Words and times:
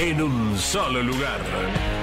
en 0.00 0.22
un 0.22 0.58
solo 0.58 1.02
lugar. 1.02 1.99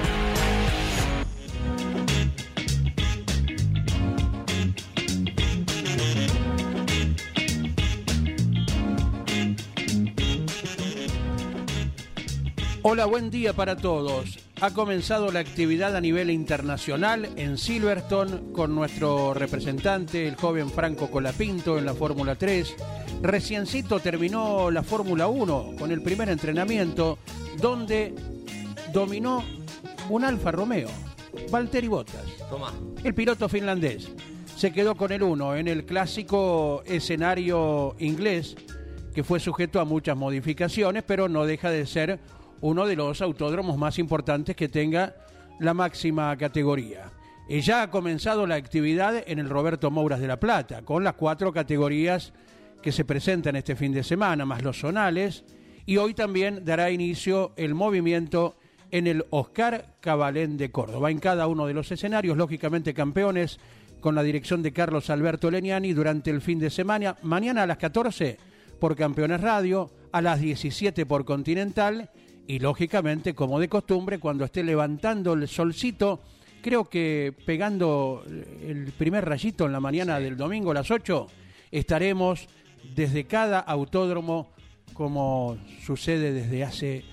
Hola, 12.90 13.06
buen 13.06 13.30
día 13.30 13.52
para 13.52 13.76
todos. 13.76 14.40
Ha 14.62 14.74
comenzado 14.74 15.30
la 15.30 15.42
actividad 15.42 15.94
a 15.98 16.00
nivel 16.00 16.30
internacional 16.30 17.28
en 17.36 17.58
Silverstone 17.58 18.54
con 18.54 18.74
nuestro 18.74 19.34
representante, 19.34 20.26
el 20.26 20.38
joven 20.38 20.70
Franco 20.70 21.12
Colapinto, 21.12 21.78
en 21.78 21.86
la 21.86 21.94
Fórmula 21.94 22.36
3. 22.36 22.76
Reciencito 23.22 24.00
terminó 24.00 24.72
la 24.72 24.84
Fórmula 24.84 25.28
1 25.28 25.74
con 25.78 25.92
el 25.92 26.02
primer 26.02 26.30
entrenamiento 26.30 27.20
donde 27.60 28.16
dominó 28.94 29.44
un 30.08 30.24
Alfa 30.24 30.54
Romeo, 30.54 30.88
Valtteri 31.52 31.90
Bottas. 31.90 32.24
Toma. 32.50 32.72
El 33.04 33.14
piloto 33.14 33.50
finlandés 33.50 34.10
se 34.56 34.72
quedó 34.72 34.96
con 34.96 35.12
el 35.12 35.24
1 35.24 35.58
en 35.58 35.68
el 35.68 35.86
clásico 35.86 36.84
escenario 36.86 37.98
inglés 38.00 38.56
que 39.14 39.26
fue 39.26 39.40
sujeto 39.40 39.82
a 39.82 39.84
muchas 39.84 40.16
modificaciones, 40.16 41.04
pero 41.04 41.28
no 41.28 41.46
deja 41.46 41.70
de 41.70 41.86
ser 41.86 42.20
uno 42.62 42.86
de 42.86 42.96
los 42.96 43.22
autódromos 43.22 43.78
más 43.78 44.00
importantes 44.00 44.56
que 44.56 44.70
tenga 44.70 45.16
la 45.60 45.74
máxima 45.74 46.36
categoría. 46.38 47.12
Ya 47.50 47.82
ha 47.82 47.90
comenzado 47.90 48.46
la 48.46 48.56
actividad 48.56 49.24
en 49.26 49.40
el 49.40 49.50
Roberto 49.50 49.90
Mouras 49.90 50.20
de 50.20 50.28
La 50.28 50.40
Plata, 50.40 50.82
con 50.84 51.04
las 51.04 51.14
cuatro 51.14 51.54
categorías 51.54 52.34
que 52.82 52.92
se 52.92 53.06
presentan 53.06 53.56
este 53.56 53.76
fin 53.76 53.94
de 53.94 54.04
semana, 54.04 54.46
más 54.46 54.64
los 54.64 54.80
zonales, 54.80 55.46
y 55.86 55.98
hoy 55.98 56.14
también 56.14 56.66
dará 56.66 56.92
inicio 56.92 57.54
el 57.56 57.74
movimiento 57.74 58.58
en 58.92 59.08
el 59.08 59.26
Oscar 59.30 59.96
Cabalén 60.02 60.58
de 60.58 60.72
Córdoba. 60.72 61.10
En 61.10 61.20
cada 61.20 61.48
uno 61.48 61.66
de 61.66 61.74
los 61.74 61.92
escenarios, 61.92 62.38
lógicamente 62.38 62.94
campeones, 62.94 63.60
con 64.02 64.14
la 64.14 64.24
dirección 64.24 64.62
de 64.62 64.74
Carlos 64.74 65.10
Alberto 65.10 65.50
Leniani 65.50 65.94
durante 65.94 66.30
el 66.30 66.42
fin 66.42 66.60
de 66.60 66.70
semana. 66.70 67.16
Mañana 67.24 67.64
a 67.64 67.68
las 67.68 67.78
14 67.78 68.38
por 68.80 68.96
Campeones 68.96 69.42
Radio, 69.42 69.90
a 70.12 70.22
las 70.22 70.40
17 70.40 71.06
por 71.06 71.26
Continental 71.26 72.10
y 72.48 72.60
lógicamente, 72.60 73.36
como 73.36 73.60
de 73.60 73.68
costumbre, 73.68 74.20
cuando 74.20 74.46
esté 74.46 74.64
levantando 74.64 75.34
el 75.34 75.48
solcito, 75.48 76.22
creo 76.62 76.86
que 76.86 77.34
pegando 77.46 78.24
el 78.62 78.94
primer 78.98 79.26
rayito 79.26 79.66
en 79.66 79.74
la 79.74 79.82
mañana 79.82 80.20
del 80.20 80.38
domingo 80.38 80.72
a 80.72 80.76
las 80.76 80.90
8, 80.90 81.28
estaremos 81.72 82.48
desde 82.96 83.26
cada 83.26 83.60
autódromo 83.60 84.50
como 84.94 85.58
sucede 85.86 86.32
desde 86.32 86.64
hace 86.64 87.06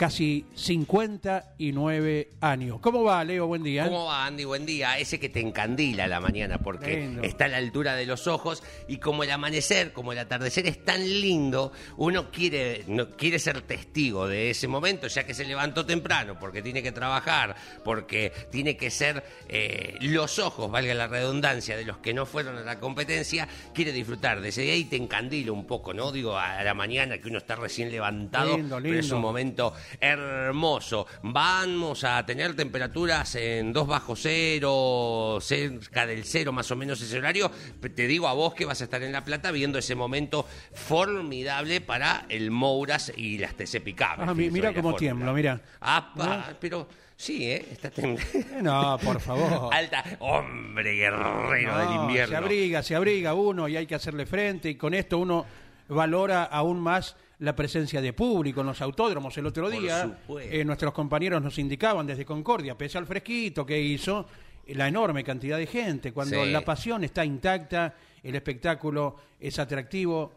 casi 0.00 0.46
59 0.54 2.30
años. 2.40 2.78
¿Cómo 2.80 3.04
va, 3.04 3.22
Leo? 3.22 3.46
Buen 3.46 3.62
día. 3.62 3.84
¿Cómo 3.84 4.06
va, 4.06 4.24
Andy? 4.24 4.44
Buen 4.44 4.64
día. 4.64 4.96
Ese 4.98 5.20
que 5.20 5.28
te 5.28 5.40
encandila 5.40 6.04
a 6.04 6.08
la 6.08 6.20
mañana 6.20 6.56
porque 6.56 7.00
Lindo. 7.00 7.22
está 7.22 7.44
a 7.44 7.48
la 7.48 7.58
altura 7.58 7.94
de 7.94 8.06
los 8.06 8.26
ojos 8.26 8.62
y 8.88 8.96
como 8.96 9.24
el 9.24 9.30
amanecer, 9.30 9.92
como 9.92 10.12
el 10.12 10.18
atardecer 10.18 10.66
es 10.66 10.82
tan 10.86 11.02
lindo, 11.06 11.72
uno 11.98 12.30
quiere, 12.30 12.84
no, 12.86 13.10
quiere 13.10 13.38
ser 13.38 13.60
testigo 13.60 14.26
de 14.26 14.48
ese 14.48 14.68
momento, 14.68 15.06
ya 15.06 15.26
que 15.26 15.34
se 15.34 15.44
levantó 15.44 15.84
temprano, 15.84 16.38
porque 16.40 16.62
tiene 16.62 16.82
que 16.82 16.92
trabajar, 16.92 17.54
porque 17.84 18.32
tiene 18.50 18.78
que 18.78 18.90
ser 18.90 19.22
eh, 19.50 19.98
los 20.00 20.38
ojos, 20.38 20.70
valga 20.70 20.94
la 20.94 21.08
redundancia, 21.08 21.76
de 21.76 21.84
los 21.84 21.98
que 21.98 22.14
no 22.14 22.24
fueron 22.24 22.56
a 22.56 22.62
la 22.62 22.80
competencia, 22.80 23.46
quiere 23.74 23.92
disfrutar 23.92 24.40
de 24.40 24.48
ese 24.48 24.62
día 24.62 24.76
y 24.76 24.84
te 24.84 24.96
encandila 24.96 25.52
un 25.52 25.66
poco, 25.66 25.92
¿no? 25.92 26.10
Digo, 26.10 26.38
a 26.38 26.64
la 26.64 26.72
mañana 26.72 27.18
que 27.18 27.28
uno 27.28 27.36
está 27.36 27.54
recién 27.54 27.90
levantado, 27.90 28.56
Lindo, 28.56 28.78
pero 28.80 28.98
es 28.98 29.10
un 29.10 29.20
momento 29.20 29.74
hermoso. 30.00 31.06
Vamos 31.22 32.04
a 32.04 32.24
tener 32.26 32.54
temperaturas 32.54 33.34
en 33.34 33.72
2 33.72 33.86
bajo 33.86 34.14
cero, 34.16 35.38
cerca 35.40 36.06
del 36.06 36.24
cero 36.24 36.52
más 36.52 36.70
o 36.70 36.76
menos 36.76 37.00
ese 37.00 37.18
horario. 37.18 37.50
Te 37.94 38.06
digo 38.06 38.28
a 38.28 38.32
vos 38.34 38.54
que 38.54 38.64
vas 38.64 38.80
a 38.80 38.84
estar 38.84 39.02
en 39.02 39.12
La 39.12 39.24
Plata 39.24 39.50
viendo 39.50 39.78
ese 39.78 39.94
momento 39.94 40.46
formidable 40.72 41.80
para 41.80 42.26
el 42.28 42.50
Mouras 42.50 43.12
y 43.16 43.38
las 43.38 43.54
TC 43.54 43.80
Pickup. 43.80 44.18
Ah, 44.18 44.34
mi- 44.34 44.50
mira 44.50 44.72
cómo 44.74 44.94
tiemblo, 44.94 45.32
mira. 45.32 45.60
Apa, 45.80 46.54
pero 46.60 46.86
sí, 47.16 47.50
¿eh? 47.50 47.66
Está. 47.72 47.88
Eh, 48.00 48.58
No, 48.62 48.98
por 49.02 49.20
favor. 49.20 49.70
Alta, 49.74 50.04
hombre 50.20 50.94
guerrero 50.94 51.78
del 51.78 51.86
No, 51.88 52.02
invierno. 52.02 52.28
Se 52.32 52.36
abriga, 52.36 52.82
se 52.82 52.94
abriga 52.94 53.34
uno 53.34 53.68
y 53.68 53.76
hay 53.76 53.86
que 53.86 53.94
hacerle 53.94 54.26
frente 54.26 54.68
y 54.70 54.74
con 54.76 54.94
esto 54.94 55.18
uno 55.18 55.46
valora 55.88 56.44
aún 56.44 56.80
más 56.80 57.16
la 57.40 57.56
presencia 57.56 58.00
de 58.00 58.12
público 58.12 58.60
en 58.60 58.68
los 58.68 58.80
autódromos. 58.80 59.36
El 59.38 59.46
otro 59.46 59.68
día 59.70 60.18
eh, 60.40 60.64
nuestros 60.64 60.92
compañeros 60.92 61.42
nos 61.42 61.58
indicaban 61.58 62.06
desde 62.06 62.24
Concordia, 62.24 62.76
pese 62.76 62.98
al 62.98 63.06
fresquito 63.06 63.64
que 63.66 63.80
hizo, 63.80 64.26
la 64.68 64.86
enorme 64.88 65.24
cantidad 65.24 65.56
de 65.58 65.66
gente. 65.66 66.12
Cuando 66.12 66.44
Sí. 66.44 66.50
la 66.50 66.60
pasión 66.60 67.02
está 67.02 67.24
intacta, 67.24 67.94
el 68.22 68.34
espectáculo 68.34 69.16
es 69.40 69.58
atractivo, 69.58 70.32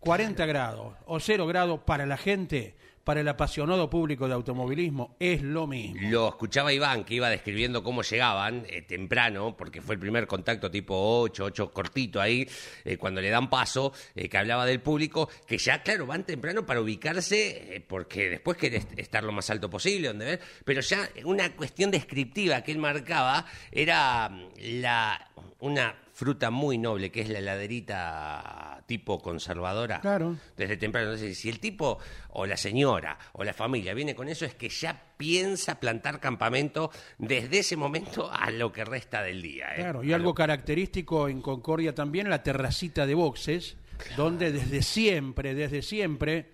40 0.00 0.44
grados 0.46 0.94
o 1.06 1.20
0 1.20 1.46
grados 1.46 1.80
para 1.80 2.04
la 2.06 2.16
gente, 2.16 2.74
para 3.04 3.20
el 3.20 3.28
apasionado 3.28 3.90
público 3.90 4.28
de 4.28 4.34
automovilismo, 4.34 5.16
es 5.18 5.42
lo 5.42 5.66
mismo. 5.66 6.00
Lo 6.10 6.28
escuchaba 6.28 6.72
Iván, 6.72 7.04
que 7.04 7.14
iba 7.14 7.28
describiendo 7.28 7.82
cómo 7.82 8.02
llegaban 8.02 8.64
eh, 8.68 8.82
temprano, 8.82 9.56
porque 9.56 9.80
fue 9.80 9.94
el 9.96 10.00
primer 10.00 10.26
contacto 10.26 10.70
tipo 10.70 10.94
8, 11.20 11.44
8 11.44 11.70
cortito 11.72 12.20
ahí, 12.20 12.48
eh, 12.84 12.96
cuando 12.96 13.20
le 13.20 13.30
dan 13.30 13.50
paso, 13.50 13.92
eh, 14.14 14.28
que 14.28 14.38
hablaba 14.38 14.64
del 14.66 14.80
público, 14.80 15.28
que 15.46 15.58
ya, 15.58 15.82
claro, 15.82 16.06
van 16.06 16.24
temprano 16.24 16.64
para 16.64 16.80
ubicarse, 16.80 17.84
porque 17.88 18.28
después 18.30 18.56
quiere 18.56 18.78
est- 18.78 18.98
estar 18.98 19.24
lo 19.24 19.32
más 19.32 19.48
alto 19.50 19.68
posible, 19.68 20.08
donde 20.08 20.24
ver, 20.24 20.40
pero 20.64 20.80
ya 20.80 21.08
una 21.24 21.54
cuestión 21.56 21.90
descriptiva 21.90 22.62
que 22.62 22.72
él 22.72 22.78
marcaba 22.78 23.46
era 23.70 24.28
mm, 24.28 24.48
la 24.80 25.28
una 25.60 25.94
fruta 26.22 26.50
muy 26.52 26.78
noble, 26.78 27.10
que 27.10 27.22
es 27.22 27.28
la 27.28 27.40
heladerita 27.40 28.84
tipo 28.86 29.20
conservadora 29.20 30.00
Claro. 30.00 30.36
desde 30.56 30.76
temprano. 30.76 31.08
Entonces, 31.08 31.36
si 31.36 31.48
el 31.48 31.58
tipo 31.58 31.98
o 32.30 32.46
la 32.46 32.56
señora 32.56 33.18
o 33.32 33.42
la 33.42 33.52
familia 33.52 33.92
viene 33.92 34.14
con 34.14 34.28
eso, 34.28 34.44
es 34.44 34.54
que 34.54 34.68
ya 34.68 35.02
piensa 35.16 35.80
plantar 35.80 36.20
campamento 36.20 36.92
desde 37.18 37.58
ese 37.58 37.76
momento 37.76 38.30
a 38.32 38.52
lo 38.52 38.70
que 38.70 38.84
resta 38.84 39.20
del 39.22 39.42
día. 39.42 39.72
¿eh? 39.72 39.78
Claro, 39.80 40.04
y 40.04 40.12
A 40.12 40.16
algo 40.16 40.30
lo- 40.30 40.34
característico 40.34 41.28
en 41.28 41.42
Concordia 41.42 41.92
también, 41.92 42.30
la 42.30 42.42
terracita 42.44 43.04
de 43.04 43.14
boxes, 43.14 43.76
donde 44.16 44.52
desde 44.52 44.82
siempre, 44.82 45.54
desde 45.54 45.82
siempre, 45.82 46.46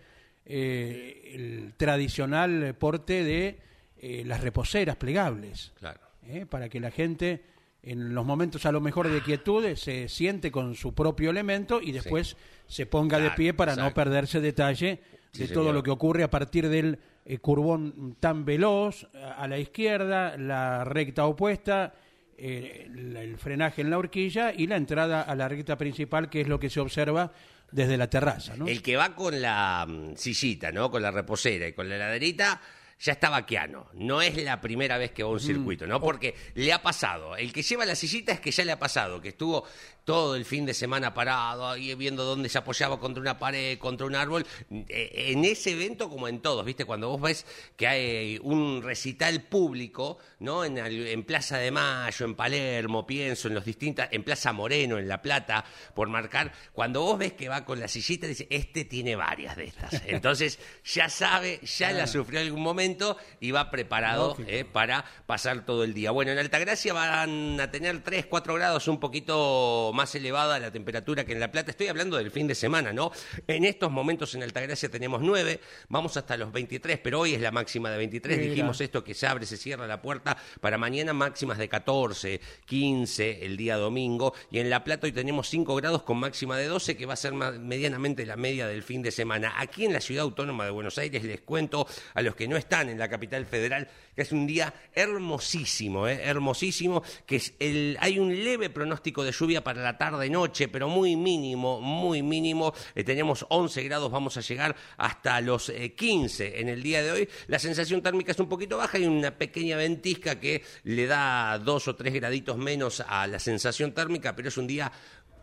eh, 0.47 1.33
el 1.35 1.75
tradicional 1.77 2.75
porte 2.79 3.23
de 3.23 3.59
eh, 4.01 4.23
las 4.25 4.41
reposeras 4.41 4.97
plegables, 4.97 5.73
Claro. 5.79 6.01
para 6.49 6.71
que 6.71 6.81
la 6.81 6.91
gente 6.91 7.43
en 7.83 8.15
los 8.15 8.25
momentos 8.27 8.67
a 8.67 8.73
lo 8.73 8.81
mejor 8.81 9.09
de 9.09 9.23
quietud 9.23 9.75
se 9.77 10.09
siente 10.09 10.51
con 10.51 10.75
su 10.75 10.95
propio 10.95 11.31
elemento 11.31 11.81
y 11.81 11.93
después 11.93 12.37
se 12.67 12.87
ponga 12.87 13.19
de 13.19 13.31
pie 13.33 13.55
para 13.55 13.77
no 13.77 13.93
perderse 13.95 14.41
detalle 14.41 15.01
Sí, 15.33 15.43
de 15.43 15.49
todo 15.49 15.65
señor. 15.65 15.75
lo 15.75 15.83
que 15.83 15.91
ocurre 15.91 16.23
a 16.23 16.31
partir 16.31 16.69
del 16.71 16.99
eh, 17.27 17.37
curbón 17.39 18.17
tan 18.19 18.47
veloz 18.47 19.07
a 19.37 19.47
la 19.47 19.59
izquierda, 19.59 20.39
la 20.39 20.85
recta 20.85 21.27
opuesta, 21.27 21.93
eh, 22.39 22.87
el, 22.87 23.15
el 23.15 23.37
frenaje 23.37 23.83
en 23.83 23.91
la 23.91 23.99
horquilla 23.99 24.55
y 24.57 24.67
la 24.67 24.77
entrada 24.77 25.21
a 25.21 25.35
la 25.35 25.47
recta 25.47 25.77
principal, 25.77 26.31
que 26.31 26.41
es 26.41 26.49
lo 26.49 26.59
que 26.59 26.71
se 26.71 26.81
observa 26.81 27.31
desde 27.71 27.99
la 27.99 28.09
terraza. 28.09 28.57
¿no? 28.57 28.67
El 28.67 28.81
que 28.81 28.97
va 28.97 29.15
con 29.15 29.41
la 29.43 29.85
mm, 29.87 30.17
sillita, 30.17 30.73
¿no? 30.73 30.91
Con 30.91 31.03
la 31.03 31.11
reposera 31.11 31.69
y 31.69 31.75
con 31.75 31.91
la 31.91 31.97
heladerita, 31.97 32.61
ya 33.01 33.13
está 33.13 33.31
vaqueano. 33.31 33.89
No 33.95 34.21
es 34.23 34.37
la 34.37 34.61
primera 34.61 34.99
vez 34.99 35.13
que 35.13 35.23
va 35.23 35.29
a 35.29 35.33
un 35.33 35.41
circuito, 35.41 35.87
¿no? 35.87 36.01
Porque 36.01 36.35
le 36.55 36.73
ha 36.73 36.83
pasado. 36.83 37.37
El 37.37 37.53
que 37.53 37.63
lleva 37.63 37.87
la 37.87 37.95
sillita 37.95 38.33
es 38.33 38.41
que 38.41 38.51
ya 38.51 38.65
le 38.65 38.73
ha 38.73 38.79
pasado, 38.79 39.21
que 39.21 39.29
estuvo 39.29 39.65
todo 40.09 40.37
el 40.37 40.47
fin 40.47 40.65
de 40.65 40.73
semana 40.73 41.13
parado, 41.13 41.69
ahí 41.69 41.95
viendo 41.95 42.25
dónde 42.25 42.49
se 42.49 42.57
apoyaba 42.57 42.99
contra 42.99 43.21
una 43.21 43.39
pared, 43.39 43.77
contra 43.77 44.07
un 44.07 44.15
árbol. 44.15 44.47
Eh, 44.71 45.33
En 45.33 45.45
ese 45.45 45.73
evento, 45.73 46.09
como 46.09 46.29
en 46.29 46.41
todos, 46.41 46.65
¿viste? 46.65 46.87
Cuando 46.87 47.11
vos 47.11 47.21
ves 47.21 47.45
que 47.77 47.87
hay 47.87 48.41
un 48.43 48.81
recital 48.83 49.43
público, 49.43 50.17
¿no? 50.39 50.65
En, 50.65 51.25
Plaza 51.25 51.59
de 51.59 51.71
Mayo, 51.71 52.25
en 52.25 52.35
Palermo, 52.35 53.07
pienso, 53.07 53.49
en 53.49 53.55
los 53.55 53.67
distintas, 53.67 54.09
en 54.11 54.23
Plaza 54.23 54.51
Moreno, 54.55 54.97
en 54.97 55.09
La 55.09 55.21
Plata, 55.21 55.63
por 55.95 56.09
marcar, 56.09 56.55
cuando 56.73 57.03
vos 57.03 57.19
ves 57.19 57.35
que 57.35 57.51
va 57.51 57.67
con 57.67 57.79
la 57.79 57.87
sillita, 57.87 58.27
dice, 58.27 58.47
este 58.49 58.87
tiene 58.87 59.15
varias 59.15 59.57
de 59.57 59.65
estas. 59.65 59.93
Entonces, 60.07 60.59
ya 60.85 61.11
sabe, 61.11 61.61
ya 61.67 61.93
la 61.93 62.07
sufrió 62.07 62.41
en 62.41 62.47
algún 62.47 62.63
momento 62.63 63.19
y 63.41 63.51
va 63.51 63.71
preparado 63.71 64.39
eh, 64.47 64.65
para 64.65 65.05
pasar 65.27 65.67
todo 65.67 65.85
el 65.85 65.93
día. 65.93 66.13
Bueno, 66.13 66.33
en 66.33 66.39
Altagracia 66.39 66.95
van 66.95 67.61
a 67.61 67.71
tener 67.71 68.03
3, 68.03 68.25
4 68.25 68.55
grados, 68.55 68.89
un 68.89 68.99
poquito 68.99 69.91
más 69.98 69.98
elevada 70.15 70.59
la 70.59 70.71
temperatura 70.71 71.25
que 71.25 71.33
en 71.33 71.41
La 71.41 71.51
Plata. 71.51 71.71
Estoy 71.71 71.89
hablando 71.89 72.17
del 72.17 72.31
fin 72.31 72.47
de 72.47 72.55
semana, 72.55 72.93
¿no? 72.93 73.11
En 73.47 73.65
estos 73.65 73.91
momentos 73.91 74.35
en 74.35 74.43
Altagracia 74.43 74.89
tenemos 74.89 75.21
9, 75.23 75.61
vamos 75.89 76.17
hasta 76.17 76.37
los 76.37 76.53
23, 76.53 76.99
pero 76.99 77.21
hoy 77.21 77.35
es 77.35 77.41
la 77.41 77.51
máxima 77.51 77.91
de 77.91 77.99
23. 77.99 78.39
Mira. 78.39 78.51
Dijimos 78.51 78.81
esto 78.81 79.03
que 79.03 79.15
se 79.15 79.27
abre, 79.27 79.47
se 79.47 79.57
cierra 79.57 79.87
la 79.87 80.01
puerta. 80.01 80.37
Para 80.61 80.79
mañana 80.79 81.13
máximas 81.13 81.59
de 81.59 81.69
14, 81.69 82.41
15 82.65 83.45
el 83.45 83.57
día 83.57 83.77
domingo. 83.77 84.35
Y 84.51 84.59
en 84.59 84.71
La 84.71 84.85
Plata 84.85 85.07
hoy 85.07 85.13
tenemos 85.13 85.49
5 85.49 85.75
grados 85.77 86.03
con 86.03 86.19
máxima 86.19 86.57
de 86.57 86.67
12, 86.67 86.97
que 86.97 87.07
va 87.07 87.15
a 87.15 87.17
ser 87.17 87.33
medianamente 87.33 88.25
la 88.25 88.37
media 88.37 88.67
del 88.67 88.83
fin 88.83 89.03
de 89.03 89.11
semana. 89.11 89.55
Aquí 89.57 89.85
en 89.85 89.93
la 89.93 90.01
ciudad 90.01 90.23
autónoma 90.23 90.65
de 90.65 90.71
Buenos 90.71 90.99
Aires 90.99 91.25
les 91.25 91.41
cuento 91.41 91.87
a 92.15 92.23
los 92.23 92.35
que 92.35 92.49
no 92.49 92.57
están 92.57 92.89
en 92.89 92.99
la 92.99 93.09
capital 93.09 93.47
federal 93.47 93.89
es 94.23 94.33
un 94.33 94.47
día 94.47 94.73
hermosísimo, 94.95 96.09
¿eh? 96.09 96.21
hermosísimo, 96.23 97.03
que 97.27 97.37
es 97.37 97.55
el, 97.59 97.97
hay 98.01 98.19
un 98.19 98.35
leve 98.35 98.71
pronóstico 98.71 99.25
de 99.25 99.33
lluvia 99.33 99.63
para 99.63 99.83
la 99.83 99.97
tarde-noche, 99.97 100.69
pero 100.69 100.89
muy 100.89 101.17
mínimo, 101.17 101.81
muy 101.81 102.23
mínimo. 102.23 102.73
Eh, 102.95 103.05
tenemos 103.05 103.47
11 103.49 103.83
grados, 103.85 104.11
vamos 104.11 104.37
a 104.37 104.41
llegar 104.41 104.75
hasta 104.97 105.41
los 105.41 105.69
eh, 105.69 105.95
15 105.95 106.61
en 106.61 106.69
el 106.69 106.83
día 106.83 107.03
de 107.03 107.11
hoy. 107.11 107.29
La 107.47 107.59
sensación 107.59 108.03
térmica 108.03 108.33
es 108.33 108.39
un 108.39 108.49
poquito 108.49 108.77
baja, 108.77 108.99
hay 108.99 109.07
una 109.07 109.37
pequeña 109.37 109.77
ventisca 109.77 110.41
que 110.41 110.63
le 110.85 111.07
da 111.07 111.59
dos 111.59 111.89
o 111.89 111.97
tres 111.97 112.13
graditos 112.15 112.57
menos 112.57 113.03
a 113.07 113.27
la 113.27 113.39
sensación 113.39 113.93
térmica, 113.93 114.35
pero 114.35 114.49
es 114.49 114.57
un 114.57 114.67
día 114.67 114.91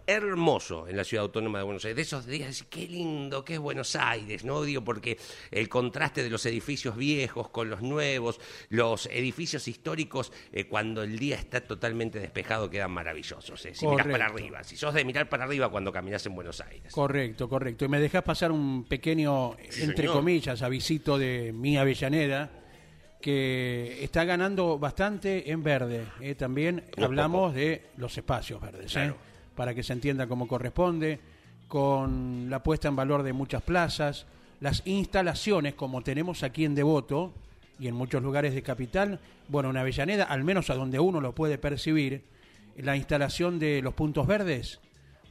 hermoso 0.08 0.88
en 0.88 0.98
la 0.98 1.04
ciudad 1.04 1.24
autónoma 1.26 1.60
de 1.60 1.64
Buenos 1.66 1.84
Aires. 1.86 1.96
De 1.96 2.02
esos 2.02 2.26
días, 2.26 2.64
qué 2.70 2.88
lindo 2.88 3.44
que 3.44 3.54
es 3.56 3.60
Buenos 3.60 3.96
Aires, 3.96 4.44
¿no? 4.46 4.62
Digo, 4.64 4.84
porque 4.84 5.18
el 5.52 5.68
contraste 5.70 6.24
de 6.24 6.30
los 6.30 6.46
edificios 6.46 6.96
viejos 6.96 7.50
con 7.50 7.70
los 7.70 7.82
nuevos, 7.82 8.40
los 8.70 9.08
edificios 9.08 9.68
históricos, 9.68 10.32
eh, 10.52 10.66
cuando 10.66 11.04
el 11.04 11.18
día 11.18 11.36
está 11.36 11.62
totalmente 11.62 12.20
despejado, 12.20 12.70
quedan 12.70 12.92
maravillosos. 12.92 13.66
eh. 13.66 13.74
Si 13.74 13.86
mirás 13.88 14.06
para 14.08 14.26
Correcto. 14.28 14.44
arriba, 14.44 14.64
si 14.64 14.78
sos 14.78 14.94
de 14.94 15.04
mirar 15.06 15.30
para 15.30 15.46
arriba 15.46 15.70
cuando 15.70 15.92
caminás 15.92 16.26
en 16.26 16.36
Buenos 16.36 16.62
Aires. 16.62 16.94
Correcto, 16.94 17.50
correcto. 17.50 17.86
Y 17.86 17.88
me 17.88 18.00
dejas 18.00 18.24
pasar 18.24 18.52
un 18.52 18.84
pequeño, 18.86 19.56
Sí, 19.70 19.82
entre 19.84 19.98
señor. 20.08 20.14
comillas, 20.14 20.62
avisito 20.62 21.18
de 21.18 21.52
mi 21.54 21.78
Avellaneda, 21.78 22.52
que 23.22 24.04
está 24.04 24.24
ganando 24.24 24.78
bastante 24.78 25.50
en 25.52 25.64
verde. 25.64 26.06
¿eh? 26.22 26.36
También 26.36 26.84
No 26.98 27.06
hablamos 27.06 27.54
de 27.56 27.88
los 27.98 28.16
espacios 28.18 28.62
verdes, 28.62 28.92
¿eh? 28.92 28.94
Claro. 28.94 29.18
Para 29.56 29.74
que 29.74 29.84
se 29.84 29.94
entienda 29.94 30.28
como 30.28 30.48
corresponde, 30.48 31.20
con 31.68 32.50
la 32.50 32.62
puesta 32.62 32.88
en 32.88 32.96
valor 32.96 33.24
de 33.24 33.34
muchas 33.34 33.62
plazas, 33.62 34.26
las 34.60 34.82
instalaciones 34.86 35.74
como 35.74 36.02
tenemos 36.02 36.44
aquí 36.44 36.66
en 36.66 36.76
Devoto 36.76 37.34
y 37.80 37.88
en 37.88 37.96
muchos 37.96 38.22
lugares 38.22 38.54
de 38.54 38.62
capital, 38.64 39.20
bueno, 39.48 39.70
en 39.72 39.78
Avellaneda, 39.78 40.26
al 40.26 40.44
menos 40.44 40.70
a 40.70 40.76
donde 40.76 41.00
uno 41.00 41.20
lo 41.22 41.34
puede 41.34 41.58
percibir, 41.58 42.24
la 42.78 42.96
instalación 42.96 43.58
de 43.60 43.82
los 43.82 43.94
puntos 43.94 44.28
verdes 44.28 44.80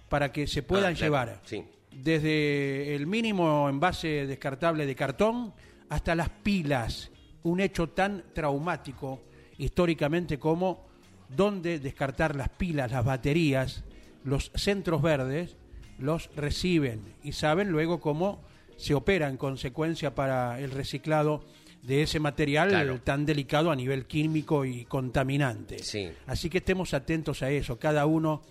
para 0.09 0.33
que 0.33 0.47
se 0.47 0.63
puedan 0.63 0.93
Ah, 0.93 0.97
claro, 0.97 1.05
llevar 1.07 1.41
sí. 1.45 1.65
desde 1.93 2.95
el 2.95 3.07
mínimo 3.07 3.69
envase 3.69 4.27
descartable 4.27 4.87
de 4.87 4.95
cartón 4.95 5.53
hasta 5.89 6.15
las 6.15 6.29
pilas, 6.31 7.11
un 7.43 7.61
hecho 7.61 7.91
tan 7.91 8.25
traumático 8.33 9.23
históricamente 9.59 10.39
como 10.39 10.87
dónde 11.29 11.79
descartar 11.79 12.35
las 12.35 12.49
pilas, 12.49 12.91
las 12.93 13.05
baterías, 13.05 13.85
los 14.25 14.51
centros 14.55 15.01
verdes 15.03 15.57
los 15.99 16.29
reciben 16.35 17.03
y 17.23 17.33
saben 17.33 17.71
luego 17.71 18.01
cómo 18.01 18.43
se 18.77 18.95
opera 18.95 19.29
en 19.29 19.37
consecuencia 19.37 20.15
para 20.15 20.59
el 20.61 20.71
reciclado 20.73 21.45
de 21.83 22.03
ese 22.03 22.19
material 22.19 22.71
Claro. 22.71 23.01
tan 23.01 23.27
delicado 23.27 23.71
a 23.71 23.77
nivel 23.77 24.07
químico 24.07 24.65
y 24.65 24.85
contaminante. 24.87 25.79
Sí. 25.81 26.09
Así 26.27 26.49
que 26.51 26.59
estemos 26.59 26.95
atentos 26.95 27.43
a 27.43 27.51
eso. 27.51 27.79
Cada 27.79 28.07
uno 28.07 28.43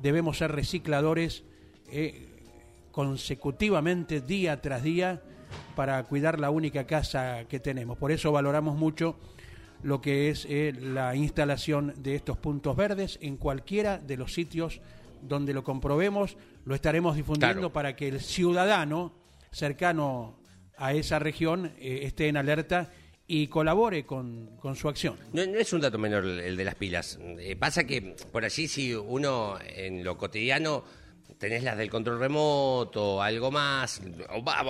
debemos 0.00 0.38
ser 0.38 0.52
recicladores 0.52 1.42
eh, 1.90 2.28
consecutivamente, 2.92 4.20
día 4.20 4.60
tras 4.60 4.82
día, 4.82 5.22
para 5.74 6.02
cuidar 6.04 6.40
la 6.40 6.50
única 6.50 6.86
casa 6.86 7.44
que 7.48 7.60
tenemos. 7.60 7.98
Por 7.98 8.10
eso 8.12 8.32
valoramos 8.32 8.76
mucho 8.76 9.16
lo 9.82 10.00
que 10.00 10.30
es 10.30 10.46
eh, 10.48 10.72
la 10.80 11.14
instalación 11.14 11.92
de 11.98 12.14
estos 12.14 12.38
puntos 12.38 12.76
verdes 12.76 13.18
en 13.20 13.36
cualquiera 13.36 13.98
de 13.98 14.16
los 14.16 14.32
sitios 14.32 14.80
donde 15.22 15.52
lo 15.54 15.62
comprobemos. 15.64 16.36
Lo 16.64 16.74
estaremos 16.74 17.16
difundiendo 17.16 17.58
Claro. 17.58 17.72
para 17.72 17.96
que 17.96 18.08
el 18.08 18.20
ciudadano 18.20 19.12
cercano 19.50 20.38
a 20.76 20.92
esa 20.92 21.18
región 21.18 21.72
eh, 21.78 22.00
esté 22.02 22.28
en 22.28 22.36
alerta 22.36 22.92
y 23.26 23.48
colabore 23.48 24.04
con, 24.04 24.56
con 24.60 24.76
su 24.76 24.88
acción. 24.88 25.16
No, 25.32 25.44
no 25.46 25.58
es 25.58 25.72
un 25.72 25.80
dato 25.80 25.98
menor 25.98 26.24
el, 26.24 26.56
de 26.56 26.64
las 26.64 26.74
pilas. 26.76 27.18
Eh, 27.38 27.56
pasa 27.56 27.84
que 27.84 28.14
por 28.30 28.44
allí 28.44 28.68
si 28.68 28.94
uno 28.94 29.56
en 29.66 30.04
lo 30.04 30.16
cotidiano 30.16 30.84
tenés 31.38 31.62
las 31.62 31.76
del 31.76 31.90
control 31.90 32.18
remoto, 32.18 33.22
algo 33.22 33.50
más. 33.50 34.00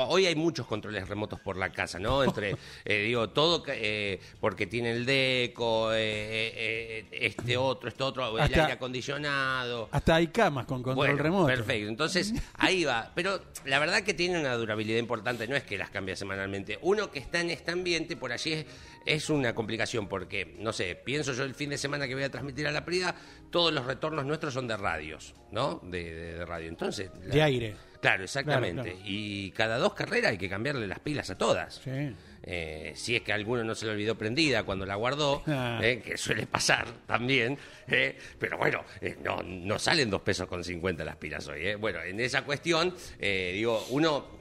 Hoy 0.08 0.26
hay 0.26 0.34
muchos 0.34 0.66
controles 0.66 1.08
remotos 1.08 1.40
por 1.40 1.56
la 1.56 1.70
casa, 1.70 1.98
¿no? 1.98 2.24
Entre, 2.24 2.56
eh, 2.84 3.02
digo, 3.02 3.30
todo 3.30 3.62
eh, 3.68 4.20
porque 4.40 4.66
tiene 4.66 4.92
el 4.92 5.06
deco, 5.06 5.92
eh, 5.92 5.96
eh, 5.98 7.06
eh, 7.12 7.18
este 7.22 7.56
otro, 7.56 7.88
este 7.88 8.02
otro, 8.02 8.36
el 8.38 8.42
aire 8.42 8.72
acondicionado. 8.72 9.88
Hasta 9.92 10.16
hay 10.16 10.28
camas 10.28 10.66
con 10.66 10.82
control 10.82 10.96
Bueno, 10.96 11.22
remoto. 11.22 11.46
Perfecto, 11.46 11.88
entonces 11.88 12.34
ahí 12.54 12.84
va. 12.84 13.12
Pero 13.14 13.40
la 13.64 13.78
verdad 13.78 14.02
que 14.02 14.14
tiene 14.14 14.38
una 14.40 14.54
durabilidad 14.54 14.98
importante, 14.98 15.46
no 15.46 15.56
es 15.56 15.62
que 15.62 15.78
las 15.78 15.90
cambia 15.90 16.16
semanalmente. 16.16 16.78
Uno 16.82 17.10
que 17.10 17.18
está 17.18 17.40
en 17.40 17.50
este 17.50 17.70
ambiente, 17.70 18.16
por 18.16 18.32
allí 18.32 18.52
es, 18.52 18.66
es 19.06 19.30
una 19.30 19.54
complicación, 19.54 20.08
porque, 20.08 20.56
no 20.58 20.72
sé, 20.72 20.94
pienso 20.96 21.32
yo 21.32 21.44
el 21.44 21.54
fin 21.54 21.70
de 21.70 21.78
semana 21.78 22.06
que 22.06 22.14
voy 22.14 22.24
a 22.24 22.30
transmitir 22.30 22.66
a 22.66 22.72
la 22.72 22.84
Prida, 22.84 23.14
todos 23.50 23.72
los 23.72 23.86
retornos 23.86 24.26
nuestros 24.26 24.52
son 24.52 24.66
de 24.68 24.76
radios, 24.76 25.34
¿no? 25.52 25.80
De, 25.84 26.04
de- 26.14 26.32
de 26.34 26.44
radio. 26.44 26.68
Entonces. 26.68 27.10
la- 27.24 27.34
De 27.34 27.42
aire. 27.42 27.76
Claro, 28.00 28.24
exactamente. 28.24 28.82
Claro, 28.82 28.96
claro. 28.98 29.10
Y 29.10 29.50
cada 29.52 29.78
dos 29.78 29.94
carreras 29.94 30.32
hay 30.32 30.38
que 30.38 30.48
cambiarle 30.50 30.86
las 30.86 30.98
pilas 31.00 31.30
a 31.30 31.38
todas. 31.38 31.76
Sí. 31.82 32.12
Eh, 32.48 32.92
si 32.94 33.16
es 33.16 33.22
que 33.22 33.32
a 33.32 33.34
alguno 33.34 33.64
no 33.64 33.74
se 33.74 33.86
le 33.86 33.92
olvidó 33.92 34.16
prendida 34.16 34.62
cuando 34.64 34.86
la 34.86 34.94
guardó, 34.94 35.42
Ah. 35.46 35.80
eh, 35.82 36.00
que 36.04 36.16
suele 36.16 36.46
pasar 36.46 36.86
también, 37.06 37.58
eh, 37.88 38.16
pero 38.38 38.58
bueno, 38.58 38.84
eh, 39.00 39.16
no, 39.24 39.42
no 39.42 39.78
salen 39.78 40.10
dos 40.10 40.20
pesos 40.22 40.46
con 40.46 40.62
50 40.62 41.04
las 41.04 41.16
pilas 41.16 41.48
hoy. 41.48 41.66
eh. 41.68 41.74
Bueno, 41.76 42.00
en 42.02 42.20
esa 42.20 42.42
cuestión, 42.42 42.94
eh, 43.18 43.52
digo, 43.54 43.84
uno, 43.90 44.35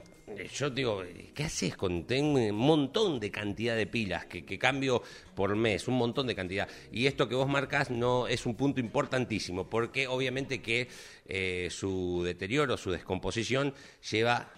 yo 0.52 0.70
digo, 0.70 1.02
¿qué 1.34 1.44
haces 1.44 1.76
con 1.76 2.04
tengo 2.04 2.38
un 2.38 2.54
montón 2.54 3.20
de 3.20 3.30
cantidad 3.30 3.76
de 3.76 3.86
pilas 3.86 4.26
que, 4.26 4.44
que 4.44 4.58
cambio 4.58 5.02
por 5.34 5.54
mes, 5.54 5.86
un 5.88 5.94
montón 5.94 6.26
de 6.26 6.34
cantidad? 6.34 6.68
Y 6.90 7.06
esto 7.06 7.28
que 7.28 7.34
vos 7.34 7.48
marcas 7.48 7.90
no 7.90 8.26
es 8.26 8.44
un 8.44 8.56
punto 8.56 8.80
importantísimo, 8.80 9.68
porque 9.68 10.08
obviamente 10.08 10.60
que 10.60 10.88
eh, 11.26 11.68
su 11.70 12.22
deterioro, 12.24 12.76
su 12.76 12.90
descomposición 12.90 13.72
lleva 14.10 14.50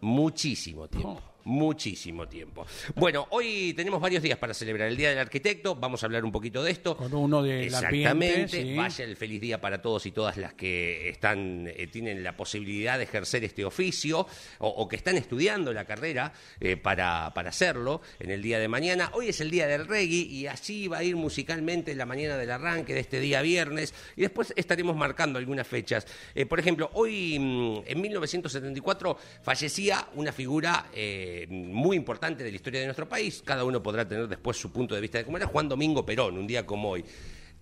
muchísimo 0.00 0.88
tiempo. 0.88 1.31
Muchísimo 1.44 2.28
tiempo. 2.28 2.66
Bueno, 2.94 3.26
hoy 3.30 3.74
tenemos 3.74 4.00
varios 4.00 4.22
días 4.22 4.38
para 4.38 4.54
celebrar 4.54 4.88
el 4.88 4.96
Día 4.96 5.10
del 5.10 5.18
Arquitecto. 5.18 5.74
Vamos 5.74 6.02
a 6.02 6.06
hablar 6.06 6.24
un 6.24 6.30
poquito 6.32 6.62
de 6.62 6.70
esto. 6.70 6.96
Con 6.96 7.12
uno 7.12 7.42
del 7.42 7.64
Exactamente. 7.64 8.08
ambiente, 8.08 8.62
sí. 8.62 8.76
Vaya 8.76 9.04
el 9.04 9.16
feliz 9.16 9.40
día 9.40 9.60
para 9.60 9.82
todos 9.82 10.06
y 10.06 10.12
todas 10.12 10.36
las 10.36 10.54
que 10.54 11.08
están 11.08 11.66
eh, 11.66 11.88
tienen 11.88 12.22
la 12.22 12.36
posibilidad 12.36 12.96
de 12.98 13.04
ejercer 13.04 13.44
este 13.44 13.64
oficio 13.64 14.26
o, 14.58 14.68
o 14.68 14.88
que 14.88 14.96
están 14.96 15.16
estudiando 15.16 15.72
la 15.72 15.84
carrera 15.84 16.32
eh, 16.60 16.76
para, 16.76 17.32
para 17.34 17.48
hacerlo 17.50 18.02
en 18.20 18.30
el 18.30 18.40
día 18.42 18.58
de 18.58 18.68
mañana. 18.68 19.10
Hoy 19.14 19.28
es 19.28 19.40
el 19.40 19.50
día 19.50 19.66
del 19.66 19.86
reggae 19.88 20.16
y 20.16 20.46
así 20.46 20.86
va 20.88 20.98
a 20.98 21.04
ir 21.04 21.16
musicalmente 21.16 21.94
la 21.94 22.06
mañana 22.06 22.36
del 22.36 22.50
arranque 22.50 22.94
de 22.94 23.00
este 23.00 23.18
día 23.20 23.42
viernes 23.42 23.94
y 24.16 24.22
después 24.22 24.52
estaremos 24.56 24.96
marcando 24.96 25.38
algunas 25.38 25.66
fechas. 25.66 26.06
Eh, 26.34 26.46
por 26.46 26.60
ejemplo, 26.60 26.90
hoy 26.94 27.38
mm, 27.38 27.82
en 27.86 28.00
1974 28.00 29.18
fallecía 29.42 30.08
una 30.14 30.32
figura 30.32 30.86
eh, 30.94 31.30
muy 31.48 31.96
importante 31.96 32.44
de 32.44 32.50
la 32.50 32.56
historia 32.56 32.80
de 32.80 32.86
nuestro 32.86 33.08
país. 33.08 33.42
Cada 33.44 33.64
uno 33.64 33.82
podrá 33.82 34.06
tener 34.06 34.28
después 34.28 34.56
su 34.56 34.70
punto 34.70 34.94
de 34.94 35.00
vista 35.00 35.18
de 35.18 35.24
cómo 35.24 35.36
era 35.36 35.46
Juan 35.46 35.68
Domingo 35.68 36.04
Perón, 36.04 36.38
un 36.38 36.46
día 36.46 36.66
como 36.66 36.90
hoy. 36.90 37.04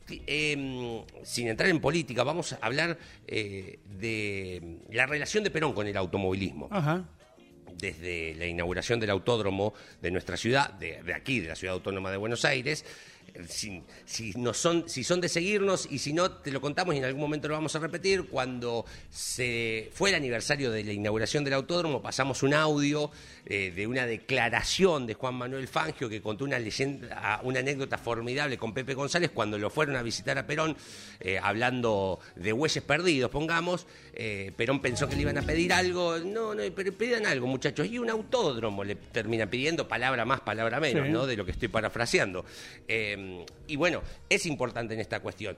Eh, 0.09 1.05
sin 1.23 1.49
entrar 1.49 1.71
en 1.71 1.81
política, 1.81 2.25
vamos 2.25 2.53
a 2.53 2.59
hablar 2.63 2.99
eh, 3.27 3.79
de 3.99 4.79
la 4.91 5.07
relación 5.07 5.45
de 5.45 5.51
Perón 5.51 5.73
con 5.73 5.87
el 5.87 5.97
automovilismo. 5.97 6.69
Ajá. 6.71 7.05
desde 7.79 8.35
la 8.35 8.47
inauguración 8.47 9.01
del 9.01 9.09
autódromo 9.09 9.73
de 10.03 10.11
nuestra 10.11 10.37
ciudad, 10.37 10.75
de, 10.75 11.03
de 11.03 11.15
aquí, 11.15 11.41
de 11.41 11.49
la 11.49 11.55
ciudad 11.55 11.75
autónoma 11.75 12.11
de 12.11 12.19
Buenos 12.19 12.45
Aires, 12.45 12.85
si, 13.49 13.83
si, 14.05 14.33
no 14.37 14.55
son, 14.55 14.89
si 14.89 15.05
son 15.05 15.21
de 15.21 15.29
seguirnos 15.29 15.87
y 15.91 15.99
si 15.99 16.13
no, 16.13 16.31
te 16.31 16.51
lo 16.51 16.61
contamos 16.61 16.95
y 16.95 16.99
en 16.99 17.05
algún 17.05 17.21
momento 17.21 17.49
lo 17.49 17.55
vamos 17.55 17.75
a 17.77 17.79
repetir. 17.79 18.25
Cuando 18.25 18.85
se 19.11 19.91
fue 19.93 20.11
el 20.11 20.17
aniversario 20.17 20.71
de 20.71 20.85
la 20.85 20.93
inauguración 20.93 21.45
del 21.45 21.55
autódromo, 21.55 22.03
pasamos 22.03 22.43
un 22.43 22.55
audio 22.55 23.11
eh, 23.47 23.73
de 23.75 23.87
una 23.87 24.07
declaración 24.07 25.07
de 25.07 25.15
Juan 25.15 25.35
Manuel 25.35 25.69
Fangio 25.69 26.09
que 26.09 26.21
contó 26.21 26.45
una 26.45 26.59
leyenda, 26.59 27.41
una 27.43 27.61
anécdota 27.61 27.99
formidable 27.99 28.59
con 28.59 28.75
Pepe 28.75 28.95
González 28.95 29.31
cuando 29.33 29.59
lo 29.59 29.71
fueron 29.71 29.97
a 29.97 30.03
visitar 30.03 30.37
a 30.39 30.47
Perón, 30.47 30.77
eh, 31.21 31.39
hablando 31.43 32.21
de 32.37 32.53
hueses 32.53 32.83
perdidos, 32.83 33.31
pongamos. 33.31 33.87
Eh, 34.13 34.53
Perón 34.57 34.81
pensó 34.81 35.09
que 35.09 35.17
le 35.17 35.23
iban 35.23 35.39
a 35.39 35.43
pedir 35.43 35.73
algo. 35.73 36.19
No, 36.19 36.55
no, 36.55 36.63
pero 36.75 36.93
pidan 36.93 37.27
algo, 37.27 37.47
muchachos. 37.47 37.87
Y 37.87 37.99
un 37.99 38.11
autódromo 38.11 38.85
le 38.85 38.97
terminan 38.97 39.49
pidiendo, 39.49 39.89
palabra 39.89 40.25
más, 40.25 40.41
palabra 40.41 40.81
menos, 40.81 41.09
¿no? 41.09 41.27
De 41.27 41.37
lo 41.37 41.45
que 41.45 41.53
estoy 41.53 41.69
parafraseando. 41.69 42.45
Y 43.67 43.77
bueno, 43.77 44.03
es 44.29 44.47
importante 44.47 44.95
en 44.95 45.01
esta 45.01 45.21
cuestión. 45.21 45.57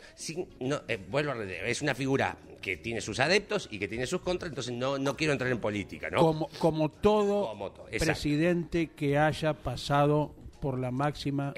no, 0.60 0.80
vuelvo 1.08 1.32
a 1.32 1.44
es 1.44 1.82
una 1.82 1.94
figura 1.94 2.36
que 2.60 2.76
tiene 2.76 3.00
sus 3.00 3.18
adeptos 3.20 3.68
y 3.70 3.78
que 3.78 3.88
tiene 3.88 4.06
sus 4.06 4.20
contras, 4.20 4.50
entonces 4.50 4.74
no, 4.74 4.98
no 4.98 5.16
quiero 5.16 5.32
entrar 5.32 5.50
en 5.50 5.58
política, 5.58 6.08
¿no? 6.10 6.18
Como, 6.20 6.48
como 6.58 6.88
todo 6.88 7.54
presidente 7.98 8.90
que 8.90 9.18
haya 9.18 9.54
pasado 9.54 10.34
por 10.60 10.78
la 10.78 10.90
máxima 10.90 11.52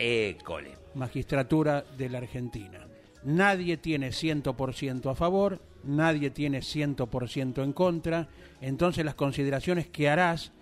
magistratura 0.94 1.84
de 1.96 2.08
la 2.08 2.18
Argentina. 2.18 2.86
Nadie 3.24 3.76
tiene 3.76 4.08
100% 4.08 5.10
a 5.10 5.14
favor, 5.14 5.60
nadie 5.84 6.30
tiene 6.30 6.60
100% 6.60 7.62
en 7.62 7.72
contra, 7.72 8.28
entonces 8.60 9.04
las 9.04 9.14
consideraciones 9.14 9.86
que 9.88 10.08
harás 10.08 10.52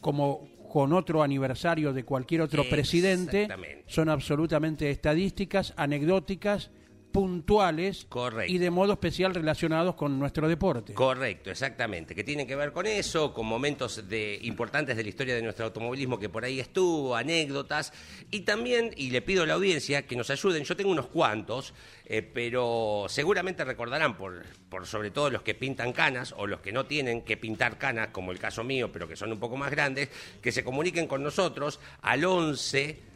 como 0.00 0.46
con 0.74 0.92
otro 0.92 1.22
aniversario 1.22 1.92
de 1.92 2.04
cualquier 2.04 2.40
otro 2.40 2.64
presidente. 2.68 3.46
son 3.86 4.08
absolutamente 4.08 4.90
estadísticas, 4.90 5.72
anecdóticas 5.76 6.72
puntuales 7.14 8.08
y 8.48 8.58
de 8.58 8.70
modo 8.70 8.94
especial 8.94 9.32
relacionados 9.36 9.94
con 9.94 10.18
nuestro 10.18 10.48
deporte. 10.48 10.94
Correcto, 10.94 11.48
exactamente, 11.48 12.12
que 12.12 12.24
tienen 12.24 12.44
que 12.44 12.56
ver 12.56 12.72
con 12.72 12.86
eso, 12.86 13.32
con 13.32 13.46
momentos 13.46 14.08
de, 14.08 14.40
importantes 14.42 14.96
de 14.96 15.04
la 15.04 15.08
historia 15.10 15.36
de 15.36 15.42
nuestro 15.42 15.66
automovilismo 15.66 16.18
que 16.18 16.28
por 16.28 16.44
ahí 16.44 16.58
estuvo, 16.58 17.14
anécdotas, 17.14 17.92
y 18.32 18.40
también, 18.40 18.90
y 18.96 19.10
le 19.10 19.22
pido 19.22 19.44
a 19.44 19.46
la 19.46 19.54
audiencia 19.54 20.08
que 20.08 20.16
nos 20.16 20.28
ayuden, 20.28 20.64
yo 20.64 20.76
tengo 20.76 20.90
unos 20.90 21.06
cuantos, 21.06 21.72
eh, 22.04 22.20
pero 22.20 23.06
seguramente 23.08 23.64
recordarán, 23.64 24.16
por, 24.16 24.42
por 24.68 24.84
sobre 24.84 25.12
todo 25.12 25.30
los 25.30 25.42
que 25.42 25.54
pintan 25.54 25.92
canas 25.92 26.34
o 26.36 26.48
los 26.48 26.62
que 26.62 26.72
no 26.72 26.86
tienen 26.86 27.22
que 27.22 27.36
pintar 27.36 27.78
canas, 27.78 28.08
como 28.08 28.32
el 28.32 28.40
caso 28.40 28.64
mío, 28.64 28.90
pero 28.90 29.06
que 29.06 29.14
son 29.14 29.30
un 29.30 29.38
poco 29.38 29.56
más 29.56 29.70
grandes, 29.70 30.08
que 30.42 30.50
se 30.50 30.64
comuniquen 30.64 31.06
con 31.06 31.22
nosotros 31.22 31.78
al 32.02 32.24
11... 32.24 33.14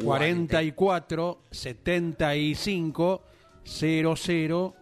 44 0.00 1.40
75 1.50 3.22
0000. 3.64 4.72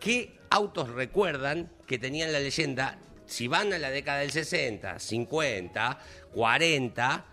¿Qué 0.00 0.38
autos 0.50 0.90
recuerdan 0.90 1.70
que 1.86 1.98
tenían 1.98 2.32
la 2.32 2.40
leyenda? 2.40 2.98
Si 3.26 3.48
van 3.48 3.72
a 3.72 3.78
la 3.78 3.90
década 3.90 4.18
del 4.18 4.30
60, 4.30 4.98
50, 4.98 5.98
40, 6.34 7.24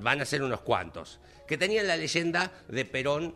van 0.00 0.20
a 0.20 0.24
ser 0.24 0.42
unos 0.42 0.60
cuantos. 0.60 1.20
Que 1.48 1.58
tenían 1.58 1.86
la 1.86 1.96
leyenda 1.96 2.52
de 2.68 2.84
Perón 2.84 3.34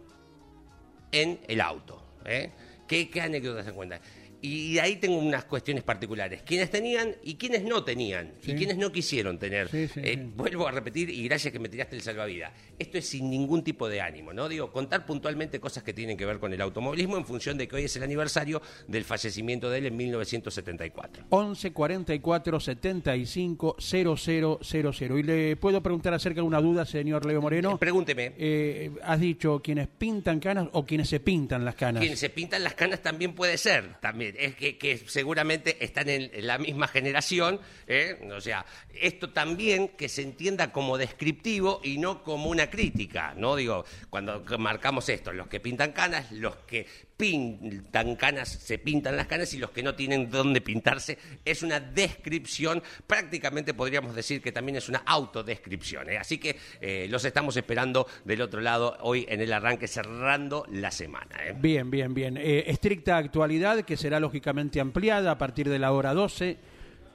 en 1.10 1.40
el 1.48 1.60
auto. 1.60 2.02
¿eh? 2.24 2.52
¿Qué, 2.86 3.10
¿Qué 3.10 3.20
anécdotas 3.20 3.66
se 3.66 3.72
cuentan? 3.72 4.00
Y 4.40 4.78
ahí 4.78 4.96
tengo 4.96 5.18
unas 5.18 5.44
cuestiones 5.44 5.82
particulares. 5.82 6.42
¿Quiénes 6.42 6.70
tenían 6.70 7.16
y 7.22 7.34
quiénes 7.34 7.64
no 7.64 7.82
tenían? 7.82 8.34
Y 8.44 8.54
quiénes 8.54 8.76
no 8.76 8.92
quisieron 8.92 9.38
tener. 9.38 9.68
Eh, 9.72 10.28
vuelvo 10.36 10.68
a 10.68 10.70
repetir, 10.70 11.10
y 11.10 11.24
gracias 11.24 11.52
que 11.52 11.58
me 11.58 11.68
tiraste 11.68 11.96
el 11.96 12.02
salvavidas. 12.02 12.52
Esto 12.78 12.98
es 12.98 13.08
sin 13.08 13.30
ningún 13.30 13.64
tipo 13.64 13.88
de 13.88 14.00
ánimo, 14.00 14.32
¿no? 14.32 14.48
Digo, 14.48 14.70
contar 14.70 15.04
puntualmente 15.06 15.58
cosas 15.58 15.82
que 15.82 15.92
tienen 15.92 16.16
que 16.16 16.24
ver 16.24 16.38
con 16.38 16.52
el 16.52 16.60
automovilismo 16.60 17.16
en 17.16 17.24
función 17.24 17.58
de 17.58 17.66
que 17.66 17.76
hoy 17.76 17.84
es 17.84 17.96
el 17.96 18.02
aniversario 18.04 18.62
del 18.86 19.04
fallecimiento 19.04 19.70
de 19.70 19.78
él 19.78 19.86
en 19.86 19.96
1974. 19.96 21.24
11 21.30 21.72
44 21.72 22.60
75 22.60 23.76
0000. 23.78 25.18
Y 25.18 25.22
le 25.22 25.56
puedo 25.56 25.82
preguntar 25.82 26.14
acerca 26.14 26.40
de 26.40 26.46
una 26.46 26.60
duda, 26.60 26.84
señor 26.84 27.26
Leo 27.26 27.40
Moreno. 27.40 27.72
Eh, 27.74 27.78
pregúnteme. 27.78 28.34
Eh, 28.38 28.92
has 29.02 29.18
dicho 29.18 29.60
quienes 29.62 29.88
pintan 29.88 30.38
canas 30.38 30.68
o 30.72 30.84
quienes 30.84 31.08
se 31.08 31.18
pintan 31.20 31.64
las 31.64 31.74
canas. 31.74 32.00
Quienes 32.00 32.20
se 32.20 32.30
pintan 32.30 32.62
las 32.62 32.74
canas 32.74 33.02
también 33.02 33.34
puede 33.34 33.58
ser. 33.58 33.96
También 34.00 34.27
es 34.36 34.54
que, 34.56 35.02
seguramente 35.06 35.82
están 35.84 36.08
en, 36.08 36.30
la 36.46 36.58
misma 36.58 36.88
generación, 36.88 37.60
¿eh? 37.86 38.18
o 38.34 38.40
sea, 38.40 38.64
esto 38.94 39.30
también 39.30 39.88
que 39.88 40.08
se 40.08 40.22
entienda 40.22 40.72
como 40.72 40.98
descriptivo 40.98 41.80
y 41.82 41.98
no 41.98 42.22
como 42.22 42.50
una 42.50 42.70
crítica, 42.70 43.34
¿no? 43.36 43.56
Digo, 43.56 43.84
cuando 44.10 44.44
marcamos 44.58 45.08
esto, 45.08 45.32
los 45.32 45.48
que 45.48 45.60
pintan 45.60 45.92
canas, 45.92 46.30
los 46.32 46.56
que 46.56 46.86
pintan 47.18 48.14
canas, 48.14 48.48
se 48.48 48.78
pintan 48.78 49.16
las 49.16 49.26
canas 49.26 49.52
y 49.52 49.58
los 49.58 49.72
que 49.72 49.82
no 49.82 49.96
tienen 49.96 50.30
dónde 50.30 50.60
pintarse, 50.60 51.18
es 51.44 51.64
una 51.64 51.80
descripción, 51.80 52.80
prácticamente 53.08 53.74
podríamos 53.74 54.14
decir 54.14 54.40
que 54.40 54.52
también 54.52 54.76
es 54.76 54.88
una 54.88 55.02
autodescripción. 55.04 56.08
¿eh? 56.10 56.18
Así 56.18 56.38
que 56.38 56.56
eh, 56.80 57.08
los 57.10 57.24
estamos 57.24 57.56
esperando 57.56 58.06
del 58.24 58.40
otro 58.40 58.60
lado 58.60 58.96
hoy 59.00 59.26
en 59.28 59.40
el 59.40 59.52
arranque, 59.52 59.88
cerrando 59.88 60.64
la 60.70 60.92
semana. 60.92 61.44
¿eh? 61.44 61.56
Bien, 61.58 61.90
bien, 61.90 62.14
bien. 62.14 62.36
estricta 62.36 63.16
actualidad 63.16 63.82
que 63.82 63.96
será 63.96 64.20
lógicamente 64.20 64.78
ampliada 64.78 65.32
a 65.32 65.38
partir 65.38 65.68
de 65.68 65.80
la 65.80 65.90
hora 65.90 66.14
12 66.14 66.56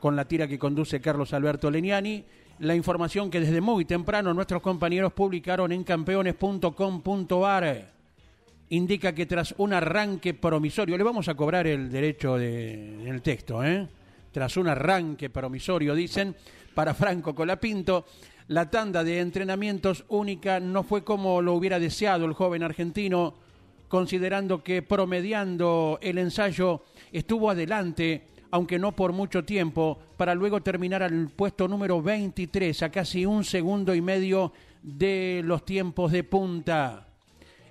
con 0.02 0.18
la 0.18 0.28
tira 0.28 0.50
que 0.50 0.60
conduce 0.60 1.00
Carlos 1.00 1.32
Alberto 1.32 1.72
Leniani. 1.72 2.26
La 2.60 2.76
información 2.76 3.32
que 3.32 3.40
desde 3.40 3.62
muy 3.62 3.86
temprano 3.86 4.34
nuestros 4.34 4.62
compañeros 4.62 5.14
publicaron 5.14 5.72
en 5.72 5.86
campeones.com.ar 5.86 7.94
indica 8.74 9.14
que 9.14 9.28
tras 9.28 9.54
un 9.60 9.72
arranque 9.72 10.34
promisorio, 10.34 10.98
le 10.98 11.04
vamos 11.04 11.28
a 11.28 11.36
cobrar 11.36 11.68
el 11.68 11.92
derecho 11.92 12.38
de, 12.38 13.04
en 13.04 13.08
el 13.08 13.22
texto, 13.22 13.64
¿eh? 13.64 13.88
tras 14.32 14.58
un 14.58 14.68
arranque 14.68 15.30
promisorio, 15.30 15.94
dicen, 15.94 16.36
para 16.74 16.96
Franco 16.96 17.36
Colapinto, 17.36 18.06
la 18.48 18.72
tanda 18.72 19.04
de 19.04 19.20
entrenamientos 19.20 20.06
única 20.10 20.60
no 20.60 20.82
fue 20.82 21.04
como 21.04 21.40
lo 21.40 21.54
hubiera 21.54 21.78
deseado 21.78 22.26
el 22.26 22.34
joven 22.34 22.64
argentino, 22.64 23.36
considerando 23.88 24.64
que 24.64 24.82
promediando 24.82 26.00
el 26.02 26.18
ensayo 26.18 26.84
estuvo 27.12 27.52
adelante, 27.52 28.24
aunque 28.50 28.80
no 28.80 28.96
por 28.96 29.14
mucho 29.14 29.46
tiempo, 29.46 30.00
para 30.18 30.34
luego 30.34 30.64
terminar 30.64 31.04
al 31.04 31.30
puesto 31.30 31.68
número 31.68 32.02
23, 32.02 32.82
a 32.82 32.90
casi 32.90 33.24
un 33.24 33.44
segundo 33.44 33.94
y 33.94 34.02
medio 34.02 34.52
de 34.82 35.42
los 35.46 35.64
tiempos 35.64 36.12
de 36.12 36.24
punta. 36.24 37.13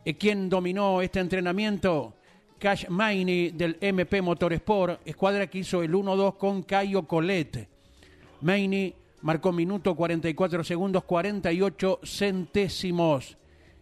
Eh, 0.04 0.14
¿Quién 0.14 0.48
dominó 0.48 1.00
este 1.00 1.20
entrenamiento? 1.20 2.14
Cash 2.58 2.88
Maini 2.88 3.50
del 3.50 3.76
MP 3.80 4.20
Motorsport, 4.22 5.00
escuadra 5.06 5.46
que 5.46 5.58
hizo 5.58 5.82
el 5.82 5.92
1-2 5.92 6.36
con 6.36 6.62
Caio 6.62 7.06
Colette. 7.06 7.68
Maini 8.40 8.94
marcó 9.22 9.52
minuto 9.52 9.94
44 9.94 10.64
segundos 10.64 11.04
48 11.04 12.00
centésimos. 12.02 13.36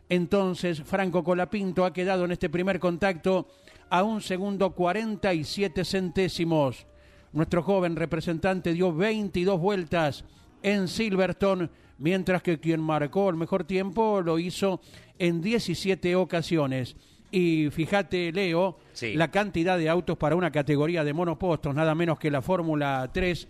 Entonces 0.08 0.82
Franco 0.82 1.24
Colapinto 1.24 1.84
ha 1.84 1.92
quedado 1.92 2.24
en 2.24 2.32
este 2.32 2.50
primer 2.50 2.78
contacto 2.78 3.48
a 3.88 4.02
un 4.02 4.20
segundo 4.20 4.74
47 4.74 5.84
centésimos. 5.84 6.86
Nuestro 7.32 7.62
joven 7.62 7.96
representante 7.96 8.72
dio 8.74 8.92
22 8.94 9.58
vueltas 9.58 10.24
en 10.62 10.88
Silverstone, 10.88 11.70
mientras 11.98 12.42
que 12.42 12.58
quien 12.58 12.80
marcó 12.80 13.30
el 13.30 13.36
mejor 13.36 13.64
tiempo 13.64 14.20
lo 14.20 14.38
hizo 14.38 14.80
en 15.20 15.40
17 15.40 16.16
ocasiones. 16.16 16.96
Y 17.30 17.68
fíjate, 17.70 18.32
Leo, 18.32 18.78
la 19.14 19.30
cantidad 19.30 19.78
de 19.78 19.88
autos 19.88 20.18
para 20.18 20.34
una 20.34 20.50
categoría 20.50 21.04
de 21.04 21.12
monopostos, 21.12 21.72
nada 21.72 21.94
menos 21.94 22.18
que 22.18 22.30
la 22.30 22.42
Fórmula 22.42 23.08
3, 23.12 23.46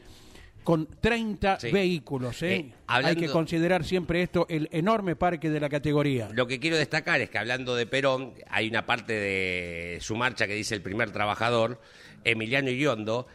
con 0.63 0.87
30 1.01 1.59
vehículos. 1.73 2.43
¿eh? 2.43 2.57
Eh, 2.57 2.73
Hay 2.87 3.17
que 3.17 3.29
considerar 3.29 3.85
siempre 3.85 4.23
esto, 4.23 4.47
el 4.51 4.69
enorme 4.73 5.17
parque 5.17 5.49
de 5.49 5.61
la 5.61 5.71
categoría. 5.71 6.29
Lo 6.35 6.47
que 6.47 6.61
quiero 6.61 6.77
destacar 6.77 7.23
es 7.23 7.31
que 7.31 7.39
hablando 7.39 7.75
de 7.75 7.87
Perón, 7.87 8.35
hay 8.51 8.69
una 8.69 8.85
parte 8.85 9.15
de 9.15 9.99
su 10.03 10.17
marcha 10.17 10.47
que 10.47 10.55
dice 10.55 10.75
el 10.75 10.83
primer 10.83 11.13
trabajador, 11.13 11.81
Emiliano 12.25 12.69
Iriondo, 12.69 13.27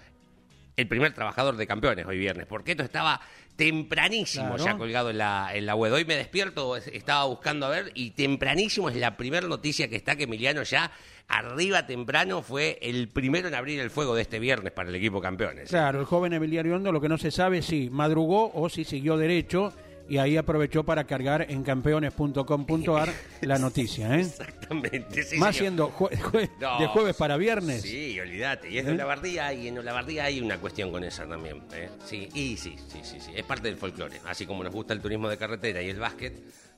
el 0.76 0.88
primer 0.88 1.14
trabajador 1.14 1.58
de 1.58 1.68
campeones 1.68 2.06
hoy 2.06 2.18
viernes, 2.18 2.46
porque 2.48 2.72
esto 2.72 2.84
estaba 2.84 3.22
tempranísimo 3.56 4.58
ya 4.58 4.78
colgado 4.78 5.10
en 5.10 5.18
la, 5.18 5.52
en 5.54 5.66
la 5.66 5.76
web. 5.76 5.94
Hoy 5.94 6.06
me 6.06 6.16
despierto, 6.16 6.76
estaba 6.76 7.26
buscando 7.26 7.66
a 7.66 7.70
ver, 7.70 7.92
y 7.94 8.12
tempranísimo 8.12 8.90
es 8.90 8.98
la 8.98 9.16
primera 9.16 9.48
noticia 9.48 9.88
que 9.88 9.96
está 9.96 10.16
que 10.16 10.24
Emiliano 10.24 10.64
ya 10.64 10.92
arriba 11.28 11.88
temprano 11.88 12.42
fue 12.42 12.78
el 12.82 13.08
primero 13.08 13.48
en 13.48 13.56
abrir 13.56 13.80
el 13.80 13.90
fuego 13.90 14.16
de 14.16 14.24
este 14.24 14.40
viernes 14.40 14.74
para 14.74 14.90
el 14.90 14.96
equipo 14.96 15.22
campeones. 15.22 15.70
Claro, 15.70 16.00
el 16.00 16.06
joven 16.06 16.34
Emiliano 16.34 16.76
Hondo, 16.76 16.92
lo 16.92 17.02
que 17.02 17.10
no 17.10 17.18
se 17.18 17.32
sabe 17.32 17.62
si 17.62 17.90
madrugó 17.90 18.52
o 18.54 18.70
si 18.70 18.84
siguió 18.84 19.18
derecho 19.18 19.74
y 20.08 20.18
ahí 20.18 20.38
aprovechó 20.38 20.84
para 20.84 21.04
cargar 21.06 21.46
en 21.50 21.64
campeones.com.ar 21.64 23.10
la 23.42 23.58
noticia. 23.60 24.16
¿eh? 24.18 24.22
Exactamente. 24.22 25.24
sí, 25.24 25.38
Más 25.38 25.56
señor. 25.56 25.64
siendo 25.64 25.92
jue- 25.92 26.12
jue- 26.18 26.50
No, 26.60 26.80
de 26.80 26.88
jueves 26.88 27.16
para 27.16 27.38
viernes. 27.38 27.82
Sí, 27.82 28.20
olvídate. 28.20 28.70
Y 28.70 28.78
es 28.78 28.86
de 28.86 28.92
¿Eh? 28.92 28.96
Olabardía 28.96 29.54
y 29.54 29.68
en 29.68 29.78
Olabardía 29.80 30.26
hay 30.26 30.40
una 30.40 30.58
cuestión 30.58 30.92
con 30.92 31.04
esa 31.04 31.26
también. 31.28 31.62
¿eh? 31.74 31.90
Sí, 32.06 32.30
y 32.34 32.58
sí, 32.58 32.76
sí, 32.88 33.00
sí, 33.04 33.20
sí. 33.20 33.32
Es 33.36 33.44
parte 33.44 33.68
del 33.68 33.78
folclore. 33.78 34.20
Así 34.26 34.46
como 34.46 34.64
nos 34.64 34.74
gusta 34.74 34.94
el 34.94 35.02
turismo 35.02 35.28
de 35.30 35.38
carretera 35.38 35.82
y 35.82 35.90
el 35.90 36.00
básquet, 36.00 36.34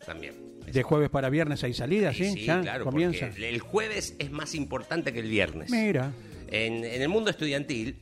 también. 0.05 0.33
De 0.65 0.83
jueves 0.83 1.09
para 1.09 1.29
viernes 1.29 1.63
hay 1.63 1.73
salida, 1.73 2.13
¿sí? 2.13 2.31
Sí, 2.33 2.45
¿Ya? 2.45 2.61
claro, 2.61 2.83
comienza. 2.85 3.27
porque 3.27 3.49
el 3.49 3.59
jueves 3.59 4.15
es 4.19 4.31
más 4.31 4.53
importante 4.55 5.13
que 5.13 5.19
el 5.19 5.29
viernes. 5.29 5.69
Mira, 5.71 6.11
En, 6.49 6.83
en 6.85 7.01
el 7.01 7.09
mundo 7.09 7.29
estudiantil, 7.29 7.95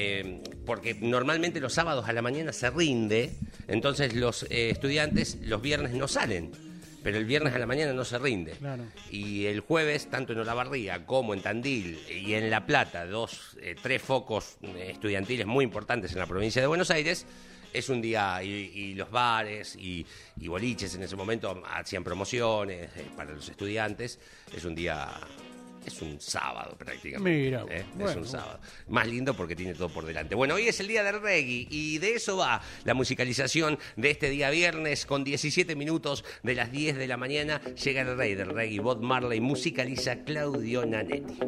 eh, 0.00 0.40
porque 0.64 0.94
normalmente 0.94 1.58
los 1.60 1.72
sábados 1.72 2.08
a 2.08 2.12
la 2.12 2.22
mañana 2.22 2.52
se 2.52 2.70
rinde, 2.70 3.32
entonces 3.66 4.14
los 4.14 4.44
eh, 4.44 4.70
estudiantes 4.70 5.38
los 5.42 5.60
viernes 5.60 5.92
no 5.92 6.06
salen, 6.06 6.52
pero 7.02 7.18
el 7.18 7.24
viernes 7.24 7.52
a 7.54 7.58
la 7.58 7.66
mañana 7.66 7.92
no 7.92 8.04
se 8.04 8.16
rinde. 8.18 8.52
Claro. 8.52 8.84
Y 9.10 9.46
el 9.46 9.58
jueves, 9.60 10.08
tanto 10.08 10.32
en 10.32 10.38
Olavarría 10.38 11.04
como 11.04 11.34
en 11.34 11.42
Tandil 11.42 11.98
y 12.08 12.34
en 12.34 12.48
La 12.48 12.64
Plata, 12.64 13.06
dos, 13.06 13.56
eh, 13.60 13.74
tres 13.82 14.00
focos 14.00 14.58
estudiantiles 14.78 15.46
muy 15.46 15.64
importantes 15.64 16.12
en 16.12 16.20
la 16.20 16.26
provincia 16.26 16.62
de 16.62 16.68
Buenos 16.68 16.92
Aires, 16.92 17.26
es 17.72 17.88
un 17.88 18.00
día, 18.00 18.42
y, 18.42 18.48
y 18.48 18.94
los 18.94 19.10
bares 19.10 19.76
y, 19.76 20.06
y 20.40 20.48
boliches 20.48 20.94
en 20.94 21.02
ese 21.02 21.16
momento 21.16 21.62
hacían 21.68 22.04
promociones 22.04 22.88
para 23.16 23.32
los 23.32 23.48
estudiantes, 23.48 24.18
es 24.56 24.64
un 24.64 24.74
día, 24.74 25.08
es 25.86 26.02
un 26.02 26.20
sábado 26.20 26.76
prácticamente. 26.76 27.30
Mira, 27.30 27.64
¿eh? 27.70 27.84
Es 28.00 28.16
un 28.16 28.26
sábado. 28.26 28.60
Más 28.88 29.06
lindo 29.06 29.34
porque 29.34 29.56
tiene 29.56 29.74
todo 29.74 29.88
por 29.88 30.04
delante. 30.04 30.34
Bueno, 30.34 30.54
hoy 30.54 30.68
es 30.68 30.80
el 30.80 30.88
día 30.88 31.02
del 31.02 31.20
reggae 31.20 31.66
y 31.70 31.98
de 31.98 32.14
eso 32.14 32.36
va 32.36 32.60
la 32.84 32.94
musicalización 32.94 33.78
de 33.96 34.10
este 34.10 34.30
día 34.30 34.50
viernes 34.50 35.06
con 35.06 35.24
17 35.24 35.76
minutos 35.76 36.24
de 36.42 36.54
las 36.54 36.72
10 36.72 36.96
de 36.96 37.06
la 37.06 37.16
mañana. 37.16 37.60
Llega 37.74 38.02
el 38.02 38.16
rey 38.16 38.34
del 38.34 38.50
reggae, 38.50 38.80
Bob 38.80 39.02
Marley, 39.02 39.40
musicaliza 39.40 40.24
Claudio 40.24 40.84
Nanetti. 40.86 41.38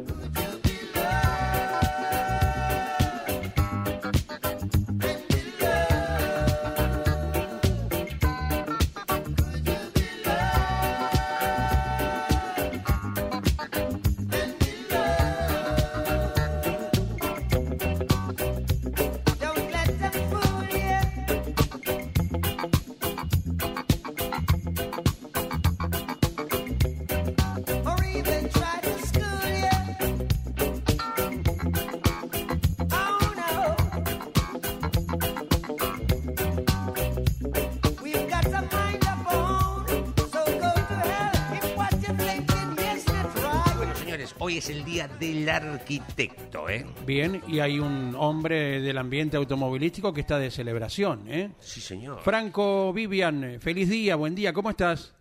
Hoy 44.51 44.57
es 44.57 44.69
el 44.69 44.83
día 44.83 45.07
del 45.07 45.47
arquitecto, 45.47 46.67
¿eh? 46.67 46.85
bien, 47.05 47.41
y 47.47 47.61
hay 47.61 47.79
un 47.79 48.13
hombre 48.17 48.81
del 48.81 48.97
ambiente 48.97 49.37
automovilístico 49.37 50.13
que 50.13 50.19
está 50.19 50.39
de 50.39 50.51
celebración, 50.51 51.23
¿eh? 51.29 51.51
Sí, 51.59 51.79
señor. 51.79 52.19
Franco 52.19 52.91
Vivian, 52.91 53.61
feliz 53.61 53.89
día, 53.89 54.17
buen 54.17 54.35
día, 54.35 54.51
¿cómo 54.51 54.69
estás? 54.69 55.15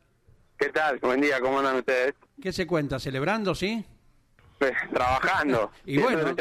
¿Qué 0.59 0.71
tal? 0.71 0.99
Buen 0.99 1.21
día, 1.21 1.41
¿cómo 1.41 1.61
andan 1.61 1.77
ustedes? 1.77 2.15
¿Qué 2.43 2.53
se 2.53 2.67
cuenta? 2.67 2.99
¿Celebrando, 2.99 3.55
sí? 3.55 3.85
Pues, 4.59 4.73
trabajando. 4.93 5.71
Y 5.87 5.99
bueno. 5.99 6.35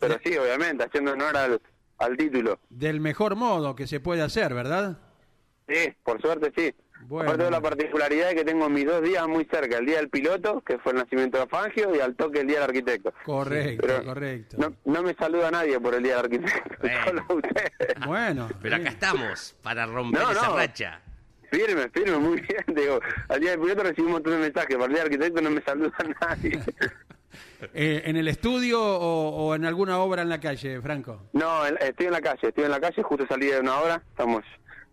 Pero 0.00 0.18
sí, 0.24 0.36
obviamente, 0.38 0.84
haciendo 0.84 1.12
honor 1.12 1.36
al, 1.36 1.60
al 1.98 2.16
título. 2.16 2.58
Del 2.70 2.98
mejor 2.98 3.36
modo 3.36 3.76
que 3.76 3.86
se 3.86 4.00
puede 4.00 4.22
hacer, 4.22 4.54
¿verdad? 4.54 4.98
Sí, 5.68 5.92
por 6.02 6.20
suerte 6.22 6.50
sí. 6.56 6.74
Bueno. 7.08 7.30
Aparte 7.30 7.44
de 7.44 7.50
la 7.50 7.60
particularidad 7.60 8.28
de 8.30 8.34
que 8.34 8.44
tengo 8.44 8.68
mis 8.68 8.84
dos 8.86 9.02
días 9.02 9.26
muy 9.28 9.44
cerca, 9.50 9.78
el 9.78 9.86
día 9.86 9.96
del 9.98 10.08
piloto, 10.10 10.60
que 10.62 10.78
fue 10.78 10.92
el 10.92 10.98
nacimiento 10.98 11.38
de 11.38 11.46
Fangio, 11.46 11.94
y 11.94 12.00
al 12.00 12.14
toque 12.16 12.40
el 12.40 12.46
día 12.46 12.56
del 12.60 12.64
arquitecto. 12.70 13.12
Correcto, 13.24 13.86
Pero 13.86 14.04
correcto. 14.04 14.56
No, 14.58 14.74
no 14.92 15.02
me 15.02 15.14
saluda 15.14 15.50
nadie 15.50 15.78
por 15.80 15.94
el 15.94 16.02
día 16.02 16.16
del 16.16 16.24
arquitecto, 16.24 16.74
Bueno. 16.82 17.24
solo 17.28 17.40
ustedes. 17.40 18.06
Bueno, 18.06 18.48
Pero 18.60 18.76
acá 18.76 18.88
estamos 18.88 19.56
para 19.62 19.86
romper 19.86 20.20
No, 20.22 20.30
esa 20.32 20.48
no. 20.48 20.56
racha. 20.56 21.00
Firme, 21.50 21.88
firme, 21.90 22.18
muy 22.18 22.40
bien. 22.40 22.64
Digo, 22.74 22.98
al 23.28 23.40
día 23.40 23.50
del 23.52 23.60
piloto 23.60 23.82
recibí 23.84 24.06
un 24.06 24.12
montón 24.14 24.32
de 24.32 24.38
mensajes, 24.40 24.74
para 24.76 24.86
el 24.86 24.92
día 24.92 25.04
del 25.04 25.12
arquitecto 25.12 25.40
no 25.42 25.50
me 25.50 25.62
saluda 25.62 25.92
nadie. 26.20 26.60
Eh, 27.74 28.02
¿En 28.06 28.16
el 28.16 28.28
estudio 28.28 28.80
o, 28.82 29.28
o 29.48 29.54
en 29.54 29.64
alguna 29.66 29.98
obra 29.98 30.22
en 30.22 30.28
la 30.30 30.40
calle, 30.40 30.80
Franco? 30.80 31.22
No, 31.34 31.66
estoy 31.66 32.06
en 32.06 32.12
la 32.12 32.20
calle, 32.22 32.48
estoy 32.48 32.64
en 32.64 32.70
la 32.70 32.80
calle, 32.80 33.02
justo 33.02 33.26
salí 33.28 33.46
de 33.46 33.60
una 33.60 33.78
obra, 33.78 34.02
estamos 34.10 34.42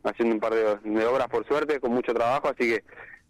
haciendo 0.04 0.36
un 0.36 0.42
par 0.42 0.54
de, 0.54 0.78
de 0.84 1.06
obras 1.06 1.28
por 1.28 1.48
suerte, 1.48 1.80
con 1.80 1.92
mucho 1.92 2.14
trabajo, 2.14 2.50
así 2.50 2.70
que 2.70 2.84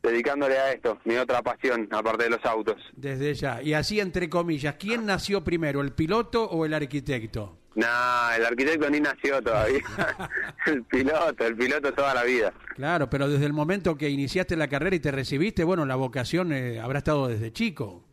dedicándole 0.04 0.58
a 0.60 0.74
esto, 0.74 1.00
mi 1.06 1.16
otra 1.16 1.42
pasión, 1.42 1.88
aparte 1.92 2.26
de 2.26 2.32
los 2.32 2.46
autos. 2.46 2.76
Desde 2.96 3.34
ya. 3.34 3.62
Y 3.62 3.74
así, 3.74 4.00
entre 4.00 4.30
comillas, 4.30 4.76
¿quién 4.78 5.06
nació 5.06 5.44
primero, 5.44 5.82
el 5.82 5.94
piloto 5.94 6.44
o 6.44 6.66
el 6.66 6.74
arquitecto? 6.74 7.58
Nah, 7.76 8.36
el 8.36 8.46
arquitecto 8.46 8.88
ni 8.90 9.00
nació 9.00 9.42
todavía, 9.42 9.82
el 10.68 10.84
piloto, 10.84 11.48
el 11.48 11.56
piloto 11.56 11.92
toda 11.94 12.14
la 12.14 12.24
vida. 12.24 12.54
Claro, 12.76 13.10
pero 13.10 13.28
desde 13.28 13.46
el 13.46 13.54
momento 13.54 13.98
que 13.98 14.10
iniciaste 14.10 14.56
la 14.56 14.68
carrera 14.68 14.96
y 14.96 15.00
te 15.00 15.12
recibiste, 15.12 15.64
bueno, 15.64 15.86
la 15.86 15.96
vocación 15.96 16.54
eh, 16.54 16.80
habrá 16.80 17.00
estado 17.00 17.28
desde 17.30 17.52
chico. 17.52 18.04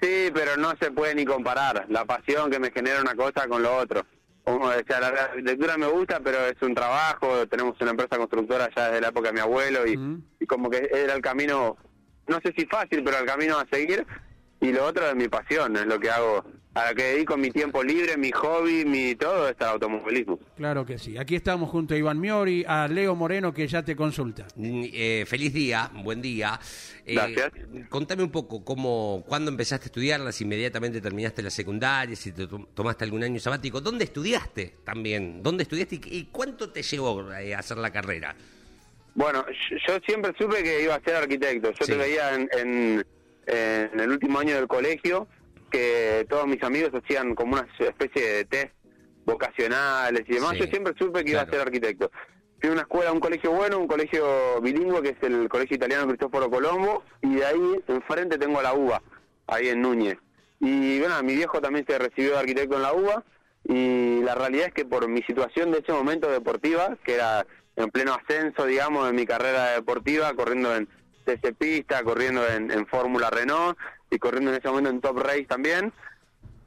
Sí, 0.00 0.30
pero 0.32 0.56
no 0.56 0.72
se 0.80 0.90
puede 0.90 1.14
ni 1.14 1.24
comparar 1.24 1.86
la 1.88 2.04
pasión 2.04 2.50
que 2.50 2.58
me 2.58 2.70
genera 2.70 3.00
una 3.00 3.14
cosa 3.14 3.46
con 3.46 3.62
lo 3.62 3.76
otro. 3.76 4.06
Como 4.44 4.70
decía, 4.70 5.00
la 5.00 5.08
arquitectura 5.08 5.78
me 5.78 5.86
gusta, 5.86 6.20
pero 6.20 6.38
es 6.46 6.60
un 6.60 6.74
trabajo, 6.74 7.46
tenemos 7.48 7.80
una 7.80 7.92
empresa 7.92 8.18
constructora 8.18 8.68
ya 8.76 8.88
desde 8.88 9.00
la 9.00 9.08
época 9.08 9.28
de 9.28 9.34
mi 9.34 9.40
abuelo 9.40 9.86
y, 9.86 9.98
y 10.38 10.46
como 10.46 10.68
que 10.68 10.90
era 10.92 11.14
el 11.14 11.22
camino, 11.22 11.78
no 12.26 12.40
sé 12.44 12.52
si 12.56 12.66
fácil, 12.66 13.02
pero 13.02 13.18
el 13.18 13.26
camino 13.26 13.58
a 13.58 13.66
seguir. 13.72 14.06
Y 14.60 14.72
lo 14.72 14.84
otro 14.84 15.06
es 15.06 15.14
mi 15.14 15.28
pasión, 15.28 15.76
es 15.76 15.86
lo 15.86 15.98
que 15.98 16.10
hago, 16.10 16.44
a 16.74 16.90
lo 16.90 16.96
que 16.96 17.02
dedico 17.04 17.36
mi 17.36 17.50
tiempo 17.50 17.82
libre, 17.84 18.16
mi 18.16 18.30
hobby, 18.32 18.84
mi 18.84 19.14
todo 19.14 19.48
es 19.48 19.54
al 19.60 19.68
automovilismo. 19.68 20.38
Claro 20.56 20.84
que 20.84 20.98
sí. 20.98 21.16
Aquí 21.16 21.36
estamos 21.36 21.70
junto 21.70 21.94
a 21.94 21.96
Iván 21.96 22.18
Miori, 22.20 22.64
a 22.66 22.88
Leo 22.88 23.14
Moreno, 23.14 23.54
que 23.54 23.66
ya 23.68 23.84
te 23.84 23.94
consulta. 23.94 24.46
Mm, 24.56 24.82
eh, 24.92 25.24
feliz 25.26 25.52
día, 25.54 25.90
buen 26.02 26.20
día. 26.20 26.58
Eh, 27.06 27.14
Gracias. 27.14 27.52
Contame 27.88 28.22
un 28.24 28.30
poco 28.30 28.64
cómo, 28.64 29.24
cuándo 29.28 29.50
empezaste 29.50 29.84
a 29.84 29.86
estudiarla, 29.86 30.32
si 30.32 30.42
inmediatamente 30.44 31.00
terminaste 31.00 31.42
la 31.42 31.50
secundaria, 31.50 32.16
si 32.16 32.32
te 32.32 32.46
to- 32.48 32.68
tomaste 32.74 33.04
algún 33.04 33.22
año 33.22 33.38
sabático. 33.38 33.80
¿Dónde 33.80 34.04
estudiaste 34.04 34.74
también? 34.84 35.42
¿Dónde 35.42 35.62
estudiaste 35.62 35.94
y, 35.96 36.00
y 36.18 36.24
cuánto 36.32 36.70
te 36.70 36.82
llevó 36.82 37.32
eh, 37.34 37.54
a 37.54 37.60
hacer 37.60 37.76
la 37.76 37.90
carrera? 37.92 38.34
Bueno, 39.14 39.44
yo, 39.70 39.76
yo 39.86 39.98
siempre 40.04 40.32
supe 40.36 40.62
que 40.64 40.82
iba 40.82 40.96
a 40.96 41.00
ser 41.00 41.14
arquitecto. 41.14 41.70
Yo 41.70 41.84
Sí. 41.86 41.92
te 41.92 41.96
veía 41.98 42.34
en, 42.34 42.48
en, 42.58 43.06
en 43.46 44.00
el 44.00 44.10
último 44.10 44.40
año 44.40 44.56
del 44.56 44.66
colegio 44.66 45.28
que 45.74 46.24
todos 46.28 46.46
mis 46.46 46.62
amigos 46.62 46.92
hacían 46.94 47.34
como 47.34 47.54
una 47.54 47.66
especie 47.80 48.22
de 48.22 48.44
test 48.44 48.72
vocacionales 49.24 50.22
y 50.28 50.34
demás. 50.34 50.52
Sí, 50.52 50.60
Yo 50.60 50.66
siempre 50.66 50.94
supe 50.96 51.24
que 51.24 51.32
iba 51.32 51.40
a 51.40 51.50
ser 51.50 51.60
arquitecto. 51.60 52.12
Fui 52.60 52.70
a 52.70 52.72
una 52.72 52.82
escuela, 52.82 53.10
un 53.10 53.18
colegio 53.18 53.50
bueno, 53.50 53.80
un 53.80 53.88
colegio 53.88 54.60
bilingüe 54.60 55.02
que 55.02 55.08
es 55.08 55.22
el 55.22 55.48
Colegio 55.48 55.76
Italiano 55.76 56.06
Cristóforo 56.06 56.48
Colombo 56.48 57.02
y 57.22 57.34
de 57.34 57.44
ahí 57.44 57.82
enfrente 57.88 58.38
tengo 58.38 58.62
la 58.62 58.72
UBA, 58.72 59.02
ahí 59.48 59.68
en 59.68 59.82
Núñez. 59.82 60.16
Y 60.60 61.00
bueno, 61.00 61.20
mi 61.24 61.34
viejo 61.34 61.60
también 61.60 61.84
se 61.88 61.98
recibió 61.98 62.34
de 62.34 62.38
arquitecto 62.38 62.76
en 62.76 62.82
la 62.82 62.92
UBA 62.92 63.24
y 63.64 64.20
la 64.22 64.36
realidad 64.36 64.68
es 64.68 64.74
que 64.74 64.84
por 64.84 65.08
mi 65.08 65.22
situación 65.22 65.72
de 65.72 65.78
ese 65.80 65.92
momento 65.92 66.30
deportiva, 66.30 66.96
que 67.04 67.16
era 67.16 67.44
en 67.74 67.90
pleno 67.90 68.14
ascenso, 68.14 68.64
digamos, 68.64 69.06
de 69.06 69.12
mi 69.12 69.26
carrera 69.26 69.72
deportiva, 69.72 70.32
corriendo 70.34 70.76
en 70.76 70.88
TC 71.24 71.52
Pista, 71.58 72.04
corriendo 72.04 72.46
en, 72.46 72.70
en 72.70 72.86
Fórmula 72.86 73.28
Renault 73.30 73.76
y 74.14 74.18
corriendo 74.18 74.50
en 74.50 74.58
ese 74.58 74.68
momento 74.68 74.90
en 74.90 75.00
Top 75.00 75.18
Race 75.18 75.44
también, 75.46 75.92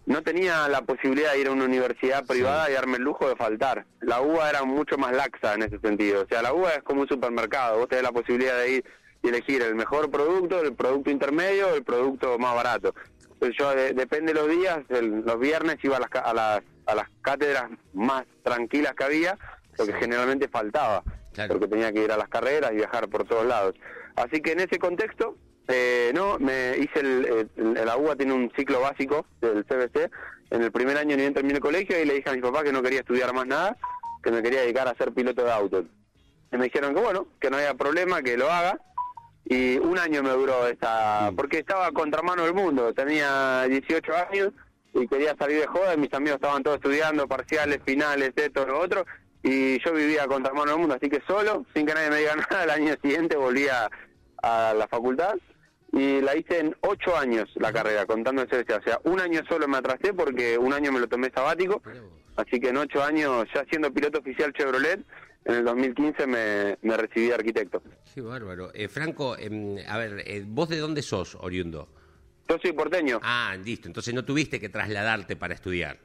no 0.05 0.21
tenía 0.21 0.67
la 0.69 0.81
posibilidad 0.81 1.33
de 1.33 1.39
ir 1.41 1.47
a 1.47 1.51
una 1.51 1.65
universidad 1.65 2.25
privada 2.25 2.69
y 2.69 2.73
darme 2.73 2.97
el 2.97 3.03
lujo 3.03 3.27
de 3.27 3.35
faltar. 3.35 3.85
La 4.01 4.21
UBA 4.21 4.49
era 4.49 4.63
mucho 4.63 4.97
más 4.97 5.11
laxa 5.13 5.55
en 5.55 5.63
ese 5.63 5.79
sentido. 5.79 6.23
O 6.23 6.27
sea, 6.27 6.41
la 6.41 6.53
UBA 6.53 6.75
es 6.75 6.83
como 6.83 7.01
un 7.01 7.07
supermercado. 7.09 7.79
Vos 7.79 7.89
tenés 7.89 8.03
la 8.03 8.11
posibilidad 8.13 8.57
de 8.57 8.69
ir 8.71 8.85
y 9.21 9.27
elegir 9.29 9.61
el 9.63 9.75
mejor 9.75 10.09
producto, 10.09 10.61
el 10.61 10.73
producto 10.75 11.09
intermedio, 11.09 11.73
el 11.73 11.83
producto 11.83 12.37
más 12.39 12.55
barato. 12.55 12.93
Entonces 13.33 13.57
yo, 13.59 13.75
de- 13.75 13.93
depende 13.93 14.33
de 14.33 14.39
los 14.39 14.49
días, 14.49 14.79
el- 14.89 15.21
los 15.25 15.39
viernes 15.39 15.75
iba 15.83 15.97
a 15.97 15.99
las, 15.99 16.09
a, 16.23 16.33
las, 16.33 16.61
a 16.85 16.95
las 16.95 17.09
cátedras 17.21 17.65
más 17.93 18.23
tranquilas 18.43 18.93
que 18.93 19.03
había, 19.03 19.37
lo 19.77 19.85
que 19.85 19.91
Sí. 19.91 19.97
generalmente 19.99 20.47
faltaba, 20.47 21.03
Claro. 21.33 21.53
porque 21.53 21.67
tenía 21.67 21.91
que 21.91 22.03
ir 22.03 22.11
a 22.13 22.17
las 22.17 22.29
carreras 22.29 22.71
y 22.71 22.75
viajar 22.77 23.09
por 23.09 23.25
todos 23.27 23.45
lados. 23.45 23.75
Así 24.15 24.41
que 24.41 24.53
en 24.53 24.61
ese 24.61 24.79
contexto, 24.79 25.35
eh, 25.67 26.11
no, 26.15 26.37
me 26.39 26.77
hice 26.77 26.99
el, 26.99 27.49
el- 27.57 27.85
la 27.85 27.97
UBA 27.97 28.15
tiene 28.15 28.33
un 28.33 28.51
ciclo 28.55 28.79
básico 28.81 29.25
del 29.41 29.65
CBC. 29.65 30.09
En 30.49 30.63
el 30.63 30.71
primer 30.71 30.97
año 30.97 31.15
ni 31.15 31.21
bien 31.23 31.33
terminé 31.33 31.55
el 31.55 31.59
colegio 31.61 31.99
y 32.01 32.05
le 32.05 32.13
dije 32.15 32.29
a 32.29 32.33
mi 32.33 32.41
papá 32.41 32.63
que 32.63 32.71
no 32.71 32.81
quería 32.81 32.99
estudiar 33.01 33.33
más 33.33 33.45
nada, 33.47 33.75
que 34.23 34.31
me 34.31 34.41
quería 34.41 34.61
dedicar 34.61 34.87
a 34.87 34.95
ser 34.95 35.11
piloto 35.13 35.43
de 35.43 35.51
auto. 35.51 35.83
y 36.51 36.57
me 36.57 36.65
dijeron 36.65 36.95
que 36.95 37.01
bueno, 37.01 37.27
que 37.41 37.49
no 37.49 37.57
había 37.57 37.73
problema, 37.73 38.21
que 38.21 38.37
lo 38.37 38.49
haga. 38.49 38.79
Y 39.49 39.77
un 39.77 39.97
año 39.97 40.23
me 40.23 40.29
duró 40.31 40.67
esta, 40.67 41.31
porque 41.35 41.59
estaba 41.59 41.91
contramano 41.91 42.43
del 42.43 42.53
mundo, 42.53 42.93
tenía 42.93 43.63
18 43.63 44.11
años 44.29 44.49
y 44.93 45.07
quería 45.07 45.35
salir 45.37 45.59
de 45.61 45.67
joda, 45.67 45.93
y 45.93 45.97
mis 45.97 46.13
amigos 46.13 46.35
estaban 46.35 46.63
todos 46.63 46.77
estudiando, 46.77 47.27
parciales, 47.27 47.79
finales, 47.85 48.31
esto, 48.35 48.65
lo 48.65 48.79
otro, 48.79 49.05
y 49.43 49.79
yo 49.85 49.93
vivía 49.93 50.27
contramano 50.27 50.71
del 50.71 50.79
mundo, 50.79 50.95
así 50.95 51.09
que 51.09 51.21
solo, 51.27 51.65
sin 51.73 51.85
que 51.85 51.93
nadie 51.93 52.09
me 52.09 52.17
diga 52.17 52.35
nada, 52.51 52.63
el 52.65 52.69
año 52.71 52.95
siguiente 53.01 53.37
volví 53.37 53.67
a, 53.69 53.89
a 54.43 54.73
la 54.73 54.87
facultad 54.89 55.35
y 55.97 56.21
la 56.21 56.35
hice 56.35 56.59
en 56.59 56.75
ocho 56.81 57.17
años 57.17 57.49
la 57.55 57.73
carrera, 57.73 58.05
contando 58.05 58.41
el 58.43 58.47
CBC. 58.47 58.77
O 58.79 58.83
sea, 58.83 58.99
un 59.05 59.19
año 59.19 59.41
solo 59.49 59.67
me 59.67 59.77
atrasé 59.77 60.13
porque 60.13 60.57
un 60.57 60.73
año 60.73 60.91
me 60.91 60.99
lo 60.99 61.07
tomé 61.07 61.31
sabático, 61.33 61.81
así 62.35 62.59
que 62.59 62.69
en 62.69 62.77
ocho 62.77 63.03
años, 63.03 63.45
ya 63.53 63.65
siendo 63.69 63.91
piloto 63.91 64.19
oficial 64.19 64.53
Chevrolet, 64.53 64.99
en 65.45 65.55
el 65.55 65.63
2015 65.65 66.27
me, 66.27 66.77
me 66.81 66.97
recibí 66.97 67.27
de 67.27 67.33
arquitecto. 67.35 67.81
Qué 68.13 68.21
bárbaro. 68.21 68.69
Eh, 68.73 68.87
Franco, 68.89 69.37
em, 69.37 69.77
a 69.87 69.97
ver, 69.97 70.21
eh, 70.25 70.43
¿vos 70.45 70.67
de 70.69 70.77
dónde 70.77 71.01
sos, 71.01 71.35
oriundo? 71.39 71.87
Yo 72.49 72.57
soy 72.61 72.73
porteño. 72.73 73.19
Ah, 73.23 73.55
listo. 73.63 73.87
Entonces 73.87 74.13
no 74.13 74.23
tuviste 74.23 74.59
que 74.59 74.69
trasladarte 74.69 75.35
para 75.35 75.53
estudiar. 75.53 75.97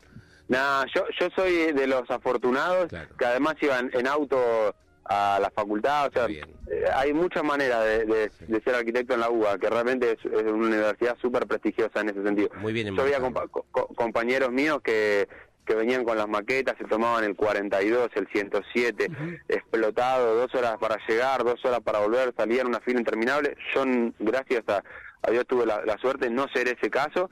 Nah, 0.49 0.85
yo, 0.95 1.05
yo 1.21 1.29
soy 1.37 1.73
de 1.73 1.87
los 1.87 2.09
afortunados 2.11 2.89
Claro. 2.89 3.17
que 3.17 3.25
además 3.25 3.55
iban 3.63 3.91
en 3.95 4.07
auto 4.07 4.75
a 5.05 5.39
la 5.41 5.51
facultad. 5.51 6.09
O 6.09 6.13
sea, 6.13 6.27
eh, 6.71 6.85
hay 6.95 7.13
muchas 7.13 7.43
maneras 7.45 7.85
de, 7.85 8.05
de- 8.05 8.31
de 8.47 8.61
ser 8.63 8.75
arquitecto 8.75 9.15
en 9.15 9.21
la 9.21 9.31
UBA, 9.31 9.59
que 9.59 9.69
realmente 9.71 10.13
es, 10.13 10.19
es 10.25 10.43
una 10.51 10.67
universidad 10.69 11.17
súper 11.21 11.47
prestigiosa 11.47 12.01
en 12.01 12.11
ese 12.11 12.23
sentido. 12.23 12.49
Muy 12.57 12.73
bien 12.73 12.95
Yo 12.95 13.03
había 13.03 13.19
compa- 13.21 13.49
co- 13.71 13.89
compañeros 13.95 14.51
míos 14.51 14.81
que, 14.83 15.29
que 15.65 15.75
venían 15.75 16.05
con 16.05 16.17
las 16.17 16.29
maquetas, 16.29 16.77
se 16.79 16.85
tomaban 16.85 17.25
el 17.25 17.35
42, 17.37 18.11
el 18.15 18.27
107, 18.29 19.09
explotado, 19.49 20.35
dos 20.37 20.55
horas 20.55 20.77
para 20.79 20.97
llegar, 21.09 21.45
dos 21.45 21.65
horas 21.65 21.81
para 21.81 22.01
volver, 22.01 22.33
salían 22.37 22.67
una 22.67 22.81
fila 22.81 22.99
interminable. 22.99 23.57
Yo, 23.75 23.85
gracias 24.19 24.63
a, 24.69 24.83
a 25.23 25.31
Dios, 25.31 25.45
tuve 25.47 25.67
la, 25.67 25.85
la 25.85 25.99
suerte 25.99 26.27
de 26.27 26.31
no 26.33 26.47
ser 26.49 26.69
ese 26.69 26.91
caso. 26.91 27.31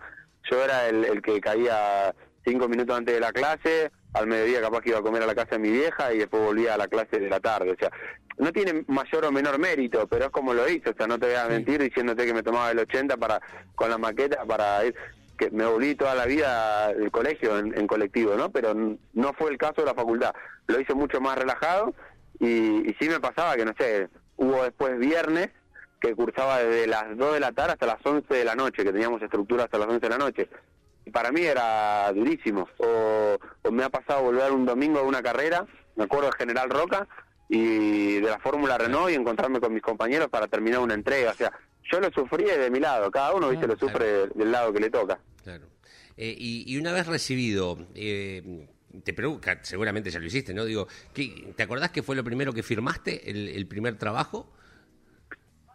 Yo 0.50 0.62
era 0.62 0.88
el, 0.88 1.04
el 1.04 1.22
que 1.22 1.40
caía 1.40 2.14
cinco 2.44 2.68
minutos 2.68 2.96
antes 2.96 3.14
de 3.14 3.20
la 3.20 3.32
clase, 3.32 3.90
al 4.12 4.26
mediodía 4.26 4.60
capaz 4.60 4.80
que 4.80 4.90
iba 4.90 4.98
a 4.98 5.02
comer 5.02 5.22
a 5.22 5.26
la 5.26 5.34
casa 5.34 5.52
de 5.52 5.58
mi 5.58 5.70
vieja 5.70 6.12
y 6.12 6.18
después 6.18 6.42
volvía 6.42 6.74
a 6.74 6.78
la 6.78 6.88
clase 6.88 7.18
de 7.18 7.28
la 7.28 7.40
tarde. 7.40 7.72
O 7.72 7.76
sea, 7.76 7.90
no 8.38 8.52
tiene 8.52 8.84
mayor 8.88 9.24
o 9.24 9.32
menor 9.32 9.58
mérito, 9.58 10.06
pero 10.08 10.26
es 10.26 10.30
como 10.30 10.54
lo 10.54 10.68
hice. 10.68 10.90
O 10.90 10.94
sea, 10.94 11.06
no 11.06 11.18
te 11.18 11.26
voy 11.26 11.36
a 11.36 11.46
mentir 11.46 11.80
diciéndote 11.80 12.26
que 12.26 12.34
me 12.34 12.42
tomaba 12.42 12.70
el 12.70 12.78
80 12.78 13.16
para 13.16 13.40
con 13.74 13.90
la 13.90 13.98
maqueta 13.98 14.44
para 14.44 14.84
ir 14.84 14.94
que 15.38 15.50
me 15.50 15.64
volví 15.64 15.94
toda 15.94 16.14
la 16.14 16.26
vida 16.26 16.86
al 16.88 17.10
colegio 17.10 17.58
en, 17.58 17.76
en 17.76 17.86
colectivo, 17.86 18.34
¿no? 18.36 18.50
Pero 18.50 18.74
no 18.74 19.32
fue 19.32 19.50
el 19.50 19.56
caso 19.56 19.80
de 19.80 19.86
la 19.86 19.94
facultad. 19.94 20.34
Lo 20.66 20.78
hice 20.78 20.92
mucho 20.92 21.18
más 21.20 21.38
relajado 21.38 21.94
y, 22.38 22.90
y 22.90 22.96
sí 23.00 23.08
me 23.08 23.20
pasaba 23.20 23.56
que, 23.56 23.64
no 23.64 23.72
sé, 23.78 24.08
hubo 24.36 24.62
después 24.62 24.98
viernes 24.98 25.48
que 26.00 26.14
cursaba 26.14 26.58
desde 26.58 26.86
las 26.86 27.16
2 27.16 27.34
de 27.34 27.40
la 27.40 27.52
tarde 27.52 27.72
hasta 27.72 27.86
las 27.86 28.04
11 28.04 28.32
de 28.34 28.44
la 28.44 28.54
noche, 28.54 28.84
que 28.84 28.92
teníamos 28.92 29.22
estructura 29.22 29.64
hasta 29.64 29.78
las 29.78 29.88
11 29.88 30.00
de 30.00 30.08
la 30.08 30.18
noche. 30.18 30.48
Para 31.12 31.32
mí 31.32 31.42
era 31.42 32.12
durísimo. 32.12 32.68
O, 32.78 33.38
o 33.62 33.70
me 33.70 33.84
ha 33.84 33.88
pasado 33.90 34.22
volver 34.22 34.50
un 34.52 34.64
domingo 34.66 34.98
a 34.98 35.02
una 35.02 35.22
carrera, 35.22 35.66
me 35.96 36.04
acuerdo 36.04 36.26
de 36.26 36.36
General 36.38 36.68
Roca, 36.70 37.06
y 37.48 38.20
de 38.20 38.28
la 38.28 38.38
Fórmula 38.38 38.78
Renault 38.78 39.10
y 39.10 39.14
encontrarme 39.14 39.60
con 39.60 39.72
mis 39.74 39.82
compañeros 39.82 40.28
para 40.28 40.46
terminar 40.46 40.80
una 40.80 40.94
entrega. 40.94 41.32
O 41.32 41.34
sea, 41.34 41.52
yo 41.90 41.98
lo 42.00 42.10
sufrí 42.10 42.44
de 42.44 42.70
mi 42.70 42.78
lado, 42.78 43.10
cada 43.10 43.34
uno, 43.34 43.48
viste, 43.50 43.66
lo 43.66 43.76
sufre 43.76 44.28
del 44.34 44.52
lado 44.52 44.72
que 44.72 44.78
le 44.80 44.90
toca. 44.90 45.18
Claro. 45.42 45.66
Eh, 46.16 46.34
y, 46.38 46.72
y 46.72 46.78
una 46.78 46.92
vez 46.92 47.06
recibido, 47.06 47.78
eh, 47.94 48.68
te 49.02 49.12
pregunto, 49.14 49.48
seguramente 49.62 50.10
ya 50.10 50.20
lo 50.20 50.26
hiciste, 50.26 50.52
¿no? 50.54 50.64
Digo, 50.64 50.86
¿qué- 51.14 51.52
¿te 51.56 51.62
acordás 51.62 51.90
que 51.90 52.02
fue 52.02 52.14
lo 52.14 52.22
primero 52.22 52.52
que 52.52 52.62
firmaste, 52.62 53.28
el, 53.30 53.48
el 53.48 53.66
primer 53.66 53.96
trabajo? 53.96 54.52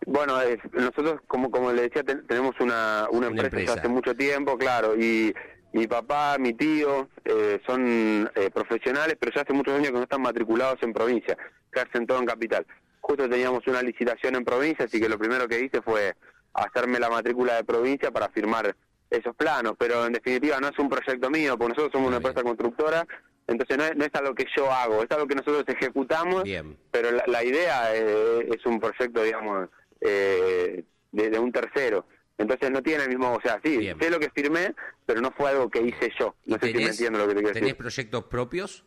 Bueno, 0.05 0.39
es- 0.41 0.59
nosotros, 0.73 1.21
como 1.27 1.49
como 1.49 1.71
le 1.71 1.83
decía, 1.83 2.03
ten- 2.03 2.25
tenemos 2.27 2.53
una, 2.59 3.07
una, 3.09 3.27
Una 3.27 3.27
empresa, 3.27 3.47
empresa. 3.57 3.73
hace 3.79 3.87
mucho 3.87 4.15
tiempo, 4.15 4.57
claro, 4.57 4.95
y 4.95 5.33
mi 5.73 5.87
papá, 5.87 6.37
mi 6.39 6.53
tío 6.53 7.09
eh, 7.25 7.59
son 7.65 8.29
eh, 8.35 8.49
profesionales, 8.53 9.15
pero 9.19 9.31
ya 9.35 9.41
hace 9.41 9.53
muchos 9.53 9.73
años 9.73 9.87
que 9.87 9.93
no 9.97 10.03
están 10.03 10.21
matriculados 10.21 10.77
en 10.83 10.93
provincia, 10.93 11.35
que 11.71 11.79
hacen 11.79 12.05
todo 12.05 12.19
en 12.19 12.25
capital. 12.25 12.65
Justo 13.01 13.27
teníamos 13.29 13.65
una 13.67 13.81
licitación 13.81 14.35
en 14.35 14.45
provincia, 14.45 14.85
así 14.85 14.99
que 14.99 15.09
lo 15.09 15.17
primero 15.17 15.47
que 15.47 15.59
hice 15.59 15.81
fue 15.81 16.15
hacerme 16.53 16.99
la 16.99 17.09
matrícula 17.09 17.55
de 17.55 17.63
provincia 17.63 18.11
para 18.11 18.29
firmar 18.29 18.75
esos 19.09 19.35
planos, 19.35 19.73
pero 19.77 20.05
en 20.05 20.13
definitiva 20.13 20.59
no 20.59 20.69
es 20.69 20.79
un 20.79 20.89
proyecto 20.89 21.29
mío, 21.29 21.57
porque 21.57 21.73
nosotros 21.73 21.91
somos 21.91 22.07
una 22.07 22.19
bien. 22.19 22.27
empresa 22.29 22.43
constructora, 22.47 23.05
entonces 23.47 23.77
no 23.77 23.83
es, 23.83 23.95
no 23.95 24.05
es 24.05 24.11
algo 24.15 24.33
que 24.33 24.45
yo 24.55 24.71
hago, 24.71 25.03
es 25.03 25.11
algo 25.11 25.27
que 25.27 25.35
nosotros 25.35 25.63
ejecutamos 25.67 26.43
Bien. 26.43 26.75
pero 26.91 27.11
la, 27.11 27.23
la 27.27 27.43
idea 27.43 27.93
eh, 27.95 28.47
es 28.55 28.65
un 28.65 28.79
proyecto, 28.79 29.21
digamos, 29.21 29.69
eh, 30.01 30.83
de, 31.11 31.29
de 31.29 31.39
un 31.39 31.51
tercero. 31.51 32.05
Entonces 32.37 32.69
no 32.69 32.83
tiene 32.83 33.03
el 33.03 33.09
mismo, 33.09 33.33
o 33.33 33.41
sea, 33.41 33.59
sí, 33.63 33.77
Bien. 33.77 33.97
sé 33.99 34.09
lo 34.09 34.19
que 34.19 34.29
firmé, 34.29 34.75
pero 35.05 35.21
no 35.21 35.31
fue 35.31 35.51
algo 35.51 35.69
que 35.69 35.81
hice 35.81 36.11
yo. 36.19 36.35
No 36.45 36.57
¿Y 36.57 36.59
sé 36.59 36.67
si 36.67 36.73
me 36.77 36.83
entiendo 36.87 37.19
lo 37.19 37.27
que 37.27 37.33
te 37.35 37.39
quiero 37.39 37.53
tenés 37.53 37.61
decir. 37.69 37.77
proyectos 37.77 38.23
propios? 38.25 38.83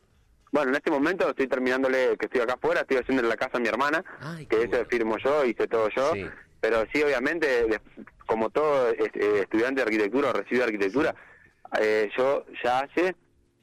Bueno, 0.53 0.71
en 0.71 0.77
este 0.77 0.91
momento 0.91 1.29
estoy 1.29 1.47
terminándole, 1.47 2.17
que 2.19 2.27
estoy 2.27 2.41
acá 2.43 2.55
afuera, 2.55 2.81
estoy 2.83 2.99
haciendo 2.99 3.23
la 3.23 3.37
casa 3.37 3.57
a 3.57 3.61
mi 3.61 3.69
hermana, 3.69 4.05
Ay, 4.21 4.47
que 4.47 4.57
eso 4.59 4.69
bueno. 4.71 4.87
firmo 4.91 5.17
yo, 5.19 5.45
hice 5.47 5.67
todo 5.67 5.89
yo, 5.95 6.13
Sí. 6.15 6.27
pero 6.61 6.85
sí, 6.93 7.03
obviamente, 7.03 7.67
como 8.27 8.51
todo 8.51 8.91
eh, 8.91 9.11
estudiante 9.43 9.77
de 9.77 9.83
arquitectura 9.83 10.31
o 10.31 10.33
recibido 10.35 10.67
de 10.67 10.73
arquitectura, 10.73 11.15
eh, 11.81 12.11
yo 12.17 12.45
ya 12.63 12.81
hace 12.81 13.15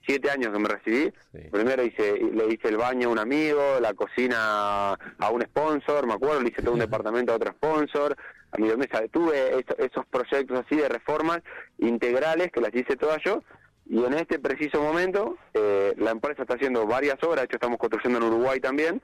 siete 0.05 0.29
años 0.31 0.51
que 0.53 0.59
me 0.59 0.69
recibí, 0.69 1.13
Sí. 1.31 1.39
primero 1.51 1.83
hice 1.83 2.17
le 2.19 2.47
hice 2.53 2.69
el 2.69 2.77
baño 2.77 3.09
a 3.09 3.11
un 3.11 3.19
amigo, 3.19 3.79
la 3.81 3.93
cocina 3.93 4.93
a 4.93 5.29
un 5.31 5.41
sponsor, 5.43 6.05
me 6.07 6.13
acuerdo, 6.13 6.41
le 6.41 6.49
hice 6.49 6.61
todo 6.61 6.73
un 6.73 6.79
departamento 6.79 7.31
a 7.31 7.35
otro 7.35 7.51
sponsor, 7.51 8.15
a 8.51 8.57
mi 8.57 8.67
mesa, 8.75 9.01
tuve 9.11 9.59
eso- 9.59 9.77
esos 9.77 10.05
proyectos 10.07 10.63
así 10.65 10.75
de 10.75 10.87
reformas 10.89 11.39
integrales 11.79 12.51
que 12.51 12.61
las 12.61 12.73
hice 12.73 12.95
todas 12.95 13.19
yo, 13.23 13.41
y 13.87 14.03
en 14.03 14.13
este 14.13 14.39
preciso 14.39 14.81
momento 14.81 15.37
eh, 15.53 15.93
la 15.97 16.11
empresa 16.11 16.43
está 16.43 16.55
haciendo 16.55 16.85
varias 16.87 17.21
obras, 17.23 17.41
de 17.41 17.45
hecho 17.45 17.57
estamos 17.57 17.77
construyendo 17.77 18.17
en 18.19 18.31
Uruguay 18.33 18.59
también, 18.59 19.01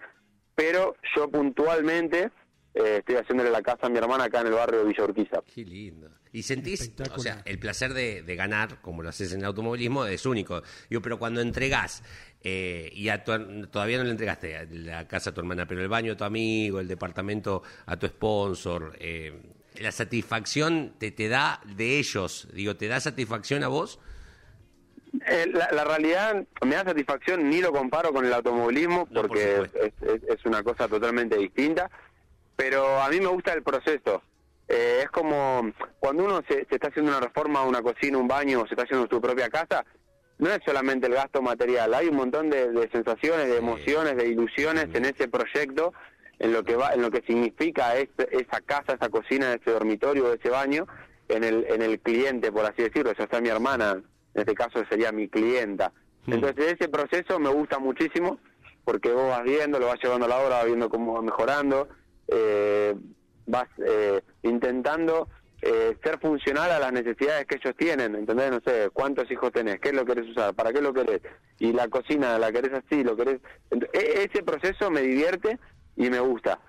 pero 0.56 0.96
yo 1.16 1.30
puntualmente 1.30 2.30
eh, 2.74 2.98
estoy 3.00 3.16
haciéndole 3.16 3.50
la 3.52 3.62
casa 3.62 3.88
a 3.88 3.90
mi 3.90 3.98
hermana 3.98 4.26
acá 4.26 4.42
en 4.42 4.48
el 4.48 4.54
barrio 4.54 4.80
de 4.80 4.86
Villa 4.86 5.04
Urquiza. 5.04 5.42
Qué 5.54 5.64
lindo. 5.66 6.10
Y 6.34 6.44
sentís, 6.44 6.94
o 7.14 7.20
sea, 7.20 7.42
el 7.44 7.60
placer 7.60 7.94
de, 7.94 8.22
de 8.24 8.36
ganar, 8.38 8.80
como 8.82 9.04
lo 9.04 9.10
haces 9.10 9.34
en 9.34 9.40
el 9.40 9.46
automovilismo, 9.46 10.06
es 10.06 10.26
único. 10.26 10.62
Digo, 10.90 11.02
pero 11.02 11.20
cuando 11.20 11.42
entregás, 11.42 12.04
eh, 12.42 12.90
y 12.94 13.10
a 13.10 13.24
tu- 13.24 13.68
todavía 13.68 13.98
no 13.98 14.06
le 14.06 14.12
entregaste 14.12 14.66
la 14.72 15.08
casa 15.10 15.32
a 15.32 15.34
tu 15.34 15.42
hermana, 15.42 15.66
pero 15.68 15.82
el 15.82 15.90
baño 15.90 16.14
a 16.14 16.18
tu 16.18 16.24
amigo, 16.24 16.80
el 16.80 16.88
departamento 16.88 17.64
a 17.86 17.98
tu 17.98 18.08
sponsor, 18.08 18.96
eh, 19.00 19.34
la 19.80 19.92
satisfacción 19.92 20.94
te, 20.98 21.12
te 21.12 21.28
da 21.28 21.60
de 21.66 22.00
ellos, 22.00 22.48
digo, 22.54 22.78
¿te 22.78 22.88
da 22.88 23.02
satisfacción 23.02 23.64
a 23.64 23.68
vos? 23.68 24.00
Eh, 25.28 25.48
la, 25.54 25.70
la 25.74 25.84
realidad 25.84 26.46
me 26.66 26.76
da 26.76 26.86
satisfacción, 26.86 27.50
ni 27.50 27.60
lo 27.62 27.74
comparo 27.74 28.14
con 28.14 28.26
el 28.26 28.32
automovilismo 28.34 29.08
No, 29.12 29.22
por 29.22 29.28
porque 29.28 29.70
es- 30.02 30.24
es 30.30 30.46
una 30.46 30.64
cosa 30.64 30.88
totalmente 30.88 31.38
distinta, 31.38 31.92
pero 32.62 33.02
a 33.02 33.10
mí 33.10 33.20
me 33.20 33.26
gusta 33.26 33.54
el 33.54 33.64
proceso. 33.64 34.22
Eh, 34.68 35.00
es 35.02 35.10
como 35.10 35.72
cuando 36.00 36.26
uno 36.26 36.44
se, 36.48 36.68
se 36.70 36.76
está 36.76 36.90
haciendo 36.90 37.10
una 37.12 37.20
reforma, 37.20 37.64
una 37.64 37.82
cocina, 37.82 38.20
un 38.20 38.28
baño, 38.28 38.62
o 38.62 38.68
se 38.68 38.76
está 38.76 38.84
haciendo 38.84 39.08
su 39.10 39.20
propia 39.20 39.50
casa, 39.50 39.84
no 40.38 40.48
es 40.52 40.60
solamente 40.64 41.08
el 41.08 41.14
gasto 41.16 41.42
material, 41.42 41.92
hay 41.96 42.08
un 42.10 42.18
montón 42.18 42.52
de, 42.52 42.72
de 42.72 42.88
sensaciones, 42.92 43.48
de 43.48 43.58
emociones, 43.58 44.16
de 44.16 44.28
ilusiones 44.28 44.94
en 44.94 45.06
ese 45.06 45.28
proyecto, 45.28 45.92
en 46.38 46.54
lo 46.54 46.64
que 46.64 46.76
va, 46.76 46.94
en 46.94 47.02
lo 47.02 47.10
que 47.10 47.24
significa 47.26 47.98
este- 47.98 48.30
esa 48.38 48.62
casa, 48.62 48.94
esa 48.94 49.10
cocina, 49.10 49.54
ese 49.54 49.72
dormitorio, 49.72 50.32
ese 50.32 50.50
baño, 50.50 50.86
en 51.30 51.44
el, 51.44 51.66
en 51.68 51.82
el 51.82 52.00
cliente, 52.00 52.52
por 52.52 52.66
así 52.66 52.84
decirlo, 52.84 53.12
ya 53.18 53.28
sea 53.28 53.42
mi 53.42 53.50
hermana, 53.50 53.94
en 53.94 54.40
este 54.40 54.54
caso 54.54 54.84
sería 54.88 55.12
mi 55.12 55.28
clienta. 55.28 55.92
Hmm. 56.28 56.34
Entonces 56.34 56.74
ese 56.74 56.90
proceso 56.90 57.40
me 57.40 57.50
gusta 57.50 57.80
muchísimo, 57.80 58.38
porque 58.86 59.12
vos 59.12 59.30
vas 59.30 59.44
viendo, 59.44 59.80
lo 59.80 59.88
vas 59.88 60.00
llevando 60.02 60.28
a 60.28 60.30
la 60.30 60.38
hora, 60.38 60.58
vas 60.58 60.66
viendo 60.68 60.90
cómo 60.90 61.14
va 61.16 61.24
mejorando, 61.24 61.90
eh, 62.32 62.96
vas 63.46 63.68
eh, 63.86 64.22
intentando 64.44 65.28
eh, 65.62 65.96
ser 66.04 66.20
funcional 66.20 66.72
a 66.72 66.80
las 66.80 66.92
necesidades 66.92 67.46
que 67.46 67.58
ellos 67.58 67.76
tienen, 67.78 68.16
¿entendés? 68.16 68.50
No 68.50 68.60
sé, 68.66 68.90
cuántos 68.92 69.30
hijos 69.30 69.52
tenés, 69.52 69.80
qué 69.80 69.94
lo 69.94 70.06
querés 70.06 70.28
usar, 70.28 70.56
para 70.56 70.74
qué 70.74 70.82
lo 70.82 70.92
querés, 70.94 71.22
y 71.60 71.72
la 71.72 71.88
cocina 71.88 72.40
la 72.40 72.52
querés 72.52 72.72
así, 72.74 73.04
lo 73.04 73.16
querés... 73.16 73.40
E- 73.94 74.28
ese 74.32 74.42
proceso 74.44 74.90
me 74.90 75.02
divierte 75.02 75.60
y 75.96 76.10
me 76.10 76.20
gusta. 76.20 76.60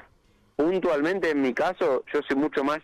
Puntualmente 0.56 1.30
en 1.30 1.40
mi 1.40 1.54
caso, 1.54 2.04
yo 2.12 2.20
soy 2.28 2.36
mucho 2.36 2.62
más 2.64 2.80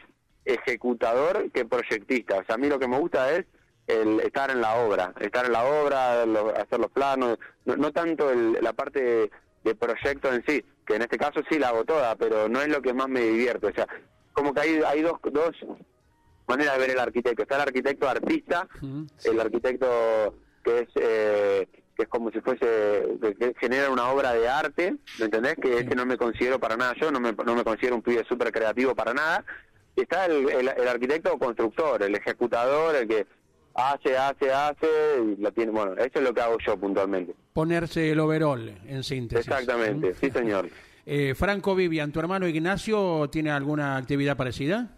ejecutador 0.46 1.50
que 1.52 1.64
proyectista, 1.64 2.38
o 2.38 2.44
sea, 2.44 2.54
a 2.54 2.58
mí 2.58 2.68
lo 2.68 2.78
que 2.78 2.88
me 2.88 2.98
gusta 2.98 3.30
es 3.36 3.44
el 3.86 4.20
estar 4.20 4.50
en 4.50 4.60
la 4.60 4.76
obra, 4.76 5.12
estar 5.20 5.44
en 5.46 5.52
la 5.52 5.64
obra, 5.64 6.22
hacer 6.22 6.78
los 6.78 6.90
planos, 6.90 7.38
no, 7.64 7.76
no 7.76 7.92
tanto 7.92 8.30
el- 8.30 8.58
la 8.62 8.72
parte 8.72 9.30
de 9.64 9.74
proyecto 9.74 10.32
en 10.32 10.42
sí, 10.46 10.64
que 10.88 10.96
en 10.96 11.02
este 11.02 11.18
caso 11.18 11.40
sí 11.50 11.58
la 11.58 11.68
hago 11.68 11.84
toda, 11.84 12.16
pero 12.16 12.48
no 12.48 12.62
es 12.62 12.68
lo 12.68 12.80
que 12.80 12.94
más 12.94 13.08
me 13.08 13.20
divierte, 13.20 13.66
o 13.66 13.74
sea, 13.74 13.86
como 14.32 14.54
que 14.54 14.60
hay, 14.60 14.80
hay 14.86 15.02
dos, 15.02 15.20
dos 15.30 15.54
maneras 16.46 16.74
de 16.74 16.80
ver 16.80 16.90
el 16.90 16.98
arquitecto, 16.98 17.42
está 17.42 17.56
el 17.56 17.62
arquitecto 17.62 18.08
artista, 18.08 18.66
el 19.24 19.38
arquitecto 19.38 20.34
que 20.64 20.78
es 20.80 20.88
eh, 20.94 21.68
que 21.94 22.04
es 22.04 22.08
como 22.08 22.30
si 22.30 22.40
fuese, 22.40 23.18
que, 23.20 23.34
que 23.34 23.54
genera 23.60 23.90
una 23.90 24.08
obra 24.08 24.32
de 24.32 24.48
arte, 24.48 24.94
¿me 25.18 25.24
entendés? 25.26 25.56
Que 25.56 25.78
ese 25.78 25.94
no 25.94 26.06
me 26.06 26.16
considero 26.16 26.58
para 26.58 26.76
nada 26.76 26.94
yo, 26.98 27.10
no 27.10 27.20
me, 27.20 27.32
no 27.32 27.54
me 27.54 27.64
considero 27.64 27.96
un 27.96 28.02
pibe 28.02 28.24
súper 28.24 28.52
creativo 28.52 28.94
para 28.94 29.12
nada. 29.12 29.44
Y 29.96 30.02
está 30.02 30.26
el, 30.26 30.48
el, 30.48 30.68
el 30.68 30.88
arquitecto 30.88 31.36
constructor, 31.38 32.00
el 32.00 32.14
ejecutador, 32.14 32.94
el 32.94 33.08
que 33.08 33.26
hace, 33.78 34.16
hace, 34.16 34.52
hace, 34.52 34.86
y 35.36 35.40
lo 35.40 35.52
tiene, 35.52 35.70
bueno, 35.72 35.92
eso 35.94 36.10
es 36.18 36.22
lo 36.22 36.34
que 36.34 36.40
hago 36.40 36.56
yo 36.66 36.76
puntualmente. 36.76 37.34
Ponerse 37.52 38.10
el 38.10 38.20
overall, 38.20 38.68
en 38.86 39.02
síntesis. 39.04 39.46
Exactamente, 39.46 40.14
sí 40.20 40.30
señor. 40.30 40.68
Eh, 41.10 41.34
Franco 41.34 41.74
Vivian, 41.74 42.12
¿tu 42.12 42.20
hermano 42.20 42.46
Ignacio 42.46 43.30
tiene 43.32 43.50
alguna 43.50 43.96
actividad 43.96 44.36
parecida? 44.36 44.88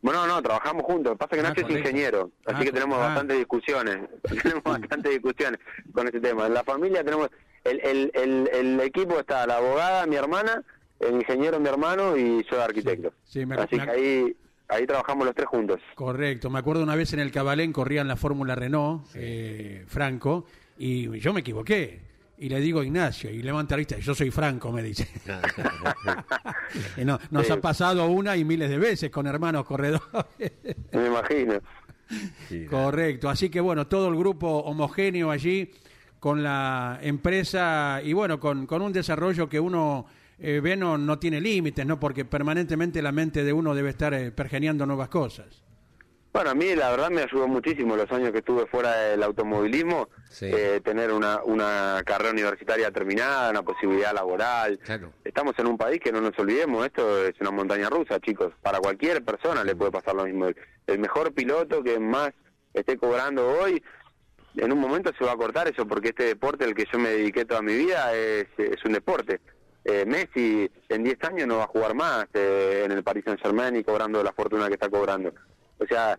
Bueno, 0.00 0.26
no, 0.26 0.40
trabajamos 0.40 0.84
juntos. 0.84 1.10
Lo 1.10 1.12
que 1.12 1.18
pasa 1.18 1.36
es 1.36 1.42
que 1.42 1.46
Ah, 1.46 1.48
Nacho 1.50 1.60
es 1.60 1.66
correcto. 1.66 1.88
ingeniero, 1.90 2.30
así 2.46 2.56
Ah, 2.60 2.64
que 2.64 2.72
tenemos 2.72 2.96
ah. 2.98 3.00
bastantes 3.08 3.36
discusiones. 3.36 3.98
tenemos 4.42 4.62
bastantes 4.64 5.12
discusiones 5.12 5.60
con 5.92 6.08
ese 6.08 6.18
tema. 6.20 6.46
En 6.46 6.54
la 6.54 6.64
familia 6.64 7.04
tenemos. 7.04 7.28
El, 7.62 7.78
el, 7.84 8.10
el, 8.14 8.50
el 8.54 8.80
equipo 8.80 9.18
está 9.20 9.46
la 9.46 9.58
abogada, 9.58 10.06
mi 10.06 10.16
hermana, 10.16 10.62
el 11.00 11.16
ingeniero, 11.16 11.60
mi 11.60 11.68
hermano, 11.68 12.16
y 12.16 12.42
yo, 12.50 12.62
arquitecto. 12.62 13.10
Sí, 13.24 13.40
sí, 13.40 13.44
me- 13.46 13.56
así 13.56 13.76
me- 13.76 13.84
que 13.84 13.90
ahí, 13.90 14.36
ahí 14.68 14.86
trabajamos 14.86 15.26
los 15.26 15.34
tres 15.34 15.46
juntos. 15.48 15.80
Correcto, 15.94 16.50
me 16.50 16.58
acuerdo 16.58 16.82
una 16.82 16.94
vez 16.96 17.12
en 17.12 17.20
el 17.20 17.30
Cabalén 17.32 17.72
corrían 17.72 18.08
la 18.08 18.16
Fórmula 18.16 18.54
Renault, 18.54 19.06
eh, 19.14 19.84
Franco, 19.86 20.46
y 20.78 21.18
yo 21.20 21.32
me 21.32 21.40
equivoqué. 21.40 22.12
Y 22.36 22.48
le 22.48 22.58
digo 22.60 22.80
a 22.80 22.84
Ignacio, 22.84 23.30
y 23.30 23.42
levanta 23.42 23.74
la 23.76 23.78
vista, 23.78 23.96
yo 23.98 24.12
soy 24.12 24.30
Franco, 24.32 24.72
me 24.72 24.82
dice. 24.82 25.08
Y 26.96 27.04
no, 27.04 27.18
nos 27.30 27.46
Sí. 27.46 27.52
ha 27.52 27.60
pasado 27.60 28.06
una 28.08 28.36
y 28.36 28.44
miles 28.44 28.68
de 28.68 28.78
veces 28.78 29.10
con 29.10 29.26
hermanos 29.26 29.64
corredores. 29.64 30.04
Me 30.92 31.06
imagino. 31.06 31.54
Correcto, 32.68 33.28
así 33.30 33.48
que 33.50 33.60
bueno, 33.60 33.86
todo 33.86 34.08
el 34.08 34.16
grupo 34.16 34.48
homogéneo 34.58 35.30
allí 35.30 35.70
con 36.20 36.42
la 36.42 36.98
empresa 37.02 38.00
y 38.02 38.12
bueno, 38.12 38.38
con, 38.40 38.66
con 38.66 38.82
un 38.82 38.92
desarrollo 38.92 39.48
que 39.48 39.60
uno 39.60 40.06
eh, 40.44 40.60
ve 40.60 40.76
no, 40.76 40.98
no 40.98 41.18
tiene 41.18 41.40
límites, 41.40 41.86
¿no? 41.86 41.98
Porque 41.98 42.24
permanentemente 42.24 43.00
la 43.02 43.12
mente 43.12 43.44
de 43.44 43.52
uno 43.52 43.74
debe 43.74 43.90
estar 43.90 44.12
eh, 44.14 44.30
pergeneando 44.30 44.84
nuevas 44.86 45.08
cosas. 45.08 45.62
Bueno, 46.32 46.50
a 46.50 46.54
mí 46.54 46.74
la 46.74 46.90
verdad 46.90 47.10
me 47.10 47.22
ayudó 47.22 47.46
muchísimo 47.46 47.94
los 47.96 48.10
años 48.10 48.32
que 48.32 48.38
estuve 48.38 48.66
fuera 48.66 48.92
del 48.96 49.22
automovilismo, 49.22 50.08
Sí. 50.28 50.46
eh, 50.52 50.80
tener 50.84 51.12
una, 51.12 51.40
una 51.44 52.02
carrera 52.04 52.32
universitaria 52.32 52.90
terminada, 52.90 53.50
una 53.50 53.62
posibilidad 53.62 54.12
laboral. 54.12 54.80
Claro. 54.80 55.12
Estamos 55.24 55.54
en 55.58 55.68
un 55.68 55.78
país 55.78 56.00
que 56.00 56.10
no 56.10 56.20
nos 56.20 56.36
olvidemos, 56.36 56.84
esto 56.84 57.24
es 57.24 57.34
una 57.40 57.52
montaña 57.52 57.88
rusa, 57.88 58.18
chicos. 58.18 58.52
Para 58.62 58.80
cualquier 58.80 59.24
persona 59.24 59.62
le 59.62 59.76
puede 59.76 59.92
pasar 59.92 60.16
lo 60.16 60.24
mismo. 60.24 60.46
El, 60.46 60.56
el 60.88 60.98
mejor 60.98 61.32
piloto 61.32 61.84
que 61.84 62.00
más 62.00 62.30
esté 62.72 62.96
cobrando 62.98 63.48
hoy, 63.48 63.80
en 64.56 64.72
un 64.72 64.80
momento 64.80 65.12
se 65.16 65.24
va 65.24 65.32
a 65.32 65.36
cortar 65.36 65.68
eso, 65.68 65.86
porque 65.86 66.08
este 66.08 66.24
deporte 66.24 66.64
al 66.64 66.74
que 66.74 66.84
yo 66.92 66.98
me 66.98 67.10
dediqué 67.10 67.44
toda 67.44 67.62
mi 67.62 67.74
vida 67.76 68.12
es, 68.12 68.46
es 68.58 68.84
un 68.84 68.92
deporte. 68.92 69.40
Eh, 69.84 70.04
Messi 70.06 70.70
en 70.88 71.04
10 71.04 71.24
años 71.24 71.46
no 71.46 71.58
va 71.58 71.64
a 71.64 71.68
jugar 71.68 71.94
más 71.94 72.26
eh, 72.32 72.82
en 72.84 72.92
el 72.92 73.02
Paris 73.02 73.24
Saint 73.26 73.40
Germain 73.40 73.76
y 73.76 73.84
cobrando 73.84 74.22
la 74.22 74.32
fortuna 74.32 74.68
que 74.68 74.74
está 74.74 74.88
cobrando. 74.88 75.32
O 75.78 75.86
sea, 75.86 76.18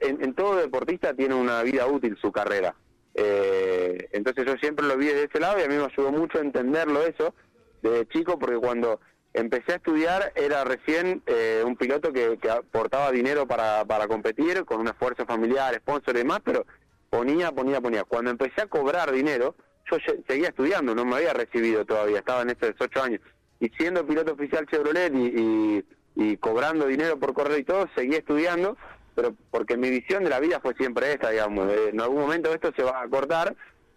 en, 0.00 0.22
en 0.22 0.34
todo 0.34 0.56
deportista 0.56 1.14
tiene 1.14 1.34
una 1.34 1.62
vida 1.62 1.86
útil 1.86 2.16
su 2.20 2.32
carrera. 2.32 2.74
Eh, 3.14 4.08
entonces 4.12 4.46
yo 4.46 4.54
siempre 4.56 4.86
lo 4.86 4.96
vi 4.96 5.06
de 5.06 5.24
ese 5.24 5.38
lado 5.38 5.58
y 5.58 5.62
a 5.62 5.68
mí 5.68 5.76
me 5.76 5.84
ayudó 5.84 6.10
mucho 6.10 6.40
entenderlo 6.40 7.02
eso 7.02 7.34
de 7.82 8.06
chico 8.08 8.38
porque 8.38 8.56
cuando 8.56 9.00
empecé 9.34 9.72
a 9.72 9.76
estudiar 9.76 10.32
era 10.34 10.64
recién 10.64 11.22
eh, 11.26 11.62
un 11.64 11.76
piloto 11.76 12.12
que, 12.12 12.38
que 12.38 12.50
aportaba 12.50 13.10
dinero 13.10 13.46
para, 13.46 13.84
para 13.84 14.06
competir 14.08 14.64
con 14.64 14.80
un 14.80 14.88
esfuerzo 14.88 15.26
familiar, 15.26 15.74
sponsor 15.76 16.14
y 16.14 16.18
demás, 16.18 16.40
pero 16.44 16.64
ponía, 17.10 17.52
ponía, 17.52 17.80
ponía. 17.80 18.04
Cuando 18.04 18.30
empecé 18.30 18.62
a 18.62 18.66
cobrar 18.66 19.12
dinero, 19.12 19.54
yo 19.90 19.96
se- 20.04 20.22
seguía 20.28 20.48
estudiando, 20.48 20.94
no 20.94 21.04
me 21.04 21.16
había 21.16 21.32
recibido 21.32 21.84
todavía, 21.84 22.18
estaba 22.18 22.42
en 22.42 22.50
esos 22.50 22.74
ocho 22.80 23.02
años. 23.02 23.20
Y 23.60 23.68
siendo 23.78 24.06
piloto 24.06 24.32
oficial 24.32 24.66
Chevrolet 24.66 25.12
y, 25.14 25.26
y, 25.40 25.84
y 26.16 26.36
cobrando 26.38 26.86
dinero 26.86 27.18
por 27.18 27.32
correr 27.34 27.60
y 27.60 27.64
todo, 27.64 27.88
seguía 27.94 28.18
estudiando, 28.18 28.76
pero 29.14 29.34
porque 29.50 29.76
mi 29.76 29.90
visión 29.90 30.24
de 30.24 30.30
la 30.30 30.40
vida 30.40 30.60
fue 30.60 30.74
siempre 30.74 31.12
esta, 31.12 31.30
digamos. 31.30 31.70
eh, 31.70 31.90
En 31.92 32.00
algún 32.00 32.20
momento 32.22 32.52
esto 32.52 32.72
se 32.74 32.82
va 32.82 33.02
a 33.02 33.08
cortar, 33.08 33.54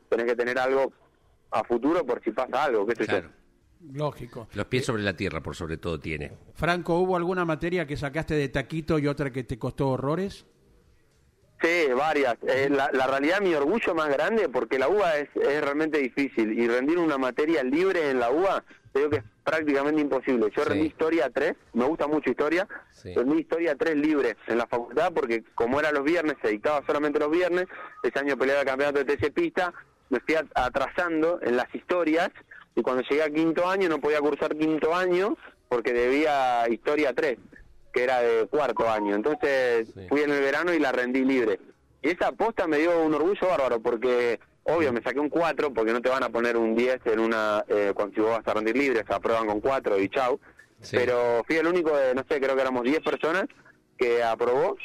tenés 0.09 0.25
que 0.25 0.35
tener 0.35 0.59
algo 0.59 0.91
a 1.51 1.63
futuro 1.63 2.05
por 2.05 2.21
si 2.23 2.31
pasa 2.31 2.65
algo, 2.65 2.85
qué 2.85 2.95
sé 2.95 3.05
Claro. 3.05 3.29
yo. 3.29 3.35
Lógico. 3.93 4.47
Los 4.53 4.65
pies 4.65 4.85
sobre 4.85 5.03
la 5.03 5.15
tierra, 5.15 5.41
por 5.41 5.55
sobre 5.55 5.77
todo, 5.77 5.99
tiene. 5.99 6.31
Franco, 6.55 6.97
¿hubo 6.99 7.15
alguna 7.17 7.45
materia 7.45 7.85
que 7.85 7.95
sacaste 7.97 8.33
de 8.33 8.49
taquito 8.49 8.97
y 8.99 9.07
otra 9.07 9.31
que 9.31 9.43
te 9.43 9.59
costó 9.59 9.89
horrores? 9.89 10.45
Sí, 11.65 11.91
varias. 11.93 12.35
Eh, 12.47 12.67
la, 12.69 12.89
la 12.93 13.07
realidad, 13.07 13.41
mi 13.41 13.53
orgullo 13.55 13.95
más 13.95 14.09
grande, 14.09 14.49
porque 14.49 14.77
la 14.77 14.87
UBA 14.87 15.17
es, 15.17 15.29
es 15.35 15.61
realmente 15.61 15.97
difícil 15.97 16.57
y 16.59 16.67
rendir 16.67 16.99
una 16.99 17.17
materia 17.17 17.63
libre 17.63 18.11
en 18.11 18.19
la 18.19 18.29
UBA, 18.29 18.63
creo 18.93 19.09
que 19.09 19.17
es 19.17 19.23
prácticamente 19.43 19.99
imposible. 20.01 20.51
Yo 20.55 20.63
Sí. 20.63 20.69
rendí 20.69 20.87
historia 20.87 21.29
3, 21.33 21.53
me 21.73 21.85
gusta 21.85 22.05
mucho 22.07 22.29
historia, 22.29 22.67
Sí. 22.91 23.13
rendí 23.15 23.39
historia 23.39 23.75
3 23.75 23.95
libre 23.95 24.37
en 24.47 24.57
la 24.59 24.67
facultad 24.67 25.11
porque 25.13 25.43
como 25.55 25.79
era 25.79 25.91
los 25.91 26.03
viernes, 26.03 26.35
se 26.41 26.49
dictaba 26.49 26.83
solamente 26.85 27.17
los 27.19 27.31
viernes, 27.31 27.65
ese 28.03 28.19
año 28.19 28.37
peleaba 28.37 28.61
el 28.61 28.67
campeonato 28.67 28.99
de 29.03 29.05
TC 29.05 29.31
Pista, 29.31 29.73
me 30.09 30.19
fui 30.19 30.35
at- 30.35 30.45
atrasando 30.53 31.39
en 31.41 31.57
las 31.57 31.73
historias 31.73 32.29
y 32.75 32.81
cuando 32.83 33.01
llegué 33.09 33.23
a 33.23 33.29
quinto 33.31 33.67
año 33.67 33.89
no 33.89 33.99
podía 33.99 34.19
cursar 34.19 34.55
quinto 34.55 34.93
año 34.95 35.35
porque 35.67 35.93
debía 35.93 36.65
historia 36.69 37.11
3 37.13 37.39
que 37.95 38.03
era 38.03 38.19
de 38.21 38.45
cuarto 38.47 38.89
año. 38.91 39.15
Entonces 39.15 39.87
Sí. 39.93 40.05
fui 40.09 40.21
en 40.21 40.31
el 40.31 40.41
verano 40.41 40.73
y 40.73 40.79
la 40.79 40.91
rendí 40.91 41.23
libre. 41.23 41.59
Y 42.01 42.09
esa 42.09 42.27
aposta 42.27 42.67
me 42.67 42.77
dio 42.77 43.01
un 43.01 43.13
orgullo 43.13 43.47
bárbaro 43.47 43.79
porque, 43.79 44.37
obvio, 44.63 44.91
me 44.91 45.01
saqué 45.01 45.19
un 45.21 45.29
4 45.29 45.73
porque 45.73 45.93
no 45.93 46.01
te 46.01 46.09
van 46.09 46.23
a 46.23 46.29
poner 46.29 46.57
un 46.57 46.75
10 46.75 46.99
en 47.05 47.19
una, 47.21 47.63
eh, 47.69 47.93
cuando 47.95 48.13
si 48.13 48.19
vos 48.19 48.31
vas 48.31 48.45
a 48.47 48.53
rendir 48.53 48.75
libre, 48.77 49.01
se 49.07 49.13
aprueban 49.13 49.47
con 49.47 49.61
4 49.61 49.97
y 49.97 50.09
chau. 50.09 50.39
Sí. 50.81 50.97
Pero 50.97 51.41
fui 51.47 51.55
el 51.55 51.67
único 51.67 51.95
de, 51.95 52.13
no 52.13 52.23
sé, 52.29 52.41
creo 52.41 52.53
que 52.55 52.61
éramos 52.61 52.83
10 52.83 52.99
personas 52.99 53.45
que 53.97 54.21
aprobó, 54.21 54.75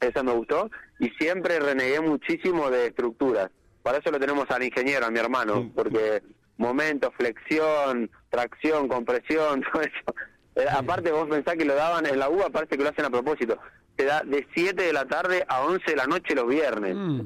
esa 0.00 0.22
me 0.22 0.32
gustó, 0.32 0.70
y 0.98 1.10
siempre 1.10 1.60
renegué 1.60 2.00
muchísimo 2.00 2.70
de 2.70 2.86
estructuras. 2.86 3.50
Para 3.82 3.98
eso 3.98 4.10
lo 4.10 4.18
tenemos 4.18 4.50
al 4.50 4.62
ingeniero, 4.62 5.04
a 5.04 5.10
mi 5.10 5.18
hermano, 5.18 5.70
porque 5.74 6.22
momento, 6.56 7.12
flexión, 7.18 8.10
tracción, 8.30 8.88
compresión, 8.88 9.62
todo 9.72 9.82
eso. 9.82 10.14
Eh, 10.60 10.66
aparte 10.70 11.10
vos 11.10 11.28
pensás 11.28 11.56
que 11.56 11.64
lo 11.64 11.74
daban 11.74 12.06
en 12.06 12.18
la 12.18 12.28
UBA, 12.28 12.50
parece 12.50 12.76
que 12.76 12.82
lo 12.82 12.90
hacen 12.90 13.04
a 13.04 13.10
propósito. 13.10 13.58
Te 13.96 14.04
da 14.04 14.22
de 14.22 14.46
7 14.54 14.82
de 14.82 14.92
la 14.92 15.06
tarde 15.06 15.44
a 15.48 15.62
11 15.62 15.90
de 15.90 15.96
la 15.96 16.06
noche 16.06 16.34
los 16.34 16.46
viernes. 16.46 16.94
Mm. 16.96 17.20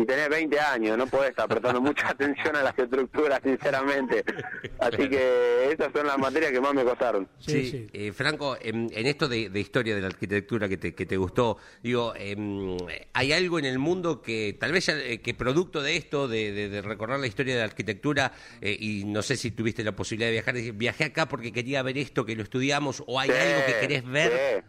Y 0.00 0.06
tenés 0.06 0.28
20 0.30 0.58
años, 0.58 0.96
no 0.96 1.06
podés 1.06 1.30
estar 1.30 1.46
prestando 1.46 1.80
mucha 1.80 2.08
atención 2.10 2.56
a 2.56 2.62
las 2.62 2.78
estructuras, 2.78 3.40
sinceramente. 3.44 4.24
Así 4.78 5.08
que 5.10 5.72
esas 5.72 5.92
son 5.94 6.06
las 6.06 6.16
materias 6.16 6.52
que 6.52 6.60
más 6.60 6.72
me 6.72 6.84
costaron. 6.84 7.28
Sí, 7.38 7.50
Sí, 7.50 7.70
sí. 7.70 7.86
eh, 7.92 8.12
Franco, 8.12 8.56
en, 8.60 8.88
en 8.94 9.06
esto 9.06 9.28
de, 9.28 9.50
de 9.50 9.60
historia 9.60 9.94
de 9.94 10.00
la 10.00 10.06
arquitectura 10.06 10.68
que 10.68 10.78
te, 10.78 10.94
que 10.94 11.04
te 11.04 11.16
gustó, 11.18 11.58
digo, 11.82 12.14
em, 12.16 12.76
¿hay 13.12 13.32
algo 13.32 13.58
en 13.58 13.66
el 13.66 13.78
mundo 13.78 14.22
que 14.22 14.56
tal 14.58 14.72
vez 14.72 14.86
ya, 14.86 14.94
eh, 14.98 15.20
que 15.20 15.34
producto 15.34 15.82
de 15.82 15.96
esto, 15.96 16.28
de, 16.28 16.52
de- 16.52 16.68
de 16.70 16.80
recorrer 16.82 17.18
la 17.20 17.26
historia 17.26 17.54
de 17.54 17.60
la 17.60 17.66
arquitectura, 17.66 18.32
eh, 18.62 18.76
y 18.78 19.04
no 19.04 19.20
sé 19.22 19.36
si 19.36 19.50
tuviste 19.50 19.84
la 19.84 19.92
posibilidad 19.92 20.28
de 20.28 20.32
viajar, 20.32 20.54
viajé 20.76 21.04
acá 21.04 21.28
porque 21.28 21.52
quería 21.52 21.82
ver 21.82 21.98
esto, 21.98 22.24
que 22.24 22.34
lo 22.36 22.42
estudiamos, 22.42 23.02
o 23.06 23.20
hay 23.20 23.28
Sí, 23.30 23.36
algo 23.36 23.66
que 23.66 23.76
querés 23.80 24.04
ver? 24.04 24.32
sí. 24.32 24.64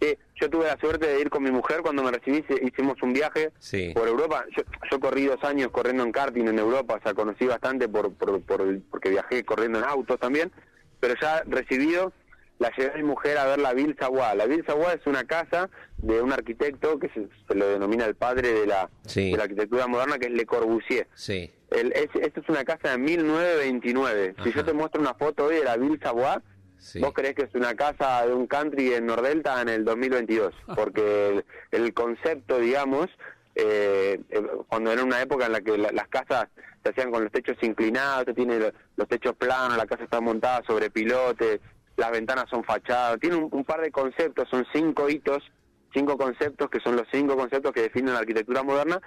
Sí, 0.00 0.18
yo 0.40 0.50
tuve 0.50 0.64
la 0.66 0.76
suerte 0.78 1.06
de 1.06 1.20
ir 1.20 1.30
con 1.30 1.42
mi 1.42 1.50
mujer 1.50 1.80
cuando 1.80 2.02
me 2.02 2.10
recibí, 2.10 2.44
hicimos 2.62 3.00
un 3.02 3.12
viaje 3.14 3.52
Sí. 3.58 3.92
por 3.94 4.06
Europa. 4.06 4.44
Yo, 4.56 4.62
yo 4.90 5.00
corrí 5.00 5.24
dos 5.24 5.42
años 5.42 5.68
corriendo 5.70 6.02
en 6.02 6.12
karting 6.12 6.46
en 6.48 6.58
Europa, 6.58 6.96
o 6.98 7.02
sea, 7.02 7.14
conocí 7.14 7.46
bastante 7.46 7.88
por, 7.88 8.12
por, 8.12 8.42
por 8.42 8.80
porque 8.90 9.08
viajé 9.10 9.44
corriendo 9.44 9.78
en 9.78 9.84
autos 9.84 10.20
también, 10.20 10.52
pero 11.00 11.14
ya 11.20 11.42
recibido, 11.46 12.12
la 12.58 12.70
llevé 12.76 12.92
a 12.92 12.96
mi 12.96 13.02
mujer 13.04 13.38
a 13.38 13.46
ver 13.46 13.58
la 13.58 13.72
Ville 13.74 13.94
Savoie. 13.98 14.34
La 14.36 14.46
Ville 14.46 14.64
Savoie 14.66 14.94
es 14.94 15.06
una 15.06 15.24
casa 15.24 15.68
de 15.98 16.20
un 16.22 16.32
arquitecto 16.32 16.98
que 16.98 17.08
se, 17.10 17.26
se 17.48 17.54
lo 17.54 17.66
denomina 17.68 18.04
el 18.06 18.14
padre 18.14 18.52
de 18.52 18.66
la, 18.66 18.90
Sí. 19.06 19.30
de 19.30 19.36
la 19.38 19.44
arquitectura 19.44 19.86
moderna, 19.86 20.18
que 20.18 20.26
es 20.26 20.32
Le 20.32 20.44
Corbusier. 20.46 21.06
Sí, 21.14 21.50
El, 21.70 21.92
es, 21.92 22.08
esta 22.20 22.40
es 22.40 22.48
una 22.48 22.64
casa 22.64 22.90
de 22.92 22.98
1929. 22.98 24.34
Si 24.42 24.48
Ajá. 24.50 24.58
yo 24.58 24.64
te 24.64 24.72
muestro 24.72 25.00
una 25.00 25.14
foto 25.14 25.46
hoy 25.46 25.56
de 25.56 25.64
la 25.64 25.76
Ville 25.76 25.98
Savoie, 26.02 26.38
sí. 26.78 27.00
vos 27.00 27.12
creés 27.12 27.34
que 27.34 27.42
es 27.42 27.54
una 27.54 27.74
casa 27.74 28.26
de 28.26 28.34
un 28.34 28.46
country 28.46 28.94
en 28.94 29.06
Nordelta 29.06 29.60
en 29.62 29.68
el 29.68 29.84
2022, 29.84 30.54
porque 30.76 31.28
el, 31.28 31.44
el 31.84 31.94
concepto, 31.94 32.58
digamos, 32.58 33.06
eh, 33.54 34.20
eh, 34.30 34.42
cuando 34.68 34.92
era 34.92 35.02
una 35.02 35.20
época 35.22 35.46
en 35.46 35.52
la 35.52 35.60
que 35.60 35.78
la- 35.78 35.92
las 35.92 36.08
casas 36.08 36.46
se 36.82 36.90
hacían 36.90 37.10
con 37.10 37.22
los 37.24 37.32
techos 37.32 37.56
inclinados, 37.62 38.24
se 38.26 38.34
tiene 38.34 38.58
lo- 38.58 38.72
los 38.96 39.08
techos 39.08 39.34
planos, 39.36 39.76
la 39.76 39.86
casa 39.86 40.04
está 40.04 40.20
montada 40.20 40.62
sobre 40.66 40.90
pilotes, 40.90 41.60
las 41.96 42.10
ventanas 42.10 42.44
son 42.50 42.62
fachadas, 42.64 43.18
tiene 43.20 43.36
un, 43.36 43.48
un 43.50 43.64
par 43.64 43.80
de 43.80 43.90
conceptos, 43.90 44.46
son 44.50 44.66
cinco 44.74 45.08
hitos, 45.08 45.42
cinco 45.94 46.18
conceptos 46.18 46.68
que 46.68 46.80
son 46.80 46.96
los 46.96 47.06
cinco 47.10 47.36
conceptos 47.36 47.72
que 47.72 47.80
definen 47.82 48.12
la 48.12 48.20
arquitectura 48.20 48.62
moderna 48.62 49.00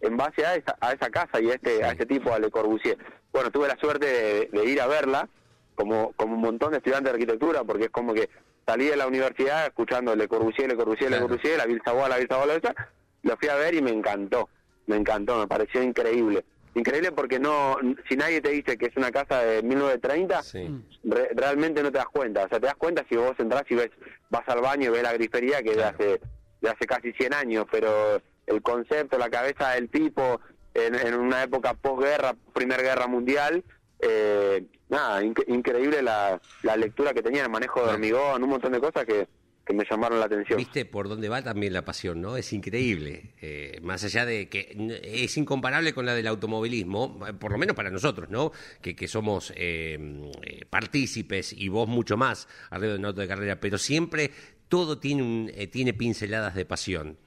en 0.00 0.16
base 0.16 0.46
a 0.46 0.54
esa, 0.54 0.76
a 0.80 0.92
esa 0.92 1.10
casa 1.10 1.40
y 1.40 1.50
a 1.50 1.54
este, 1.54 1.82
a 1.82 1.90
este 1.90 2.06
tipo, 2.06 2.32
a 2.32 2.38
Le 2.38 2.50
Corbusier. 2.50 2.96
Bueno, 3.32 3.50
tuve 3.50 3.66
la 3.66 3.76
suerte 3.78 4.06
de, 4.06 4.48
de 4.52 4.64
ir 4.70 4.80
a 4.80 4.86
verla, 4.86 5.28
como, 5.76 6.12
como 6.16 6.34
un 6.34 6.40
montón 6.40 6.72
de 6.72 6.78
estudiantes 6.78 7.12
de 7.12 7.16
arquitectura, 7.16 7.62
porque 7.62 7.84
es 7.84 7.90
como 7.90 8.12
que 8.14 8.28
salí 8.66 8.86
de 8.86 8.96
la 8.96 9.06
universidad 9.06 9.66
escuchando 9.66 10.16
Le 10.16 10.26
Corbusier, 10.26 10.68
Le 10.68 10.76
Corbusier, 10.76 11.08
Claro. 11.08 11.22
Le 11.24 11.28
Corbusier, 11.28 11.58
la 11.58 11.66
Ville 11.66 11.80
Savoie, 11.84 12.08
la 12.08 12.16
Ville 12.16 12.28
Savoie, 12.28 12.60
la 12.62 12.74
lo 13.22 13.36
fui 13.36 13.48
a 13.48 13.54
ver 13.56 13.74
y 13.74 13.82
me 13.82 13.90
encantó. 13.90 14.48
me 14.88 14.96
encantó, 14.96 15.38
me 15.38 15.46
pareció 15.48 15.82
increíble. 15.82 16.44
Increíble 16.74 17.10
porque 17.10 17.38
no, 17.40 17.76
si 18.08 18.16
nadie 18.16 18.40
te 18.40 18.50
dice 18.50 18.76
que 18.78 18.86
es 18.86 18.96
una 18.96 19.10
casa 19.10 19.42
de 19.42 19.62
1930, 19.62 20.42
Sí. 20.42 20.68
re- 21.04 21.30
realmente 21.34 21.82
no 21.82 21.90
te 21.90 21.98
das 21.98 22.06
cuenta. 22.06 22.44
O 22.44 22.48
sea, 22.48 22.60
te 22.60 22.66
das 22.66 22.76
cuenta 22.76 23.04
si 23.08 23.16
vos 23.16 23.32
entras 23.38 23.64
y 23.70 23.74
ves, 23.74 23.90
vas 24.30 24.46
al 24.48 24.60
baño 24.60 24.90
y 24.90 24.92
ves 24.92 25.02
la 25.02 25.12
grifería 25.14 25.62
que 25.62 25.70
es 25.70 25.76
de 25.76 25.84
hace, 25.84 26.20
de 26.60 26.68
hace 26.70 26.86
casi 26.86 27.12
100 27.14 27.34
años, 27.34 27.64
pero 27.70 28.20
el 28.46 28.62
concepto, 28.62 29.18
la 29.18 29.28
cabeza 29.30 29.70
del 29.72 29.88
tipo, 29.88 30.40
en, 30.74 30.94
en 30.94 31.14
una 31.14 31.42
época 31.42 31.74
posguerra, 31.74 32.34
Primera 32.54 32.82
Guerra 32.82 33.06
Mundial, 33.08 33.64
eh, 34.00 34.64
nada, 34.88 35.22
inc- 35.22 35.44
increíble 35.48 36.02
la, 36.02 36.40
la 36.62 36.76
lectura 36.76 37.12
que 37.12 37.22
tenía, 37.22 37.44
el 37.44 37.50
manejo 37.50 37.84
de 37.84 37.92
hormigón, 37.92 38.42
un 38.42 38.50
montón 38.50 38.72
de 38.72 38.80
cosas 38.80 39.04
que, 39.04 39.26
que 39.64 39.72
me 39.74 39.84
llamaron 39.90 40.20
la 40.20 40.26
atención. 40.26 40.58
Viste 40.58 40.84
por 40.84 41.08
dónde 41.08 41.28
va 41.28 41.42
también 41.42 41.72
la 41.72 41.84
pasión, 41.84 42.20
¿no? 42.20 42.36
Es 42.36 42.52
increíble. 42.52 43.34
Eh, 43.40 43.80
más 43.82 44.04
allá 44.04 44.24
de 44.24 44.48
que 44.48 44.76
es 45.02 45.36
incomparable 45.36 45.92
con 45.92 46.06
la 46.06 46.14
del 46.14 46.28
automovilismo, 46.28 47.18
eh, 47.28 47.32
por 47.32 47.50
lo 47.50 47.58
menos 47.58 47.74
para 47.74 47.90
nosotros, 47.90 48.30
¿no? 48.30 48.52
Que, 48.80 48.94
que 48.94 49.08
somos 49.08 49.52
eh, 49.56 49.98
eh, 50.42 50.64
partícipes 50.70 51.52
y 51.52 51.68
vos 51.68 51.88
mucho 51.88 52.16
más 52.16 52.46
arriba 52.70 52.92
de 52.92 52.98
un 53.00 53.06
auto 53.06 53.20
de 53.20 53.28
carrera, 53.28 53.58
pero 53.58 53.78
siempre 53.78 54.30
todo 54.68 54.98
tiene, 54.98 55.22
un, 55.22 55.50
eh, 55.54 55.66
tiene 55.66 55.94
pinceladas 55.94 56.54
de 56.54 56.64
pasión. 56.64 57.18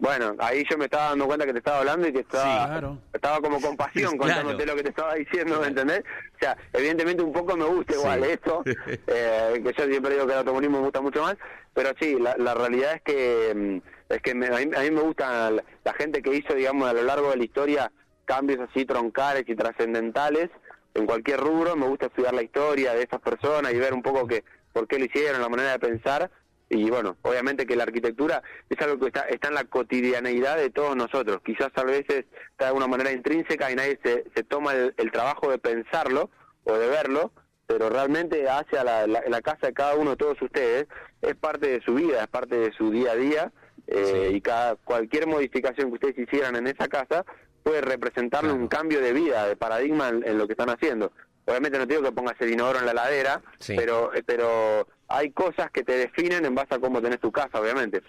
Bueno, 0.00 0.34
ahí 0.38 0.64
yo 0.68 0.78
me 0.78 0.86
estaba 0.86 1.10
dando 1.10 1.26
cuenta 1.26 1.44
que 1.44 1.52
te 1.52 1.58
estaba 1.58 1.80
hablando 1.80 2.08
y 2.08 2.12
que 2.14 2.20
estaba, 2.20 2.42
Sí, 2.64 2.66
claro. 2.70 2.98
estaba 3.12 3.40
como 3.40 3.60
con 3.60 3.76
pasión 3.76 4.16
Claro. 4.18 4.18
contándote 4.18 4.64
lo 4.66 4.74
que 4.74 4.82
te 4.82 4.88
estaba 4.88 5.14
diciendo, 5.14 5.60
¿me 5.60 5.66
entendés? 5.66 6.00
O 6.00 6.38
sea, 6.40 6.56
evidentemente 6.72 7.22
un 7.22 7.32
poco 7.34 7.54
me 7.54 7.66
gusta 7.66 7.94
igual 7.94 8.24
Sí. 8.24 8.30
esto, 8.30 8.62
eh, 9.06 9.60
que 9.62 9.72
yo 9.76 9.84
siempre 9.84 10.14
digo 10.14 10.26
que 10.26 10.32
el 10.32 10.38
automovilismo 10.38 10.78
me 10.78 10.84
gusta 10.84 11.02
mucho 11.02 11.20
más, 11.22 11.36
pero 11.74 11.90
sí, 12.00 12.16
la, 12.18 12.34
la 12.38 12.54
realidad 12.54 12.94
es 12.94 13.02
que 13.02 13.52
mm, 13.54 14.12
es 14.14 14.22
que 14.22 14.34
me- 14.34 14.46
a, 14.46 14.52
mí, 14.58 14.70
a 14.74 14.80
mí 14.80 14.90
me 14.90 15.02
gusta 15.02 15.50
la, 15.50 15.62
la 15.84 15.92
gente 15.92 16.22
que 16.22 16.34
hizo, 16.34 16.54
digamos, 16.54 16.88
a 16.88 16.94
lo 16.94 17.02
largo 17.02 17.30
de 17.30 17.36
la 17.36 17.44
historia 17.44 17.92
cambios 18.24 18.58
así 18.70 18.86
troncales 18.86 19.44
y 19.48 19.54
trascendentales 19.54 20.48
en 20.94 21.04
cualquier 21.04 21.40
rubro, 21.40 21.76
me 21.76 21.86
gusta 21.86 22.06
estudiar 22.06 22.32
la 22.32 22.42
historia 22.42 22.94
de 22.94 23.02
estas 23.02 23.20
personas 23.20 23.72
y 23.74 23.76
ver 23.78 23.92
un 23.92 24.02
poco 24.02 24.26
que 24.26 24.44
por 24.72 24.88
qué 24.88 24.98
lo 24.98 25.04
hicieron, 25.04 25.42
la 25.42 25.48
manera 25.50 25.72
de 25.72 25.78
pensar 25.78 26.30
y 26.72 26.88
bueno, 26.88 27.16
obviamente 27.22 27.66
que 27.66 27.74
la 27.76 27.82
arquitectura 27.82 28.42
es 28.68 28.78
algo 28.80 28.98
que 29.00 29.06
está, 29.08 29.22
está 29.22 29.48
en 29.48 29.54
la 29.54 29.64
cotidianeidad 29.64 30.56
de 30.56 30.70
todos 30.70 30.94
nosotros. 30.96 31.40
Quizás 31.44 31.70
a 31.74 31.82
veces 31.84 32.24
está 32.52 32.66
de 32.66 32.72
una 32.72 32.86
manera 32.86 33.10
intrínseca 33.12 33.70
y 33.70 33.74
nadie 33.74 33.98
se, 34.04 34.24
se 34.34 34.44
toma 34.44 34.72
el, 34.74 34.94
el 34.96 35.10
trabajo 35.10 35.50
de 35.50 35.58
pensarlo 35.58 36.30
o 36.64 36.74
de 36.78 36.86
verlo, 36.88 37.32
pero 37.66 37.90
realmente 37.90 38.48
hacia 38.48 38.84
la, 38.84 39.06
la, 39.06 39.22
la 39.28 39.42
casa 39.42 39.66
de 39.66 39.72
cada 39.74 39.96
uno 39.96 40.10
de 40.12 40.16
todos 40.16 40.40
ustedes 40.40 40.86
es 41.22 41.34
parte 41.34 41.66
de 41.68 41.80
su 41.82 41.94
vida, 41.94 42.22
es 42.22 42.28
parte 42.28 42.56
de 42.56 42.72
su 42.72 42.90
día 42.90 43.12
a 43.12 43.16
día 43.16 43.52
eh, 43.86 44.28
Sí. 44.30 44.36
y 44.36 44.40
cada, 44.40 44.76
cualquier 44.76 45.26
modificación 45.26 45.88
que 45.88 45.94
ustedes 45.94 46.18
hicieran 46.18 46.54
en 46.54 46.68
esa 46.68 46.86
casa 46.86 47.24
puede 47.64 47.80
representarle 47.80 48.50
Claro. 48.50 48.62
un 48.62 48.68
cambio 48.68 49.00
de 49.00 49.12
vida, 49.12 49.46
de 49.48 49.56
paradigma 49.56 50.08
en, 50.08 50.22
en 50.26 50.38
lo 50.38 50.46
que 50.46 50.52
están 50.52 50.70
haciendo. 50.70 51.10
Obviamente 51.46 51.78
no 51.78 51.86
te 51.88 51.94
digo 51.94 52.04
que 52.06 52.12
pongas 52.12 52.36
el 52.40 52.50
inodoro 52.52 52.78
en 52.78 52.86
la 52.86 52.94
ladera, 52.94 53.42
Sí. 53.58 53.74
pero 53.76 54.14
eh, 54.14 54.22
pero 54.24 54.86
hay 55.10 55.30
cosas 55.32 55.70
que 55.70 55.82
te 55.82 55.92
definen 55.96 56.44
en 56.44 56.54
base 56.54 56.74
a 56.74 56.78
cómo 56.78 57.02
tenés 57.02 57.20
tu 57.20 57.30
casa, 57.32 57.60
obviamente. 57.60 58.00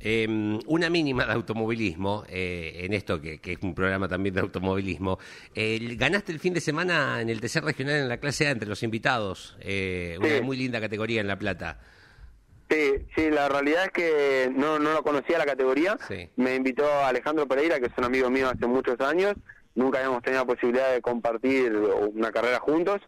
Eh, 0.00 0.26
una 0.66 0.90
mínima 0.90 1.24
de 1.24 1.32
automovilismo, 1.32 2.24
eh, 2.28 2.82
en 2.84 2.92
esto 2.92 3.20
que, 3.20 3.38
que 3.38 3.52
es 3.52 3.58
un 3.62 3.74
programa 3.74 4.08
también 4.08 4.34
de 4.34 4.42
automovilismo. 4.42 5.18
Eh, 5.54 5.94
ganaste 5.96 6.32
el 6.32 6.40
fin 6.40 6.52
de 6.52 6.60
semana 6.60 7.20
en 7.22 7.30
el 7.30 7.40
tercer 7.40 7.64
regional 7.64 7.96
en 7.96 8.08
la 8.08 8.18
clase 8.18 8.46
A 8.46 8.50
entre 8.50 8.68
los 8.68 8.82
invitados, 8.82 9.56
eh, 9.60 10.18
Sí. 10.20 10.26
una 10.28 10.42
muy 10.42 10.56
linda 10.56 10.80
categoría 10.80 11.20
en 11.22 11.26
La 11.28 11.38
Plata. 11.38 11.80
Sí, 12.68 12.92
sí, 13.14 13.30
la 13.30 13.48
realidad 13.48 13.84
es 13.84 13.90
que 13.92 14.50
no, 14.54 14.78
no 14.78 14.92
lo 14.92 15.02
conocía 15.02 15.38
la 15.38 15.46
categoría. 15.46 15.96
Sí. 16.08 16.28
Me 16.36 16.54
invitó 16.56 16.84
Alejandro 17.04 17.46
Pereira, 17.46 17.78
que 17.78 17.86
es 17.86 17.92
un 17.96 18.04
amigo 18.04 18.28
mío 18.30 18.50
hace 18.50 18.66
muchos 18.66 19.00
años. 19.00 19.34
Nunca 19.74 19.98
habíamos 19.98 20.22
tenido 20.22 20.42
la 20.42 20.46
posibilidad 20.54 20.92
de 20.92 21.00
compartir 21.00 21.72
una 21.74 22.30
carrera 22.32 22.58
juntos. 22.60 23.00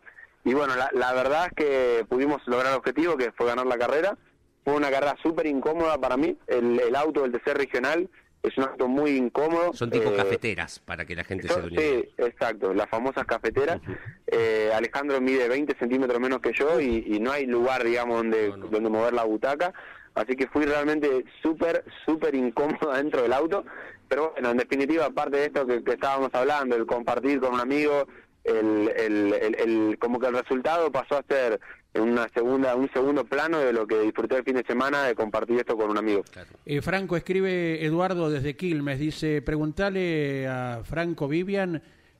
Y 0.46 0.54
bueno, 0.54 0.74
la, 0.76 0.88
la 0.94 1.12
verdad 1.12 1.46
es 1.48 1.52
que 1.54 2.06
pudimos 2.08 2.40
lograr 2.46 2.72
el 2.72 2.78
objetivo, 2.78 3.16
que 3.16 3.32
fue 3.32 3.46
ganar 3.46 3.66
la 3.66 3.76
carrera. 3.76 4.16
Fue 4.64 4.74
una 4.74 4.90
carrera 4.90 5.16
súper 5.22 5.46
incómoda 5.46 5.98
para 5.98 6.16
mí. 6.16 6.38
El, 6.46 6.80
el 6.80 6.94
auto 6.96 7.22
del 7.22 7.32
tercer 7.32 7.58
regional 7.58 8.08
es 8.44 8.56
un 8.56 8.64
auto 8.64 8.86
muy 8.86 9.10
incómodo. 9.16 9.72
Son 9.74 9.90
tipo 9.90 10.08
Eh, 10.10 10.16
cafeteras, 10.16 10.78
para 10.78 11.04
que 11.04 11.16
la 11.16 11.24
gente 11.24 11.48
se 11.48 11.54
son- 11.54 11.72
idea. 11.72 11.80
sí, 12.00 12.08
exacto, 12.18 12.72
las 12.72 12.88
famosas 12.88 13.24
cafeteras. 13.26 13.80
Eh, 14.28 14.70
Alejandro 14.72 15.20
mide 15.20 15.48
20 15.48 15.76
centímetros 15.78 16.20
menos 16.20 16.40
que 16.40 16.52
yo 16.52 16.80
y, 16.80 17.04
y 17.08 17.18
no 17.20 17.32
hay 17.32 17.46
lugar, 17.46 17.82
digamos, 17.82 18.18
donde, 18.18 18.48
No, 18.50 18.56
no. 18.56 18.66
donde 18.68 18.88
mover 18.88 19.12
la 19.14 19.24
butaca. 19.24 19.72
Así 20.14 20.34
que 20.36 20.46
fui 20.46 20.64
realmente 20.64 21.24
súper, 21.42 21.84
súper 22.06 22.34
incómodo 22.36 22.92
dentro 22.94 23.22
del 23.22 23.32
auto. 23.32 23.64
Pero 24.08 24.30
bueno, 24.32 24.50
en 24.50 24.58
definitiva, 24.58 25.06
aparte 25.06 25.38
de 25.38 25.44
esto 25.46 25.66
que, 25.66 25.82
que 25.82 25.92
estábamos 25.92 26.30
hablando, 26.32 26.76
el 26.76 26.86
compartir 26.86 27.40
con 27.40 27.54
un 27.54 27.60
amigo, 27.60 28.06
el, 28.46 28.88
el, 28.96 29.32
el- 29.34 29.54
el- 29.60 29.98
como 29.98 30.18
que 30.20 30.26
el 30.28 30.34
resultado 30.34 30.90
pasó 30.92 31.18
a 31.18 31.22
ser 31.28 31.60
una 31.94 32.28
segunda, 32.34 32.74
un 32.76 32.90
segundo 32.92 33.24
plano 33.24 33.58
de 33.58 33.72
lo 33.72 33.86
que 33.86 33.98
disfruté 34.00 34.36
el 34.36 34.44
fin 34.44 34.56
de 34.56 34.64
semana 34.66 35.04
de 35.04 35.14
compartir 35.14 35.58
esto 35.58 35.76
con 35.76 35.90
un 35.90 35.96
amigo. 35.98 36.22
Eh, 36.66 36.82
Franco 36.82 37.16
escribe 37.16 37.84
Eduardo 37.84 38.28
desde 38.30 38.54
Quilmes, 38.56 38.98
dice, 38.98 39.40
preguntale 39.42 40.46
a 40.46 40.82
Franco 40.84 41.26
Vivian 41.28 41.76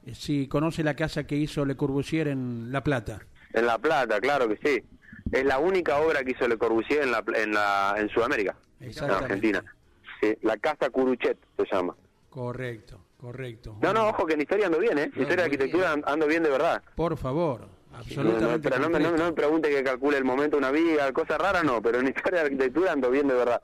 eh, 0.07 0.15
si 0.15 0.49
conoce 0.49 0.83
la 0.83 0.95
casa 0.95 1.27
que 1.27 1.37
hizo 1.37 1.65
Le 1.67 1.77
Corbusier 1.77 2.29
en 2.29 2.73
La 2.73 2.83
Plata. 2.83 3.21
En 3.53 3.67
La 3.67 3.79
Plata, 3.79 4.19
claro 4.21 4.49
que 4.49 4.57
sí. 4.63 4.83
Es 5.33 5.45
la 5.45 5.59
única 5.59 5.99
obra 5.99 6.23
que 6.25 6.31
hizo 6.33 6.47
Le 6.49 6.57
Corbusier 6.57 7.03
en, 7.03 7.11
la, 7.11 7.25
en, 7.35 7.53
la, 7.53 7.95
en 7.99 8.09
Sudamérica, 8.09 8.57
en. 8.81 9.11
Argentina. 9.11 9.63
Sí, 10.21 10.35
la 10.43 10.57
Casa 10.57 10.89
Curuchet 10.89 11.37
se 11.59 11.65
llama. 11.71 11.95
Correcto, 12.31 13.01
correcto. 13.27 13.77
No, 13.83 13.93
no, 13.93 14.09
ojo 14.09 14.25
que 14.27 14.35
en 14.35 14.41
historia 14.43 14.67
ando 14.67 14.79
bien, 14.79 14.99
¿eh? 14.99 15.11
No, 15.15 15.23
historia 15.23 15.37
de 15.37 15.43
arquitectura 15.45 15.93
an- 15.93 16.05
ando 16.07 16.27
bien 16.27 16.43
de 16.45 16.51
verdad. 16.51 16.83
Por 16.95 17.17
favor, 17.17 17.61
No, 17.63 17.67
no, 17.93 17.99
absolutamente. 17.99 18.69
pero 18.71 18.79
no 18.81 18.89
me, 18.91 19.01
no, 19.01 19.11
me- 19.13 19.19
no 19.19 19.25
me 19.25 19.33
pregunte 19.33 19.69
que 19.69 19.83
calcule 19.83 20.17
el 20.19 20.25
momento 20.25 20.57
de 20.57 20.59
una 20.59 20.71
viga, 20.71 21.13
cosas 21.13 21.39
raras 21.39 21.65
no, 21.65 21.83
pero 21.83 21.99
en 22.01 22.09
historia 22.09 22.41
de 22.41 22.45
arquitectura 22.47 22.93
ando 22.93 23.11
bien 23.11 23.27
de 23.27 23.35
verdad. 23.35 23.61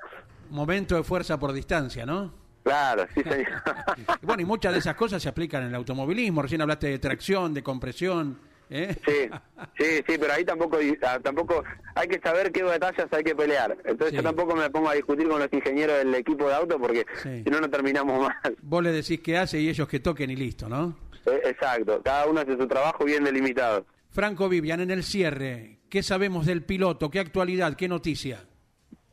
Momento 0.51 0.97
de 0.97 1.03
fuerza 1.05 1.39
por 1.39 1.53
distancia, 1.53 2.05
¿no? 2.05 2.33
Claro, 2.65 3.07
sí, 3.15 3.23
señor. 3.23 3.47
Bueno, 4.23 4.43
y 4.43 4.45
muchas 4.47 4.73
de 4.73 4.79
esas 4.81 4.95
cosas 4.97 5.23
se 5.23 5.29
aplican 5.29 5.63
en 5.63 5.69
el 5.71 5.75
automovilismo. 5.77 6.43
Recién 6.43 6.61
hablaste 6.63 6.89
de 6.89 6.99
tracción, 6.99 7.55
de 7.55 7.63
compresión. 7.63 8.39
¿Eh? 8.73 8.97
Sí, 9.07 9.31
sí, 9.79 9.85
sí, 10.07 10.17
pero 10.19 10.33
ahí 10.33 10.45
tampoco 10.45 10.79
ah, 11.03 11.19
tampoco 11.23 11.63
hay 11.95 12.09
que 12.09 12.19
saber 12.21 12.51
qué 12.53 12.63
batallas 12.63 13.07
hay 13.13 13.23
que 13.25 13.35
pelear. 13.35 13.77
Entonces 13.85 14.11
Sí. 14.11 14.17
yo 14.17 14.23
tampoco 14.23 14.55
me 14.57 14.69
pongo 14.71 14.89
a 14.89 14.95
discutir 14.95 15.29
con 15.29 15.39
los 15.39 15.53
ingenieros 15.53 15.99
del 15.99 16.15
equipo 16.15 16.49
de 16.49 16.55
auto 16.55 16.79
porque 16.79 17.05
Sí. 17.23 17.43
si 17.45 17.51
no, 17.51 17.61
no 17.61 17.69
terminamos 17.71 18.21
mal. 18.21 18.57
Vos 18.63 18.83
le 18.83 18.93
decís 18.93 19.21
qué 19.21 19.37
hace 19.39 19.61
y 19.61 19.69
ellos 19.69 19.87
que 19.89 20.01
toquen 20.01 20.31
y 20.31 20.37
listo, 20.37 20.69
¿no? 20.69 20.97
Eh, 21.27 21.41
Exacto, 21.45 22.01
cada 22.03 22.27
uno 22.27 22.41
hace 22.41 22.57
su 22.57 22.67
trabajo 22.67 23.05
bien 23.05 23.25
delimitado. 23.25 23.87
Franco 24.11 24.49
Vivian, 24.49 24.81
en 24.81 24.91
el 24.91 25.05
cierre, 25.05 25.79
¿qué 25.89 26.03
sabemos 26.03 26.47
del 26.47 26.63
piloto? 26.65 27.11
¿Qué 27.11 27.21
actualidad? 27.21 27.75
¿Qué 27.77 27.89
noticia? 27.89 28.45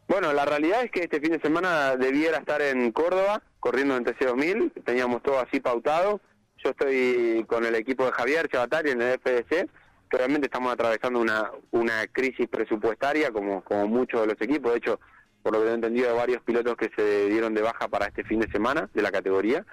Bueno, 0.08 0.34
la 0.34 0.44
realidad 0.44 0.84
es 0.84 0.92
que 0.92 1.02
este 1.04 1.22
fin 1.22 1.34
de 1.34 1.40
semana 1.40 1.96
debiera 1.96 2.40
estar 2.40 2.62
en 2.64 2.92
Córdoba, 2.92 3.44
corriendo 3.60 3.96
en 3.96 4.04
TC2000, 4.06 4.84
teníamos 4.84 5.22
todo 5.22 5.40
así 5.40 5.60
pautado. 5.60 6.20
Yo 6.64 6.72
estoy 6.72 7.46
con 7.48 7.66
el 7.66 7.76
equipo 7.76 8.06
de 8.06 8.12
Javier 8.12 8.48
Chavatari 8.50 8.92
en 8.92 9.02
el 9.02 9.20
FDC, 9.20 9.70
realmente 10.10 10.48
estamos 10.48 10.74
atravesando 10.74 11.20
una, 11.20 11.52
una 11.72 12.06
crisis 12.08 12.48
presupuestaria, 12.50 13.32
como, 13.32 13.64
como 13.64 13.88
muchos 13.88 14.22
de 14.22 14.28
los 14.28 14.42
equipos. 14.42 14.72
De 14.74 14.80
hecho, 14.80 15.00
por 15.42 15.54
lo 15.54 15.62
que 15.64 15.70
he 15.70 15.74
entendido, 15.74 16.10
hay 16.10 16.16
varios 16.18 16.42
pilotos 16.44 16.76
que 16.76 16.90
se 16.96 17.28
dieron 17.28 17.54
de 17.54 17.62
baja 17.62 17.88
para 17.88 18.08
este 18.08 18.24
fin 18.26 18.40
de 18.42 18.52
semana 18.52 18.90
de 18.94 19.02
la 19.02 19.12
categoría. 19.12 19.66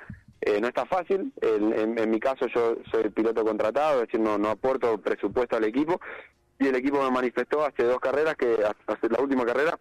Eh, 0.43 0.61
no 0.61 0.69
está 0.69 0.85
fácil, 0.87 1.33
en, 1.41 1.73
en- 1.73 1.99
en 1.99 2.11
mi 2.11 2.21
caso 2.21 2.47
yo 2.55 2.77
soy 2.93 3.05
el 3.05 3.13
piloto 3.13 3.45
contratado, 3.45 4.03
es 4.03 4.07
decir, 4.09 4.21
no, 4.21 4.39
no 4.39 4.51
aporto 4.51 4.99
presupuesto 5.01 5.57
al 5.57 5.65
equipo, 5.65 6.01
y 6.59 6.69
el 6.69 6.77
equipo 6.77 7.03
me 7.03 7.11
manifestó 7.11 7.65
hace 7.65 7.83
dos 7.83 7.99
carreras, 7.99 8.37
que 8.37 8.55
hace 8.87 9.09
la 9.09 9.21
última 9.21 9.45
carrera, 9.45 9.79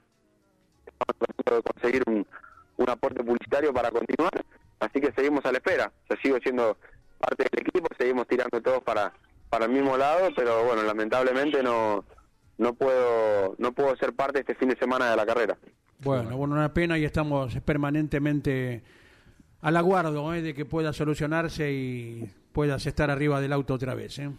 tratando 0.98 1.58
de 1.58 1.62
conseguir 1.74 2.04
un, 2.08 2.26
un 2.78 2.90
aporte 2.90 3.24
publicitario 3.24 3.74
para 3.74 3.92
continuar, 3.92 4.32
así 4.80 5.00
que 5.02 5.12
seguimos 5.16 5.46
a 5.46 5.52
la 5.52 5.58
espera. 5.58 5.92
Yo 6.10 6.16
sigo 6.24 6.38
siendo 6.42 6.78
parte 7.20 7.46
del 7.52 7.62
equipo, 7.62 7.88
seguimos 7.98 8.28
tirando 8.28 8.62
todos 8.62 8.84
para 8.84 9.14
para 9.50 9.66
el 9.66 9.72
mismo 9.72 9.96
lado, 9.98 10.30
pero 10.36 10.66
bueno, 10.66 10.84
lamentablemente 10.84 11.64
no 11.64 12.04
no 12.58 12.74
puedo 12.74 13.56
no 13.58 13.72
puedo 13.74 13.96
ser 13.98 14.14
parte 14.14 14.40
este 14.40 14.56
fin 14.56 14.70
de 14.70 14.78
semana 14.78 15.10
de 15.10 15.16
la 15.16 15.26
carrera. 15.26 15.58
Bueno, 16.00 16.38
bueno, 16.38 16.56
una 16.56 16.74
pena 16.74 16.98
y 16.98 17.06
estamos 17.06 17.56
permanentemente 17.64 18.84
al 19.62 19.78
aguardo 19.78 20.34
¿eh? 20.34 20.42
de 20.42 20.54
que 20.54 20.66
pueda 20.66 20.94
solucionarse 20.94 21.72
y 21.72 22.30
puedas 22.52 22.86
estar 22.86 23.10
arriba 23.10 23.42
del 23.42 23.54
auto 23.54 23.74
otra 23.74 23.96
vez. 23.96 24.20
¿eh? 24.20 24.30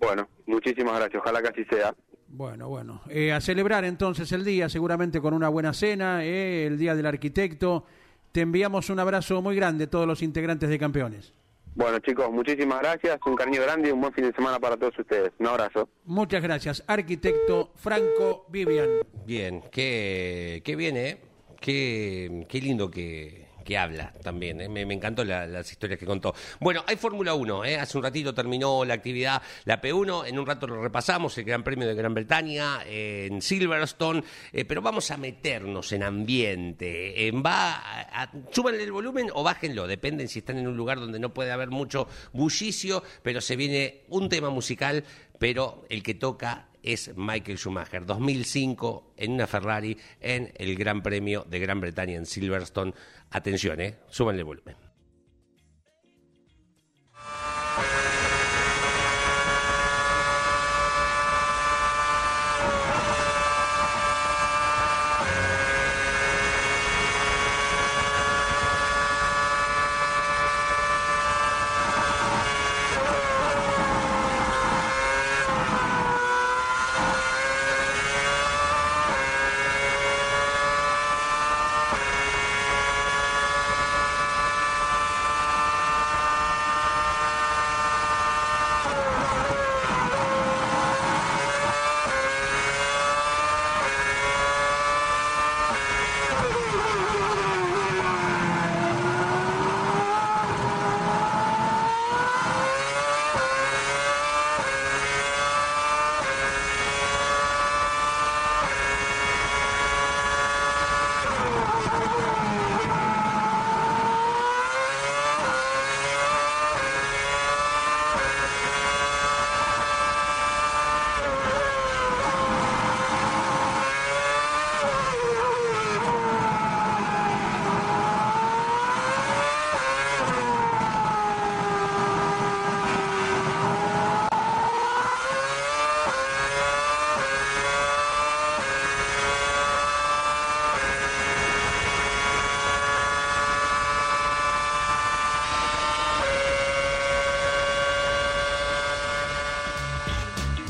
Bueno, 0.00 0.28
muchísimas 0.46 0.98
gracias, 0.98 1.22
ojalá 1.22 1.42
que 1.42 1.48
así 1.48 1.64
sea. 1.64 1.94
Bueno, 2.28 2.68
bueno. 2.68 3.02
Eh, 3.08 3.32
a 3.32 3.40
celebrar 3.40 3.84
entonces 3.84 4.30
el 4.32 4.44
día, 4.44 4.68
seguramente 4.68 5.20
con 5.20 5.32
una 5.32 5.48
buena 5.48 5.72
cena, 5.72 6.24
¿eh? 6.24 6.66
el 6.66 6.78
Día 6.78 6.94
del 6.94 7.06
Arquitecto. 7.06 7.84
Te 8.32 8.40
enviamos 8.42 8.90
un 8.90 8.98
abrazo 8.98 9.40
muy 9.40 9.56
grande, 9.56 9.86
todos 9.86 10.06
los 10.06 10.22
integrantes 10.22 10.68
de 10.68 10.78
Campeones. 10.78 11.32
Bueno 11.76 11.98
chicos, 11.98 12.32
muchísimas 12.32 12.80
gracias, 12.80 13.18
un 13.26 13.36
cariño 13.36 13.60
grande 13.60 13.90
y 13.90 13.92
un 13.92 14.00
buen 14.00 14.12
fin 14.14 14.24
de 14.24 14.32
semana 14.32 14.58
para 14.58 14.78
todos 14.78 14.98
ustedes. 14.98 15.30
Un 15.38 15.46
abrazo. 15.46 15.90
Muchas 16.06 16.42
gracias, 16.42 16.82
arquitecto 16.86 17.70
Franco 17.74 18.46
Vivian. 18.48 18.88
Bien, 19.26 19.62
qué, 19.70 20.62
qué 20.64 20.74
bien, 20.74 20.96
¿eh? 20.96 21.20
Qué, 21.60 22.46
qué 22.48 22.60
lindo 22.62 22.90
que, 22.90 23.45
que 23.66 23.76
habla 23.76 24.14
también. 24.22 24.60
¿eh? 24.62 24.68
Me, 24.70 24.80
encantó 24.82 25.24
la- 25.24 25.46
las 25.46 25.70
historias 25.70 25.98
que 26.00 26.06
contó. 26.06 26.34
Bueno, 26.60 26.82
hay 26.86 26.96
Fórmula 26.96 27.34
1. 27.34 27.64
¿eh? 27.66 27.76
Hace 27.76 27.98
un 27.98 28.04
ratito 28.04 28.32
terminó 28.32 28.84
la 28.86 28.94
actividad, 28.94 29.42
la 29.66 29.80
P1. 29.82 30.26
En 30.28 30.38
un 30.38 30.46
rato 30.46 30.66
lo 30.66 30.80
repasamos, 30.82 31.36
el 31.36 31.44
Gran 31.44 31.62
Premio 31.62 31.86
de 31.86 31.94
Gran 31.94 32.14
Bretaña 32.14 32.78
eh, 32.86 33.28
en 33.30 33.42
Silverstone. 33.42 34.22
pero 34.66 34.80
vamos 34.80 35.10
a 35.10 35.16
meternos 35.18 35.92
en 35.92 36.02
ambiente. 36.04 37.26
Eh, 37.28 37.32
va 37.32 37.74
a- 38.22 38.30
súbanle 38.52 38.82
el 38.84 38.92
volumen 38.92 39.28
o 39.34 39.42
bájenlo. 39.42 39.86
Dependen 39.86 40.28
si 40.28 40.38
están 40.38 40.58
en 40.58 40.66
un 40.68 40.76
lugar 40.76 40.98
donde 41.00 41.18
no 41.18 41.34
puede 41.34 41.50
haber 41.52 41.68
mucho 41.70 42.08
bullicio, 42.32 43.02
pero 43.22 43.40
se 43.40 43.56
viene 43.56 44.02
un 44.08 44.28
tema 44.28 44.50
musical, 44.50 45.04
pero 45.38 45.84
el 45.90 46.02
que 46.02 46.14
toca 46.14 46.68
es 46.86 47.12
Michael 47.16 47.58
Schumacher, 47.58 48.06
2005 48.06 49.14
en 49.16 49.32
una 49.32 49.46
Ferrari 49.46 49.98
en 50.20 50.52
el 50.56 50.76
Gran 50.76 51.02
Premio 51.02 51.44
de 51.48 51.58
Gran 51.58 51.80
Bretaña 51.80 52.14
en 52.14 52.26
Silverstone. 52.26 52.94
Atención, 53.30 53.80
¿eh? 53.80 53.96
Súbanle 54.08 54.44
volumen. 54.44 54.76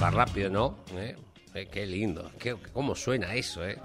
Va 0.03 0.06
rápido, 0.17 0.51
¿no? 0.51 0.79
¿Eh? 0.97 1.15
Eh, 1.55 1.69
qué 1.71 1.87
lindo. 1.87 2.31
Qué, 2.39 2.57
¿Cómo 2.73 2.95
suena 2.95 3.35
eso, 3.35 3.67
eh? 3.67 3.77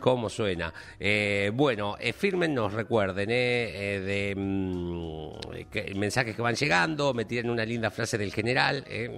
¿Cómo 0.00 0.28
suena? 0.28 0.74
Eh, 0.98 1.52
bueno, 1.54 1.96
eh, 2.00 2.12
fírmennos, 2.12 2.72
recuerden, 2.72 3.28
eh, 3.30 4.00
de 4.00 4.34
mm, 4.36 5.70
que- 5.70 5.94
mensajes 5.94 6.34
que 6.34 6.42
van 6.42 6.56
llegando, 6.56 7.14
me 7.14 7.24
una 7.50 7.64
linda 7.64 7.88
frase 7.90 8.18
del 8.18 8.32
general, 8.32 8.84
eh, 8.88 9.08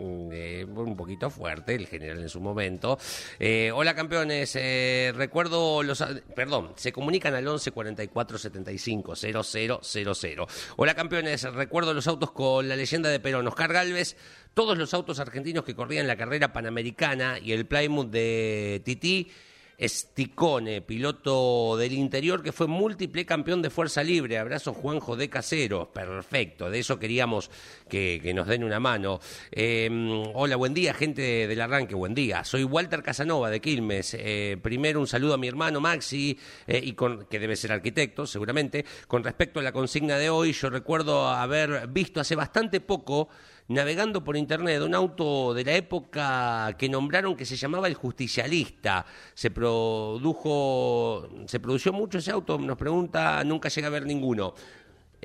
un 0.83 0.97
poquito 0.97 1.31
fuerte, 1.31 1.75
el 1.75 1.87
general 1.87 2.20
en 2.20 2.29
su 2.29 2.41
momento. 2.41 2.99
Eh, 3.39 3.70
hola 3.72 3.95
campeones, 3.95 4.57
eh, 4.57 5.12
recuerdo 5.14 5.83
los... 5.83 6.05
Perdón, 6.35 6.72
se 6.77 6.93
comunican 6.93 7.35
al 7.35 7.47
11 7.47 7.70
44 7.70 8.39
75 8.39 9.14
0000. 9.16 10.47
Hola 10.77 10.95
campeones, 10.95 11.43
recuerdo 11.53 11.95
los 11.95 12.07
autos 12.07 12.33
con 12.33 12.68
la 12.68 12.77
leyenda 12.77 13.09
de 13.09 13.20
Perón, 13.20 13.47
Oscar 13.47 13.72
Galvez, 13.72 14.16
todos 14.55 14.77
los 14.77 14.95
autos 14.95 15.18
argentinos 15.20 15.64
que 15.64 15.75
corrían 15.75 16.07
la 16.07 16.16
carrera 16.16 16.53
panamericana 16.53 17.39
y 17.39 17.53
el 17.53 17.66
Plymouth 17.66 18.11
de 18.11 18.83
Tití. 18.85 19.31
Esticone, 19.77 20.83
piloto 20.83 21.77
del 21.77 21.93
interior 21.93 22.43
que 22.43 22.53
fue 22.53 22.66
múltiple 22.66 23.27
campeón 23.27 23.62
de 23.62 23.70
fuerza 23.70 24.03
libre. 24.03 24.39
Abrazo 24.39 24.72
Juanjo 24.72 25.16
de 25.16 25.29
Casero. 25.29 25.91
Perfecto, 25.93 26.70
de 26.70 26.79
eso 26.79 26.99
queríamos 26.99 27.51
que, 27.89 28.33
nos 28.35 28.47
den 28.47 28.64
una 28.64 28.81
mano. 28.81 29.20
Eh, 29.51 29.89
hola, 30.35 30.57
buen 30.57 30.75
día, 30.75 30.95
gente 30.95 31.47
del 31.47 31.61
arranque, 31.61 31.95
buen 31.95 32.14
día. 32.14 32.45
Soy 32.45 32.64
Walter 32.64 33.03
Casanova 33.03 33.51
de 33.51 33.61
Quilmes. 33.61 34.14
Eh, 34.18 34.57
primero 34.62 35.01
un 35.01 35.07
saludo 35.07 35.35
a 35.35 35.39
mi 35.39 35.49
hermano 35.49 35.81
Maxi, 35.81 36.39
eh, 36.66 36.81
y 36.83 36.93
con, 36.93 37.27
que 37.27 37.39
debe 37.39 37.57
ser 37.57 37.72
arquitecto, 37.72 38.27
seguramente. 38.27 38.85
Con 39.09 39.25
respecto 39.25 39.61
a 39.61 39.62
la 39.62 39.72
consigna 39.72 40.18
de 40.18 40.31
hoy, 40.31 40.53
yo 40.53 40.70
recuerdo 40.70 41.29
haber 41.29 41.89
visto 41.89 42.20
hace 42.20 42.37
bastante 42.37 42.81
poco 42.81 43.29
navegando 43.69 44.23
por 44.23 44.37
internet 44.37 44.83
un 44.83 44.95
auto 44.95 45.55
de 45.55 45.65
la 45.65 45.73
época 45.73 46.75
que 46.79 46.89
nombraron 46.89 47.37
que 47.37 47.47
se 47.47 47.57
llamaba 47.57 47.89
el 47.89 47.95
justicialista. 47.95 49.07
Se 49.35 49.51
produjo, 49.51 51.29
se 51.47 51.61
produjo 51.61 51.93
mucho 51.93 52.19
ese 52.19 52.31
auto, 52.31 52.59
nos 52.59 52.77
pregunta, 52.77 53.43
nunca 53.45 53.69
llega 53.69 53.89
a 53.89 53.91
ver 53.91 54.07
ninguno. 54.07 54.55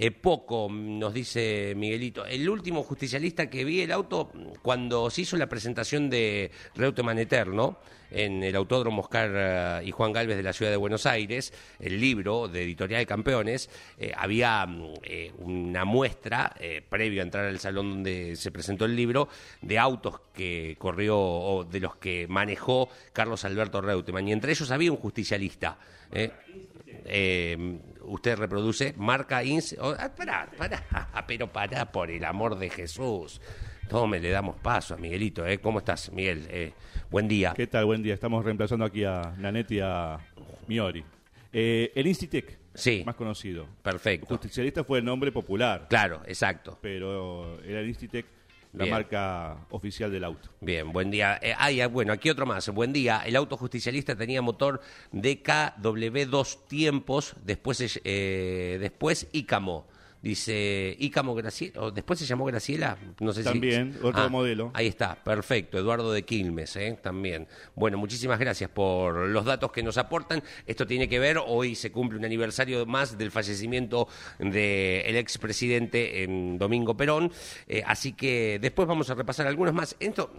Eh, 0.01 0.11
poco, 0.11 0.69
nos 0.71 1.13
dice 1.13 1.73
Miguelito. 1.75 2.25
El 2.25 2.49
último 2.49 2.83
justicialista 2.83 3.49
que 3.49 3.65
vi 3.65 3.81
el 3.81 3.91
auto 3.91 4.31
cuando 4.61 5.09
se 5.09 5.23
hizo 5.23 5.35
la 5.35 5.49
presentación 5.49 6.09
de 6.09 6.51
Reutemann 6.73 7.19
Eterno 7.19 7.79
en 8.09 8.41
el 8.41 8.55
Autódromo 8.55 9.01
Oscar 9.01 9.29
eh, 9.35 9.87
y 9.87 9.91
Juan 9.91 10.13
Galvez 10.13 10.37
de 10.37 10.43
la 10.43 10.53
Ciudad 10.53 10.71
de 10.71 10.77
Buenos 10.77 11.05
Aires, 11.05 11.51
el 11.81 11.99
libro 11.99 12.47
de 12.47 12.63
Editorial 12.63 13.05
Campeones, 13.05 13.69
eh, 13.97 14.13
había 14.15 14.65
mm, 14.65 14.93
una 15.39 15.83
muestra, 15.83 16.55
previo 16.87 17.21
a 17.21 17.25
entrar 17.25 17.47
al 17.47 17.59
salón 17.59 17.89
donde 17.89 18.37
se 18.37 18.51
presentó 18.51 18.85
el 18.85 18.95
libro, 18.95 19.27
de 19.61 19.79
autos 19.79 20.21
que 20.33 20.77
corrió 20.79 21.19
o 21.19 21.65
de 21.65 21.81
los 21.81 21.97
que 21.97 22.25
manejó 22.29 22.87
Carlos 23.11 23.43
Alberto 23.43 23.81
Reutemann. 23.81 24.29
Y 24.29 24.31
entre 24.31 24.53
ellos 24.53 24.71
había 24.71 24.93
un 24.93 24.97
justicialista. 24.97 25.77
Usted 28.01 28.37
reproduce 28.37 28.93
marca 28.97 29.43
INS. 29.43 29.75
oh, 29.79 29.95
ah, 29.97 30.09
pará, 30.15 30.49
pará, 30.57 30.83
pero 31.27 31.51
pará, 31.51 31.91
por 31.91 32.09
el 32.11 32.23
amor 32.25 32.57
de 32.57 32.69
Jesús. 32.69 33.41
Tome, 33.89 34.19
le 34.19 34.29
damos 34.29 34.55
paso 34.57 34.93
a 34.93 34.97
Miguelito. 34.97 35.45
¿eh? 35.45 35.57
¿Cómo 35.59 35.79
estás, 35.79 36.11
Miguel? 36.11 36.45
Eh, 36.49 36.73
buen 37.09 37.27
día. 37.27 37.53
¿Qué 37.55 37.67
tal? 37.67 37.85
Buen 37.85 38.03
día. 38.03 38.13
Estamos 38.13 38.45
reemplazando 38.45 38.85
aquí 38.85 39.03
a 39.03 39.33
Nanette 39.37 39.71
y 39.71 39.79
a 39.79 40.19
Miori. 40.67 41.03
Eh, 41.51 41.91
el 41.95 42.05
Incitec, 42.05 42.57
Sí. 42.75 43.01
más 43.05 43.15
conocido. 43.15 43.65
Perfecto. 43.81 44.27
Justicialista 44.27 44.83
fue 44.83 44.99
el 44.99 45.05
nombre 45.05 45.31
popular, 45.31 45.87
Claro, 45.89 46.21
exacto. 46.27 46.77
pero 46.81 47.59
era 47.63 47.79
el 47.79 47.89
Incitec 47.89 48.25
la 48.73 48.83
Bien. 48.83 48.93
marca 48.93 49.65
oficial 49.71 50.11
del 50.11 50.23
auto. 50.23 50.49
Bien, 50.61 50.91
buen 50.91 51.09
día. 51.09 51.39
Eh, 51.41 51.55
ah, 51.57 51.71
ya, 51.71 51.87
bueno, 51.87 52.13
aquí 52.13 52.29
otro 52.29 52.45
más. 52.45 52.69
Buen 52.69 52.93
día. 52.93 53.21
El 53.25 53.35
auto 53.35 53.57
justicialista 53.57 54.15
tenía 54.15 54.41
motor 54.41 54.81
DKW 55.11 56.29
dos 56.29 56.67
tiempos, 56.67 57.35
después, 57.43 57.99
eh, 58.03 58.77
después 58.79 59.27
Ícamo. 59.31 59.87
Dice 60.21 60.95
Ícamo 60.99 61.33
Graciela, 61.33 61.81
o 61.81 61.91
después 61.91 62.19
se 62.19 62.25
llamó 62.25 62.43
Graciela, 62.45 62.97
no 63.21 63.31
sé 63.31 63.41
si- 63.43 63.49
También, 63.49 63.97
otro 64.03 64.29
modelo. 64.29 64.69
Ahí 64.73 64.87
está, 64.87 65.15
perfecto, 65.23 65.77
Eduardo 65.77 66.11
de 66.11 66.23
Quilmes, 66.23 66.75
¿eh? 66.75 66.99
también. 67.01 67.47
Bueno, 67.75 67.97
muchísimas 67.97 68.37
gracias 68.37 68.69
por 68.69 69.27
los 69.29 69.45
datos 69.45 69.71
que 69.71 69.81
nos 69.81 69.97
aportan. 69.97 70.43
Esto 70.67 70.85
tiene 70.85 71.07
que 71.07 71.19
ver, 71.19 71.39
hoy 71.45 71.73
se 71.75 71.91
cumple 71.91 72.19
un 72.19 72.25
aniversario 72.25 72.85
más 72.85 73.17
del 73.17 73.31
fallecimiento 73.31 74.09
del 74.39 75.15
expresidente 75.15 76.23
en 76.23 76.57
Domingo 76.57 76.97
Perón, 76.97 77.31
eh, 77.67 77.81
así 77.85 78.13
que 78.13 78.59
después 78.61 78.87
vamos 78.87 79.09
a 79.09 79.15
repasar 79.15 79.47
algunos 79.47 79.73
más. 79.73 79.95
Esto, 80.01 80.33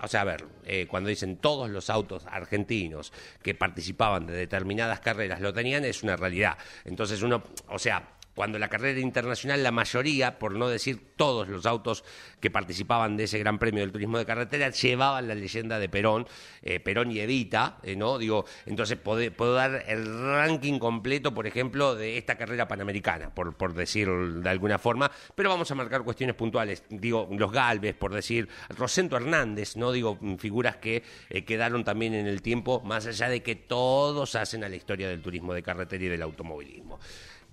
o 0.00 0.06
sea, 0.08 0.20
a 0.20 0.24
ver, 0.24 0.44
eh, 0.64 0.86
cuando 0.88 1.08
dicen 1.08 1.38
todos 1.38 1.68
los 1.70 1.90
autos 1.90 2.24
argentinos 2.26 3.12
que 3.42 3.54
participaban 3.54 4.26
de 4.26 4.34
determinadas 4.34 5.00
carreras 5.00 5.40
lo 5.40 5.52
tenían, 5.52 5.84
es 5.84 6.02
una 6.04 6.16
realidad. 6.16 6.56
Entonces 6.84 7.20
uno, 7.22 7.42
o 7.68 7.78
sea 7.78 8.13
cuando 8.34 8.58
la 8.58 8.68
carrera 8.68 9.00
internacional, 9.00 9.62
la 9.62 9.70
mayoría, 9.70 10.38
por 10.38 10.54
no 10.54 10.68
decir 10.68 11.14
todos 11.16 11.48
los 11.48 11.66
autos 11.66 12.04
que 12.40 12.50
participaban 12.50 13.16
de 13.16 13.24
ese 13.24 13.38
Gran 13.38 13.58
Premio 13.58 13.80
del 13.80 13.92
Turismo 13.92 14.18
de 14.18 14.26
Carretera, 14.26 14.70
llevaban 14.70 15.28
la 15.28 15.34
leyenda 15.34 15.78
de 15.78 15.88
Perón, 15.88 16.26
eh, 16.62 16.80
Perón 16.80 17.10
y 17.10 17.20
Evita, 17.20 17.78
eh, 17.82 17.96
¿no? 17.96 18.18
Digo, 18.18 18.44
entonces 18.66 18.98
puedo, 18.98 19.54
dar 19.54 19.84
el 19.86 20.06
ranking 20.06 20.78
completo, 20.78 21.32
por 21.32 21.46
ejemplo, 21.46 21.94
de 21.94 22.18
esta 22.18 22.36
carrera 22.36 22.66
panamericana, 22.66 23.32
por, 23.34 23.74
decir 23.74 24.08
de 24.08 24.50
alguna 24.50 24.78
forma, 24.78 25.10
pero 25.34 25.50
vamos 25.50 25.70
a 25.70 25.74
marcar 25.74 26.02
cuestiones 26.02 26.34
puntuales. 26.34 26.82
Digo, 26.88 27.28
los 27.30 27.52
Galvez, 27.52 27.94
por 27.94 28.12
decir, 28.12 28.48
Rosendo 28.70 29.16
Hernández, 29.16 29.76
¿no? 29.76 29.92
Digo, 29.92 30.18
figuras 30.38 30.76
que 30.76 31.02
eh, 31.30 31.44
quedaron 31.44 31.84
también 31.84 32.14
en 32.14 32.26
el 32.26 32.42
tiempo, 32.42 32.80
más 32.84 33.06
allá 33.06 33.28
de 33.28 33.42
que 33.42 33.54
todos 33.54 34.34
hacen 34.34 34.64
a 34.64 34.68
la 34.68 34.76
historia 34.76 35.08
del 35.08 35.22
turismo 35.22 35.54
de 35.54 35.62
carretera 35.62 36.04
y 36.04 36.08
del 36.08 36.22
automovilismo. 36.22 36.98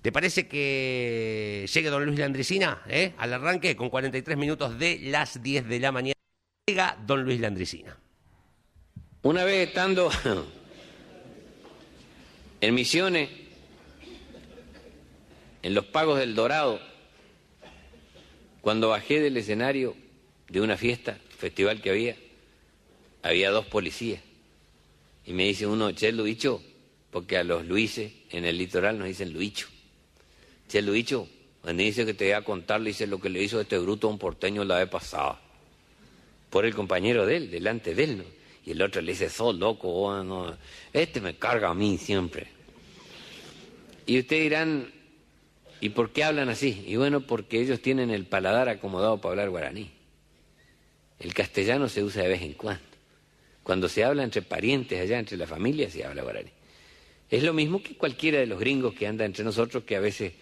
¿Te 0.02 0.10
parece 0.10 0.48
que 0.48 1.64
llegue 1.72 1.88
don 1.88 2.04
Luis 2.04 2.18
Landricina 2.18 2.82
eh? 2.88 3.12
al 3.18 3.32
arranque 3.34 3.76
con 3.76 3.88
43 3.88 4.36
minutos 4.36 4.76
de 4.76 4.98
las 5.00 5.40
10 5.40 5.68
de 5.68 5.78
la 5.78 5.92
mañana? 5.92 6.18
Llega 6.66 6.98
don 7.06 7.22
Luis 7.22 7.40
Landricina. 7.40 7.96
Una 9.22 9.44
vez 9.44 9.68
estando 9.68 10.10
en 12.60 12.74
Misiones, 12.74 13.30
en 15.62 15.72
los 15.72 15.84
Pagos 15.84 16.18
del 16.18 16.34
Dorado, 16.34 16.80
cuando 18.60 18.88
bajé 18.88 19.20
del 19.20 19.36
escenario 19.36 19.94
de 20.48 20.60
una 20.60 20.76
fiesta, 20.76 21.16
festival 21.38 21.80
que 21.80 21.90
había, 21.90 22.16
había 23.22 23.52
dos 23.52 23.66
policías. 23.66 24.20
Y 25.24 25.32
me 25.32 25.44
dice 25.44 25.68
uno, 25.68 25.92
che, 25.92 26.10
Luicho, 26.10 26.60
porque 27.12 27.36
a 27.36 27.44
los 27.44 27.64
Luises 27.66 28.12
en 28.30 28.44
el 28.44 28.58
litoral 28.58 28.98
nos 28.98 29.06
dicen 29.06 29.32
Luicho. 29.32 29.71
Che, 30.72 30.80
Luicho, 30.80 31.28
cuando 31.60 31.82
dice 31.82 32.06
que 32.06 32.14
te 32.14 32.24
voy 32.24 32.32
a 32.32 32.40
contar, 32.40 32.80
le 32.80 32.88
dice 32.88 33.06
lo 33.06 33.20
que 33.20 33.28
le 33.28 33.42
hizo 33.42 33.60
este 33.60 33.76
bruto 33.76 34.06
a 34.06 34.10
un 34.10 34.16
porteño 34.16 34.64
la 34.64 34.78
vez 34.78 34.88
pasada. 34.88 35.38
Por 36.48 36.64
el 36.64 36.74
compañero 36.74 37.26
de 37.26 37.36
él, 37.36 37.50
delante 37.50 37.94
de 37.94 38.04
él, 38.04 38.16
¿no? 38.16 38.24
Y 38.64 38.70
el 38.70 38.80
otro 38.80 39.02
le 39.02 39.12
dice, 39.12 39.28
sos 39.28 39.54
loco, 39.54 39.92
vos, 39.92 40.24
no. 40.24 40.56
este 40.94 41.20
me 41.20 41.36
carga 41.36 41.68
a 41.68 41.74
mí 41.74 41.98
siempre. 41.98 42.46
Y 44.06 44.18
ustedes 44.18 44.44
dirán, 44.44 44.90
¿y 45.82 45.90
por 45.90 46.08
qué 46.08 46.24
hablan 46.24 46.48
así? 46.48 46.82
Y 46.86 46.96
bueno, 46.96 47.20
porque 47.20 47.60
ellos 47.60 47.82
tienen 47.82 48.10
el 48.10 48.24
paladar 48.24 48.70
acomodado 48.70 49.20
para 49.20 49.32
hablar 49.32 49.50
guaraní. 49.50 49.90
El 51.18 51.34
castellano 51.34 51.90
se 51.90 52.02
usa 52.02 52.22
de 52.22 52.30
vez 52.30 52.40
en 52.40 52.54
cuando. 52.54 52.82
Cuando 53.62 53.90
se 53.90 54.04
habla 54.04 54.24
entre 54.24 54.40
parientes 54.40 54.98
allá, 54.98 55.18
entre 55.18 55.36
la 55.36 55.46
familia, 55.46 55.90
se 55.90 56.02
habla 56.02 56.22
guaraní. 56.22 56.50
Es 57.28 57.42
lo 57.42 57.52
mismo 57.52 57.82
que 57.82 57.94
cualquiera 57.94 58.38
de 58.38 58.46
los 58.46 58.58
gringos 58.58 58.94
que 58.94 59.06
anda 59.06 59.26
entre 59.26 59.44
nosotros, 59.44 59.84
que 59.84 59.96
a 59.96 60.00
veces, 60.00 60.32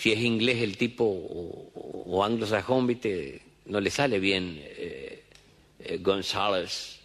si 0.00 0.12
es 0.12 0.20
inglés 0.20 0.62
el 0.62 0.78
tipo 0.78 1.04
o, 1.04 2.24
anglosajón, 2.24 2.86
¿viste? 2.86 3.42
no 3.66 3.80
le 3.80 3.90
sale 3.90 4.18
bien 4.18 4.58
eh, 4.58 5.22
eh, 5.78 5.98
González. 5.98 7.00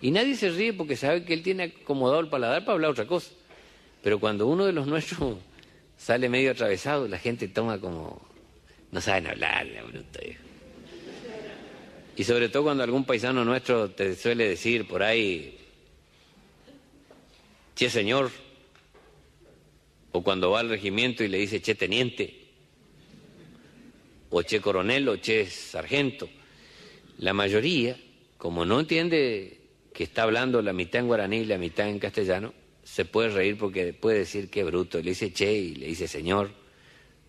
Y 0.00 0.12
nadie 0.12 0.36
se 0.36 0.50
ríe 0.50 0.72
porque 0.72 0.94
sabe 0.94 1.24
que 1.24 1.34
él 1.34 1.42
tiene 1.42 1.74
acomodado 1.82 2.20
el 2.20 2.28
paladar 2.28 2.64
para 2.64 2.74
hablar 2.74 2.92
otra 2.92 3.08
cosa. 3.08 3.32
Pero 4.04 4.20
cuando 4.20 4.46
uno 4.46 4.66
de 4.66 4.72
los 4.72 4.86
nuestros 4.86 5.38
sale 5.98 6.28
medio 6.28 6.52
atravesado, 6.52 7.08
la 7.08 7.18
gente 7.18 7.48
toma 7.48 7.80
como... 7.80 8.24
No 8.92 9.00
saben 9.00 9.26
hablar, 9.26 9.66
la. 9.66 9.82
Y 12.16 12.22
sobre 12.22 12.48
todo 12.48 12.62
cuando 12.62 12.84
algún 12.84 13.04
paisano 13.04 13.44
nuestro 13.44 13.90
te 13.90 14.14
suele 14.14 14.48
decir 14.48 14.86
por 14.86 15.02
ahí, 15.02 15.58
che 17.74 17.90
señor, 17.90 18.30
o 20.16 20.22
cuando 20.22 20.50
va 20.50 20.60
al 20.60 20.70
regimiento 20.70 21.22
y 21.22 21.28
le 21.28 21.36
dice 21.36 21.60
che 21.60 21.74
teniente, 21.74 22.32
o 24.30 24.40
che 24.42 24.60
coronel, 24.60 25.08
o 25.08 25.20
che 25.20 25.44
sargento. 25.44 26.28
La 27.18 27.34
mayoría, 27.34 27.98
como 28.38 28.64
no 28.64 28.80
entiende 28.80 29.60
que 29.92 30.04
está 30.04 30.22
hablando 30.22 30.62
la 30.62 30.72
mitad 30.72 31.02
en 31.02 31.08
guaraní 31.08 31.38
y 31.40 31.44
la 31.44 31.58
mitad 31.58 31.88
en 31.88 31.98
castellano, 31.98 32.54
se 32.82 33.04
puede 33.04 33.28
reír 33.28 33.58
porque 33.58 33.92
puede 33.92 34.20
decir 34.20 34.48
que 34.48 34.64
bruto. 34.64 34.98
Le 35.02 35.10
dice 35.10 35.32
che 35.32 35.52
y 35.52 35.74
le 35.74 35.86
dice 35.86 36.08
señor, 36.08 36.50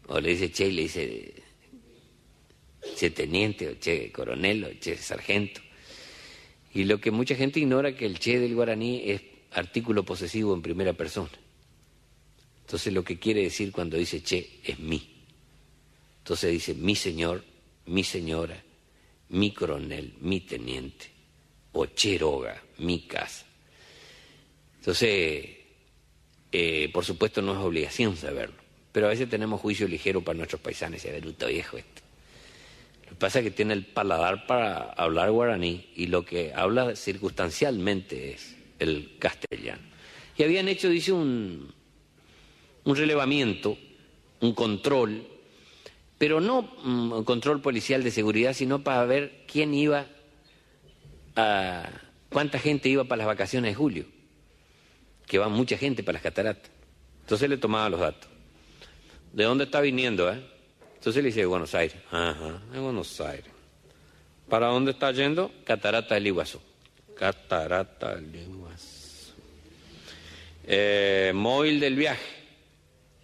o 0.07 0.21
le 0.21 0.29
dice 0.29 0.49
che 0.49 0.67
y 0.67 0.71
le 0.71 0.81
dice 0.83 1.33
che 2.97 3.09
teniente, 3.09 3.67
o 3.67 3.75
che 3.77 4.11
coronel, 4.11 4.63
o 4.63 4.69
che 4.79 4.95
sargento. 4.95 5.59
Y 6.73 6.85
lo 6.85 7.01
que 7.01 7.11
mucha 7.11 7.35
gente 7.35 7.59
ignora 7.59 7.95
que 7.95 8.05
el 8.05 8.17
che 8.17 8.39
del 8.39 8.55
guaraní 8.55 9.11
es 9.11 9.21
artículo 9.51 10.03
posesivo 10.03 10.53
en 10.53 10.61
primera 10.61 10.93
persona. 10.93 11.31
Entonces 12.67 12.91
lo 12.91 13.01
que 13.01 13.17
quiere 13.17 13.43
decir 13.43 13.71
cuando 13.71 13.95
dice 13.95 14.21
che 14.21 14.59
es 14.61 14.77
mí. 14.77 15.23
Entonces 16.17 16.51
dice 16.51 16.73
mi 16.73 16.97
señor, 16.97 17.41
mi 17.85 18.03
señora, 18.03 18.61
mi 19.29 19.53
coronel, 19.53 20.15
mi 20.19 20.41
teniente, 20.41 21.05
o 21.71 21.85
cheroga, 21.85 22.61
mi 22.79 23.07
casa. 23.07 23.45
Entonces, 24.79 25.47
eh, 26.51 26.89
por 26.91 27.05
supuesto 27.05 27.41
no 27.41 27.53
es 27.53 27.59
obligación 27.59 28.17
saberlo, 28.17 28.57
pero 28.91 29.05
a 29.05 29.11
veces 29.11 29.29
tenemos 29.29 29.61
juicio 29.61 29.87
ligero 29.87 30.21
para 30.21 30.35
nuestros 30.35 30.59
paisanos 30.59 31.05
y 31.05 31.07
a 31.07 31.13
ver, 31.13 31.21
bruto 31.21 31.47
viejo 31.47 31.77
esto. 31.77 32.01
Lo 33.05 33.09
que 33.11 33.15
pasa 33.15 33.39
es 33.39 33.45
que 33.45 33.51
tiene 33.51 33.75
el 33.75 33.85
paladar 33.85 34.45
para 34.45 34.91
hablar 34.91 35.31
guaraní 35.31 35.87
y 35.95 36.07
lo 36.07 36.25
que 36.25 36.53
habla 36.53 36.97
circunstancialmente 36.97 38.33
es 38.33 38.57
el 38.79 39.15
castellano. 39.19 39.83
Y 40.37 40.43
habían 40.43 40.67
hecho, 40.67 40.89
dice, 40.89 41.13
un, 41.13 41.76
un 42.87 42.95
relevamiento, 42.95 43.77
un 44.39 44.53
control, 44.53 45.27
pero 46.17 46.39
no 46.39 46.61
mm, 46.61 47.11
un 47.11 47.23
control 47.25 47.61
policial 47.61 48.01
de 48.01 48.11
seguridad, 48.11 48.53
sino 48.53 48.81
para 48.81 49.03
ver 49.03 49.43
quién 49.45 49.73
iba 49.73 50.05
a... 51.35 51.89
cuánta 52.29 52.59
gente 52.59 52.87
iba 52.87 53.03
para 53.03 53.17
las 53.17 53.27
vacaciones 53.27 53.71
de 53.71 53.75
julio, 53.75 54.05
que 55.25 55.37
va 55.37 55.49
mucha 55.49 55.77
gente 55.77 56.01
para 56.01 56.13
las 56.13 56.23
cataratas. 56.23 56.71
Entonces 57.23 57.49
le 57.49 57.57
tomaba 57.57 57.89
los 57.89 57.99
datos. 57.99 58.29
¿De 59.33 59.43
dónde 59.43 59.65
está 59.65 59.81
viniendo, 59.81 60.31
eh? 60.31 60.41
Entonces 60.95 61.21
le 61.21 61.27
dice, 61.27 61.45
Buenos 61.45 61.75
Aires. 61.75 61.97
Ajá, 62.09 62.61
de 62.71 62.79
Buenos 62.79 63.19
Aires. 63.19 63.51
¿Para 64.47 64.67
dónde 64.67 64.91
está 64.91 65.11
yendo? 65.11 65.51
Catarata 65.65 66.15
del 66.15 66.27
Iguazú. 66.27 66.61
Catarata 67.17 68.15
del 68.15 68.33
Iguazú. 68.33 69.33
Eh, 70.63 71.33
móvil 71.35 71.81
del 71.81 71.97
viaje. 71.97 72.36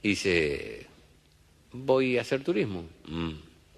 Dice, 0.03 0.85
voy 1.71 2.17
a 2.17 2.21
hacer 2.21 2.43
turismo. 2.43 2.85
Mm, 3.07 3.31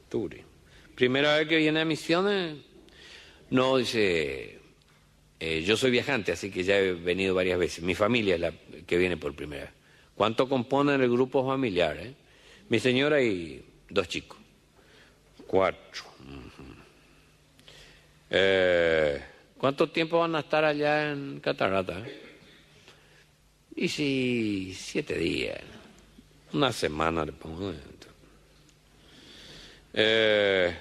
turismo. 0.09 0.49
Primera 0.95 1.37
vez 1.37 1.47
que 1.47 1.57
viene 1.57 1.81
a 1.81 1.85
misiones. 1.85 2.57
No, 3.51 3.77
dice, 3.77 4.59
eh, 5.39 5.61
yo 5.63 5.77
soy 5.77 5.91
viajante, 5.91 6.31
así 6.31 6.49
que 6.49 6.63
ya 6.63 6.79
he 6.79 6.93
venido 6.93 7.35
varias 7.35 7.59
veces. 7.59 7.83
Mi 7.83 7.93
familia 7.93 8.35
es 8.35 8.41
la 8.41 8.53
que 8.87 8.97
viene 8.97 9.17
por 9.17 9.35
primera 9.35 9.65
vez. 9.65 9.71
¿Cuánto 10.15 10.49
componen 10.49 11.01
el 11.01 11.11
grupo 11.11 11.45
familiar? 11.45 11.97
eh? 11.97 12.13
Mi 12.69 12.79
señora 12.79 13.21
y 13.21 13.63
dos 13.89 14.07
chicos. 14.07 14.39
Cuatro. 15.45 16.03
Ujú. 16.21 16.63
Eh, 18.31 19.21
¿Cuánto 19.57 19.89
tiempo 19.89 20.19
van 20.19 20.35
a 20.35 20.39
estar 20.39 20.65
allá 20.65 21.11
en 21.11 21.39
Catarata? 21.39 22.03
Y 23.75 23.87
si 23.89 24.73
siete 24.73 25.17
días, 25.17 25.59
una 26.53 26.71
semana 26.71 27.25
le 27.25 27.31
pongo. 27.31 27.73
Eh, 29.93 30.75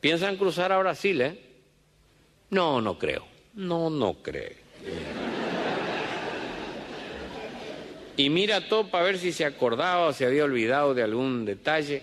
¿Piensan 0.00 0.36
cruzar 0.36 0.72
a 0.72 0.78
Brasil, 0.78 1.20
eh? 1.20 1.38
No, 2.50 2.80
no 2.80 2.98
creo. 2.98 3.26
No, 3.54 3.90
no 3.90 4.14
creo. 4.22 4.52
Y 8.16 8.30
mira 8.30 8.68
todo 8.68 8.90
para 8.90 9.04
ver 9.04 9.18
si 9.18 9.32
se 9.32 9.44
acordaba 9.44 10.06
o 10.06 10.12
se 10.12 10.26
había 10.26 10.44
olvidado 10.44 10.94
de 10.94 11.02
algún 11.02 11.44
detalle. 11.44 12.02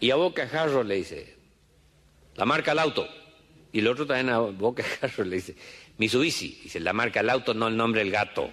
Y 0.00 0.10
a 0.10 0.16
boca 0.16 0.46
jarro 0.46 0.84
le 0.84 0.96
dice, 0.96 1.34
la 2.36 2.44
marca 2.44 2.72
al 2.72 2.78
auto. 2.78 3.08
Y 3.72 3.80
el 3.80 3.88
otro 3.88 4.06
también 4.06 4.30
a 4.30 4.38
boca 4.38 4.84
jarro 5.00 5.24
le 5.24 5.36
dice, 5.36 5.56
Mitsubishi. 5.98 6.60
Dice, 6.64 6.80
la 6.80 6.92
marca 6.92 7.20
al 7.20 7.30
auto, 7.30 7.54
no 7.54 7.68
el 7.68 7.76
nombre 7.76 8.02
del 8.02 8.12
gato. 8.12 8.50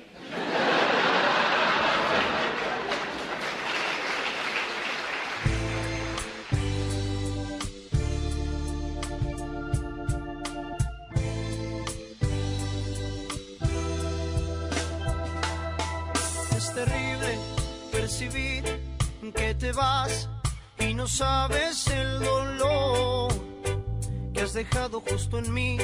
Justo 25.10 25.38
en 25.40 25.54
mí. 25.54 25.78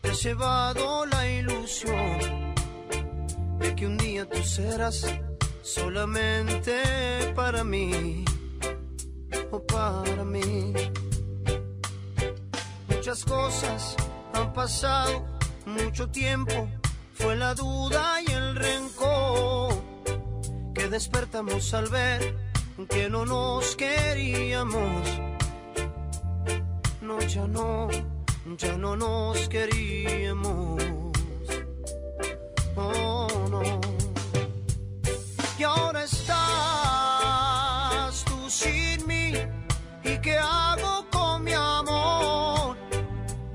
Te 0.00 0.10
has 0.10 0.22
llevado 0.22 1.06
la 1.06 1.28
ilusión 1.28 2.54
de 3.58 3.74
que 3.74 3.86
un 3.86 3.98
día 3.98 4.28
tú 4.28 4.42
serás 4.42 5.06
solamente 5.62 6.82
para 7.34 7.64
mí 7.64 8.24
o 9.50 9.60
para 9.60 10.24
mí. 10.24 10.72
Muchas 12.88 13.24
cosas 13.24 13.96
han 14.34 14.52
pasado, 14.52 15.24
mucho 15.66 16.08
tiempo, 16.08 16.68
fue 17.14 17.36
la 17.36 17.54
duda 17.54 18.20
y 18.26 18.30
el 18.30 18.56
rencor 18.56 19.74
que 20.74 20.88
despertamos 20.88 21.74
al 21.74 21.88
ver 21.88 22.48
que 22.86 23.08
no 23.10 23.26
nos 23.26 23.74
queríamos. 23.76 25.08
No, 27.00 27.18
ya 27.20 27.46
no, 27.46 27.88
ya 28.56 28.76
no 28.76 28.96
nos 28.96 29.48
queríamos. 29.48 30.82
Oh, 32.76 33.28
no. 33.50 33.80
Y 35.58 35.62
ahora 35.64 36.04
estás 36.04 36.34
tú 38.24 38.48
sin 38.48 39.06
mí. 39.06 39.32
¿Y 40.04 40.18
qué 40.18 40.36
hago 40.38 41.04
con 41.10 41.44
mi 41.44 41.52
amor? 41.52 42.76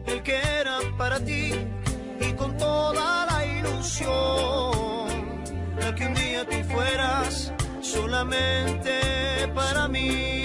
El 0.06 0.22
que 0.22 0.36
era 0.36 0.80
para 0.98 1.20
ti 1.20 1.54
y 2.20 2.34
con 2.34 2.56
toda 2.58 3.26
la 3.26 3.46
ilusión. 3.46 5.24
La 5.80 5.96
que 5.96 6.06
un 6.06 6.14
día 6.14 6.46
tú 6.46 6.64
fueras 6.72 7.52
solamente 7.82 9.48
para 9.56 9.88
mí 9.88 10.43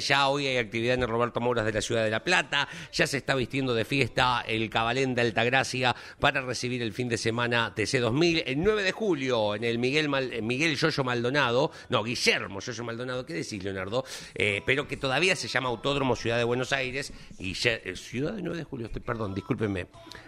ya 0.00 0.28
hoy 0.28 0.46
hay 0.46 0.56
actividad 0.58 0.94
en 0.94 1.02
el 1.02 1.08
Roberto 1.08 1.40
Mouras 1.40 1.64
de 1.64 1.72
la 1.72 1.80
ciudad 1.80 2.04
de 2.04 2.10
La 2.10 2.22
Plata. 2.24 2.68
Ya 2.92 3.06
se 3.06 3.16
está 3.18 3.34
vistiendo 3.34 3.74
de 3.74 3.84
fiesta 3.84 4.42
el 4.46 4.68
Cabalén 4.70 5.14
de 5.14 5.22
Altagracia 5.22 5.94
para 6.20 6.40
recibir 6.40 6.82
el 6.82 6.92
fin 6.92 7.08
de 7.08 7.18
semana 7.18 7.74
TC2000. 7.74 8.42
El 8.46 8.62
9 8.62 8.82
de 8.82 8.92
julio 8.92 9.54
en 9.54 9.64
el 9.64 9.78
Miguel, 9.78 10.08
Mal- 10.08 10.32
eh, 10.32 10.42
Miguel 10.42 10.76
Yoyo 10.76 11.04
Maldonado, 11.04 11.70
no, 11.88 12.02
Guillermo 12.02 12.60
Yoyo 12.60 12.84
Maldonado, 12.84 13.26
¿qué 13.26 13.34
decís, 13.34 13.62
Leonardo? 13.62 14.04
Eh, 14.34 14.62
pero 14.66 14.86
que 14.88 14.96
todavía 14.96 15.36
se 15.36 15.48
llama 15.48 15.68
Autódromo 15.68 16.16
Ciudad 16.16 16.38
de 16.38 16.44
Buenos 16.44 16.72
Aires. 16.72 17.12
Y 17.38 17.54
eh, 17.64 17.92
Ciudad 17.96 18.32
de 18.32 18.42
9 18.42 18.58
de 18.58 18.64
julio, 18.64 18.86
estoy- 18.86 19.02
perdón, 19.02 19.34
discúlpenme. 19.34 19.86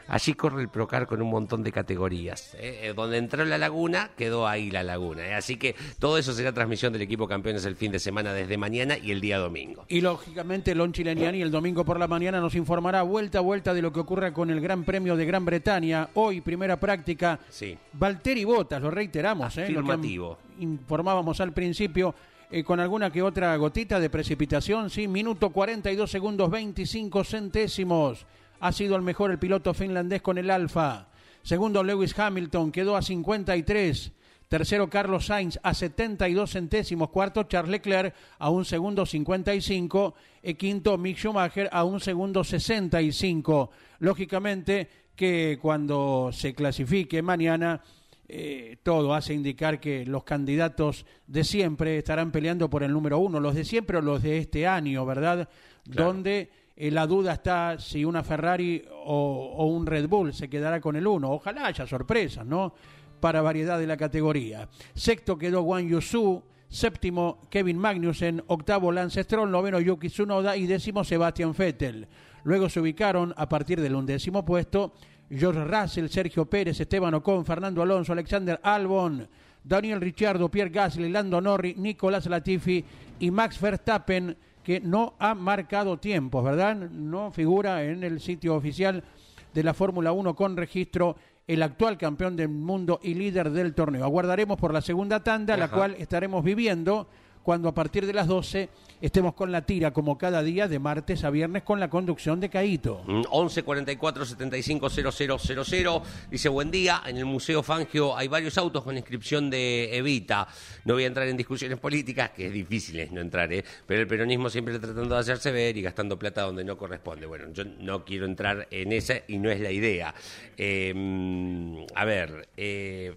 Allí 0.08 0.32
corre 0.34 0.62
el 0.62 0.68
Procar 0.70 1.06
con 1.06 1.20
un 1.20 1.28
montón 1.30 1.62
de 1.62 1.70
categorías. 1.72 2.56
donde 2.94 3.18
entró 3.18 3.44
la 3.44 3.58
laguna, 3.58 4.10
quedó 4.16 4.46
ahí 4.46 4.70
la 4.70 4.82
laguna. 4.82 5.36
Así 5.36 5.56
que 5.56 5.74
todo 5.98 6.16
eso 6.18 6.32
será 6.32 6.52
transmisión 6.52 6.92
del 6.92 7.02
equipo 7.02 7.28
campeones 7.28 7.64
el 7.66 7.76
fin 7.76 7.92
de 7.92 7.98
semana 7.98 8.32
desde 8.32 8.56
mañana 8.56 8.96
y 8.96 9.10
el 9.10 9.20
día 9.20 9.38
domingo. 9.38 9.57
Y 9.88 10.00
lógicamente 10.00 10.74
Lon 10.74 10.92
Chileniani 10.92 11.42
el 11.42 11.50
domingo 11.50 11.84
por 11.84 11.98
la 11.98 12.06
mañana 12.08 12.40
nos 12.40 12.54
informará 12.54 13.02
vuelta 13.02 13.38
a 13.38 13.40
vuelta 13.42 13.74
de 13.74 13.82
lo 13.82 13.92
que 13.92 14.00
ocurra 14.00 14.32
con 14.32 14.50
el 14.50 14.60
Gran 14.60 14.84
Premio 14.84 15.16
de 15.16 15.24
Gran 15.26 15.44
Bretaña. 15.44 16.08
Hoy, 16.14 16.40
primera 16.40 16.78
práctica. 16.78 17.38
Sí. 17.48 17.76
Valtteri 17.92 18.44
Bottas, 18.44 18.80
lo 18.82 18.90
reiteramos, 18.90 19.56
¿eh? 19.58 19.68
Lo 19.70 19.82
que 19.82 19.90
Afirmativo. 19.92 20.38
informábamos 20.60 21.40
al 21.40 21.52
principio. 21.52 22.14
eh, 22.50 22.64
con 22.64 22.80
alguna 22.80 23.10
que 23.12 23.20
otra 23.22 23.54
gotita 23.56 24.00
de 24.00 24.08
precipitación, 24.08 24.88
sí, 24.88 25.06
minuto 25.06 25.50
42 25.50 26.10
segundos 26.10 26.50
25 26.50 27.22
centésimos. 27.24 28.24
Ha 28.60 28.72
sido 28.72 28.96
el 28.96 29.02
mejor 29.02 29.30
el 29.30 29.38
piloto 29.38 29.74
finlandés 29.74 30.22
con 30.22 30.38
el 30.38 30.50
Alfa. 30.50 31.08
Segundo 31.42 31.82
Lewis 31.82 32.18
Hamilton 32.18 32.72
quedó 32.72 32.96
a 32.96 33.02
53. 33.02 34.12
Tercero 34.48 34.88
Carlos 34.88 35.26
Sainz 35.26 35.60
a 35.62 35.74
72 35.74 36.50
centésimos. 36.50 37.10
Cuarto 37.10 37.42
Charles 37.44 37.70
Leclerc 37.70 38.14
a 38.38 38.48
un 38.48 38.64
segundo 38.64 39.04
55. 39.04 40.14
Y 40.42 40.54
quinto 40.54 40.96
Mick 40.96 41.18
Schumacher 41.18 41.68
a 41.70 41.84
un 41.84 42.00
segundo 42.00 42.42
65. 42.42 43.70
Lógicamente 44.00 44.88
que 45.14 45.58
cuando 45.60 46.30
se 46.32 46.54
clasifique 46.54 47.20
mañana 47.20 47.82
eh, 48.26 48.76
todo 48.82 49.14
hace 49.14 49.34
indicar 49.34 49.80
que 49.80 50.06
los 50.06 50.22
candidatos 50.24 51.04
de 51.26 51.44
siempre 51.44 51.98
estarán 51.98 52.30
peleando 52.30 52.70
por 52.70 52.82
el 52.82 52.92
número 52.92 53.18
uno, 53.18 53.40
los 53.40 53.54
de 53.54 53.64
siempre 53.64 53.98
o 53.98 54.02
los 54.02 54.22
de 54.22 54.38
este 54.38 54.66
año, 54.66 55.04
¿verdad? 55.04 55.48
Donde 55.84 56.50
eh, 56.76 56.90
la 56.90 57.06
duda 57.06 57.32
está 57.32 57.78
si 57.78 58.04
una 58.04 58.22
Ferrari 58.22 58.84
o, 59.04 59.54
o 59.56 59.66
un 59.66 59.86
Red 59.86 60.08
Bull 60.08 60.32
se 60.32 60.48
quedará 60.48 60.80
con 60.80 60.96
el 60.96 61.06
uno. 61.06 61.32
Ojalá 61.32 61.66
haya 61.66 61.86
sorpresas, 61.86 62.46
¿no? 62.46 62.74
Para 63.20 63.42
variedad 63.42 63.78
de 63.78 63.86
la 63.86 63.96
categoría. 63.96 64.68
Sexto 64.94 65.38
quedó 65.38 65.62
Wang 65.62 65.88
Yusu. 65.88 66.42
Séptimo, 66.68 67.40
Kevin 67.50 67.78
Magnussen. 67.78 68.42
Octavo, 68.46 68.92
Lance 68.92 69.22
Stroll. 69.24 69.50
Noveno, 69.50 69.80
Yuki 69.80 70.08
Tsunoda. 70.08 70.56
Y 70.56 70.66
décimo, 70.66 71.04
Sebastian 71.04 71.54
Vettel. 71.56 72.06
Luego 72.44 72.68
se 72.68 72.80
ubicaron 72.80 73.34
a 73.36 73.48
partir 73.48 73.80
del 73.80 73.94
undécimo 73.94 74.44
puesto 74.44 74.92
George 75.30 75.64
Russell, 75.64 76.08
Sergio 76.08 76.46
Pérez, 76.46 76.80
Esteban 76.80 77.14
Ocon, 77.14 77.44
Fernando 77.44 77.82
Alonso, 77.82 78.12
Alexander 78.12 78.58
Albon, 78.62 79.28
Daniel 79.62 80.00
Ricciardo, 80.00 80.48
Pierre 80.48 80.70
Gasly, 80.70 81.10
Lando 81.10 81.40
Norris, 81.40 81.76
Nicolás 81.76 82.26
Latifi 82.26 82.84
y 83.18 83.30
Max 83.30 83.60
Verstappen, 83.60 84.36
que 84.62 84.80
no 84.80 85.14
ha 85.18 85.34
marcado 85.34 85.98
tiempos, 85.98 86.44
¿verdad? 86.44 86.76
No 86.76 87.30
figura 87.30 87.84
en 87.84 88.04
el 88.04 88.20
sitio 88.20 88.54
oficial 88.54 89.04
de 89.52 89.62
la 89.62 89.74
Fórmula 89.74 90.12
1 90.12 90.34
con 90.34 90.56
registro 90.56 91.16
el 91.48 91.62
actual 91.62 91.96
campeón 91.96 92.36
del 92.36 92.50
mundo 92.50 93.00
y 93.02 93.14
líder 93.14 93.50
del 93.50 93.74
torneo. 93.74 94.04
Aguardaremos 94.04 94.58
por 94.58 94.72
la 94.72 94.82
segunda 94.82 95.24
tanda, 95.24 95.56
la 95.56 95.68
cual 95.68 95.96
estaremos 95.98 96.44
viviendo 96.44 97.08
cuando 97.48 97.70
a 97.70 97.72
partir 97.72 98.04
de 98.04 98.12
las 98.12 98.26
12 98.26 98.68
estemos 99.00 99.32
con 99.32 99.50
la 99.50 99.62
tira, 99.62 99.90
como 99.90 100.18
cada 100.18 100.42
día, 100.42 100.68
de 100.68 100.78
martes 100.78 101.24
a 101.24 101.30
viernes, 101.30 101.62
con 101.62 101.80
la 101.80 101.88
conducción 101.88 102.40
de 102.40 102.50
Caito. 102.50 103.02
Mm, 103.06 103.22
11 103.30 103.62
44 103.62 104.26
75 104.26 104.90
000. 104.90 106.02
Dice, 106.30 106.50
buen 106.50 106.70
día, 106.70 107.00
en 107.06 107.16
el 107.16 107.24
Museo 107.24 107.62
Fangio 107.62 108.14
hay 108.14 108.28
varios 108.28 108.58
autos 108.58 108.84
con 108.84 108.98
inscripción 108.98 109.48
de 109.48 109.96
Evita. 109.96 110.46
No 110.84 110.92
voy 110.92 111.04
a 111.04 111.06
entrar 111.06 111.26
en 111.26 111.38
discusiones 111.38 111.78
políticas, 111.78 112.32
que 112.32 112.48
es 112.48 112.52
difícil 112.52 113.08
no 113.14 113.22
entrar, 113.22 113.50
¿eh? 113.50 113.64
pero 113.86 114.02
el 114.02 114.06
peronismo 114.06 114.50
siempre 114.50 114.78
tratando 114.78 115.14
de 115.14 115.20
hacerse 115.22 115.50
ver 115.50 115.74
y 115.74 115.80
gastando 115.80 116.18
plata 116.18 116.42
donde 116.42 116.64
no 116.64 116.76
corresponde. 116.76 117.24
Bueno, 117.24 117.46
yo 117.54 117.64
no 117.64 118.04
quiero 118.04 118.26
entrar 118.26 118.68
en 118.70 118.92
esa 118.92 119.22
y 119.26 119.38
no 119.38 119.50
es 119.50 119.58
la 119.60 119.70
idea. 119.70 120.14
Mm, 120.58 121.84
a 121.94 122.04
ver, 122.04 122.50
eh, 122.58 123.16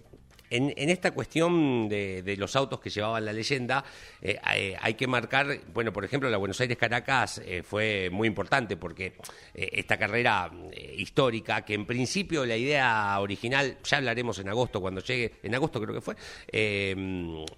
en, 0.52 0.74
en 0.76 0.90
esta 0.90 1.12
cuestión 1.12 1.88
de, 1.88 2.36
los 2.38 2.54
autos 2.56 2.78
que 2.78 2.90
llevaban 2.90 3.24
la 3.24 3.32
leyenda, 3.32 3.84
eh, 4.20 4.38
hay 4.80 4.94
que 4.94 5.06
marcar, 5.06 5.46
bueno, 5.72 5.92
por 5.92 6.04
ejemplo, 6.04 6.28
la 6.28 6.36
Buenos 6.36 6.60
Aires-Caracas 6.60 7.40
eh, 7.44 7.62
fue 7.62 8.10
muy 8.10 8.28
importante 8.28 8.76
porque 8.76 9.14
eh, 9.54 9.70
esta 9.72 9.96
carrera 9.98 10.50
histórica, 10.96 11.62
que 11.62 11.74
en 11.74 11.86
principio 11.86 12.44
la 12.44 12.56
idea 12.56 13.18
original, 13.18 13.78
ya 13.82 13.96
hablaremos 13.96 14.38
en 14.38 14.48
agosto, 14.50 14.80
cuando 14.80 15.00
llegue, 15.00 15.32
en 15.42 15.54
agosto 15.54 15.80
creo 15.80 15.94
que 15.94 16.00
fue, 16.00 16.16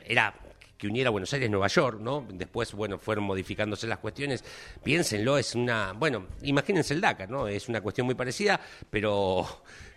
era 0.05 0.35
que 0.79 0.89
uniera 0.89 1.11
Buenos 1.11 1.33
Aires 1.33 1.51
Nueva 1.51 1.69
York, 1.69 2.01
¿no? 2.01 2.27
Después, 2.33 2.73
bueno, 2.73 2.99
fueron 2.99 3.25
modificándose 3.25 3.87
las 3.87 3.99
cuestiones. 3.99 4.45
Piénsenlo, 4.83 5.39
es 5.39 5.55
una, 5.55 5.93
bueno, 5.93 6.27
imagínense 6.43 6.95
el 6.95 7.01
Dakar, 7.01 7.31
¿no? 7.31 7.47
Es 7.49 7.69
una 7.69 7.81
cuestión 7.81 8.07
muy 8.07 8.15
parecida, 8.15 8.61
pero 8.91 9.47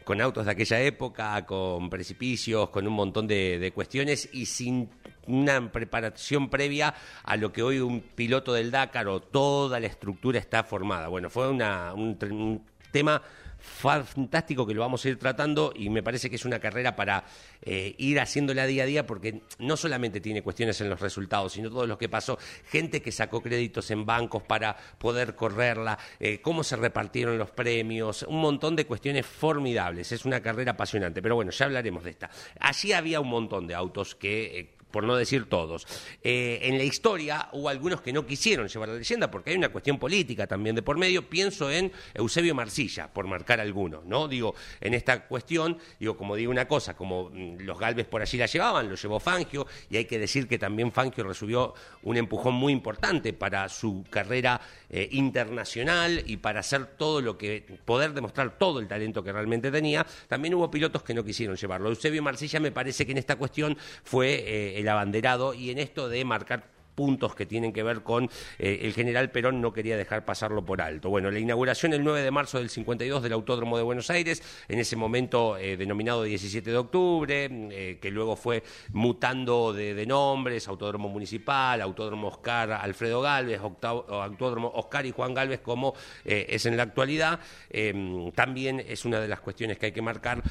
con 0.08 0.22
autos 0.22 0.46
de 0.46 0.52
aquella 0.54 0.80
época, 0.80 1.46
con 1.46 1.90
precipicios, 1.90 2.70
con 2.70 2.88
un 2.88 2.94
montón 2.94 3.28
de, 3.28 3.60
de 3.60 3.74
cuestiones 3.74 4.30
y 4.32 4.46
sin 4.46 4.90
una 5.26 5.70
preparación 5.70 6.50
previa 6.50 6.94
a 7.24 7.36
lo 7.36 7.52
que 7.52 7.62
hoy 7.62 7.80
un 7.82 8.00
piloto 8.00 8.54
del 8.54 8.72
Dakar 8.72 9.10
o 9.10 9.20
toda 9.20 9.82
la 9.82 9.88
estructura 9.88 10.40
está 10.40 10.64
formada. 10.64 11.10
Bueno, 11.10 11.30
fue 11.30 11.50
una, 11.50 11.94
un, 11.94 12.18
un 12.22 12.64
tema 12.94 13.22
fantástico 13.68 14.66
que 14.66 14.74
lo 14.74 14.82
vamos 14.82 15.04
a 15.06 15.10
ir 15.10 15.20
tratando 15.20 15.74
y 15.76 15.90
me 15.90 16.02
parece 16.02 16.30
que 16.30 16.38
es 16.38 16.46
una 16.46 16.60
carrera 16.60 16.96
para 16.96 17.24
eh, 17.62 17.94
ir 17.98 18.20
haciéndola 18.20 18.66
día 18.66 18.84
a 18.84 18.86
día 18.86 19.06
porque 19.06 19.42
no 19.60 19.78
solamente 19.78 20.22
tiene 20.22 20.42
cuestiones 20.42 20.80
en 20.82 20.90
los 20.90 21.00
resultados, 21.00 21.54
sino 21.54 21.70
todo 21.70 21.86
lo 21.86 21.98
que 21.98 22.10
pasó, 22.10 22.38
gente 22.70 23.02
que 23.02 23.12
sacó 23.12 23.42
créditos 23.42 23.92
en 23.92 24.06
bancos 24.06 24.44
para 24.44 24.76
poder 24.98 25.36
correrla, 25.36 25.98
eh, 26.20 26.42
cómo 26.42 26.64
se 26.64 26.76
repartieron 26.76 27.38
los 27.38 27.52
premios, 27.52 28.24
un 28.24 28.42
montón 28.42 28.76
de 28.76 28.86
cuestiones 28.86 29.26
formidables, 29.26 30.12
es 30.12 30.26
una 30.26 30.42
carrera 30.42 30.72
apasionante, 30.72 31.22
pero 31.22 31.36
bueno, 31.36 31.52
ya 31.52 31.66
hablaremos 31.66 32.04
de 32.04 32.12
esta. 32.12 32.30
Allí 32.60 32.94
había 32.94 33.20
un 33.20 33.30
montón 33.30 33.68
de 33.68 33.76
autos 33.76 34.16
que... 34.16 34.60
eh, 34.60 34.77
por 34.98 35.04
no 35.04 35.16
decir 35.16 35.48
todos. 35.48 35.86
Eh, 36.24 36.58
en 36.64 36.80
la 36.80 36.84
historia 36.84 37.50
hubo 37.52 37.70
algunos 37.70 38.02
que 38.02 38.12
no 38.12 38.26
quisieron 38.26 38.68
llevar 38.68 38.90
la 38.90 38.96
leyenda 38.96 39.30
porque 39.30 39.52
hay 39.52 39.56
una 39.56 39.70
cuestión 39.70 40.00
política 40.00 40.48
también 40.48 40.76
de 40.76 40.82
por 40.82 40.98
medio. 40.98 41.30
Pienso 41.30 41.70
en 41.70 41.92
Eusebio 42.16 42.56
Marcilla, 42.56 43.14
por 43.14 43.28
marcar 43.28 43.60
alguno, 43.60 44.02
¿no? 44.08 44.28
Digo, 44.28 44.56
en 44.82 44.96
esta 44.96 45.28
cuestión, 45.28 45.78
digo, 46.00 46.18
como 46.18 46.36
digo 46.36 46.50
una 46.50 46.68
cosa, 46.68 46.96
como 46.96 47.30
mm, 47.30 47.60
los 47.60 47.78
Galvez 47.78 48.08
por 48.08 48.24
allí 48.24 48.40
la 48.40 48.48
llevaban, 48.48 48.90
lo 48.90 48.96
llevó 48.96 49.20
Fangio, 49.20 49.68
y 49.88 49.98
hay 49.98 50.06
que 50.06 50.18
decir 50.18 50.48
que 50.48 50.58
también 50.58 50.92
Fangio 50.92 51.24
recibió 51.24 51.76
un 52.02 52.18
empujón 52.18 52.56
muy 52.56 52.74
importante 52.74 53.34
para 53.34 53.70
su 53.70 54.04
carrera 54.10 54.60
eh, 54.90 55.10
internacional 55.12 56.24
y 56.26 56.38
para 56.38 56.62
hacer 56.62 56.88
todo 56.98 57.22
lo 57.22 57.38
que, 57.38 57.64
poder 57.86 58.14
demostrar 58.14 58.58
todo 58.58 58.80
el 58.80 58.88
talento 58.88 59.24
que 59.24 59.32
realmente 59.32 59.70
tenía. 59.70 60.08
También 60.28 60.56
hubo 60.56 60.72
pilotos 60.72 61.04
que 61.04 61.14
no 61.14 61.24
quisieron 61.24 61.56
llevarlo. 61.56 61.90
Eusebio 61.90 62.24
Marcilla 62.24 62.60
me 62.60 62.72
parece 62.72 63.06
que 63.06 63.12
en 63.12 63.20
esta 63.20 63.36
cuestión 63.36 63.78
fue 64.04 64.34
eh, 64.48 64.80
el 64.80 64.87
abanderado 64.90 65.54
y 65.54 65.72
en 65.72 65.78
esto 65.80 66.10
de 66.10 66.24
marcar 66.26 66.77
puntos 66.98 67.36
que 67.36 67.46
tienen 67.46 67.72
que 67.72 67.84
ver 67.84 68.02
con 68.02 68.28
eh, 68.58 68.80
el 68.82 68.94
general 68.94 69.30
Perón 69.30 69.62
no 69.62 69.72
quería 69.72 69.96
dejar 69.96 70.26
pasarlo 70.26 70.66
por 70.66 70.82
alto. 70.82 71.12
Bueno, 71.12 71.30
la 71.30 71.38
inauguración 71.38 71.94
el 71.94 72.04
9 72.04 72.24
de 72.24 72.32
marzo 72.32 72.58
del 72.58 72.72
52 72.72 73.22
del 73.22 73.34
Autódromo 73.34 73.78
de 73.78 73.84
Buenos 73.84 74.10
Aires, 74.10 74.42
en 74.68 74.80
ese 74.80 74.96
momento 74.96 75.58
eh, 75.58 75.78
denominado 75.78 76.24
17 76.24 76.72
de 76.72 76.78
octubre, 76.78 77.50
eh, 77.52 78.00
que 78.02 78.10
luego 78.10 78.36
fue 78.36 78.64
mutando 78.94 79.74
de, 79.74 79.94
de 79.94 80.06
nombres, 80.08 80.68
Autódromo 80.68 81.08
Municipal, 81.08 81.82
Autódromo 81.82 82.30
Oscar 82.30 82.72
Alfredo 82.72 83.22
Galvez, 83.22 83.62
Autódromo 83.62 84.72
Oscar 84.74 85.06
y 85.06 85.12
Juan 85.12 85.36
Galvez, 85.36 85.60
como 85.60 85.94
es 86.26 86.66
en 86.66 86.78
la 86.78 86.84
actualidad. 86.84 87.40
Eh, 87.70 88.32
también 88.34 88.80
es 88.80 89.06
una 89.06 89.20
de 89.20 89.28
las 89.28 89.40
cuestiones 89.40 89.78
que 89.78 89.88
hay 89.88 89.92
que 89.92 90.02
marcar 90.02 90.42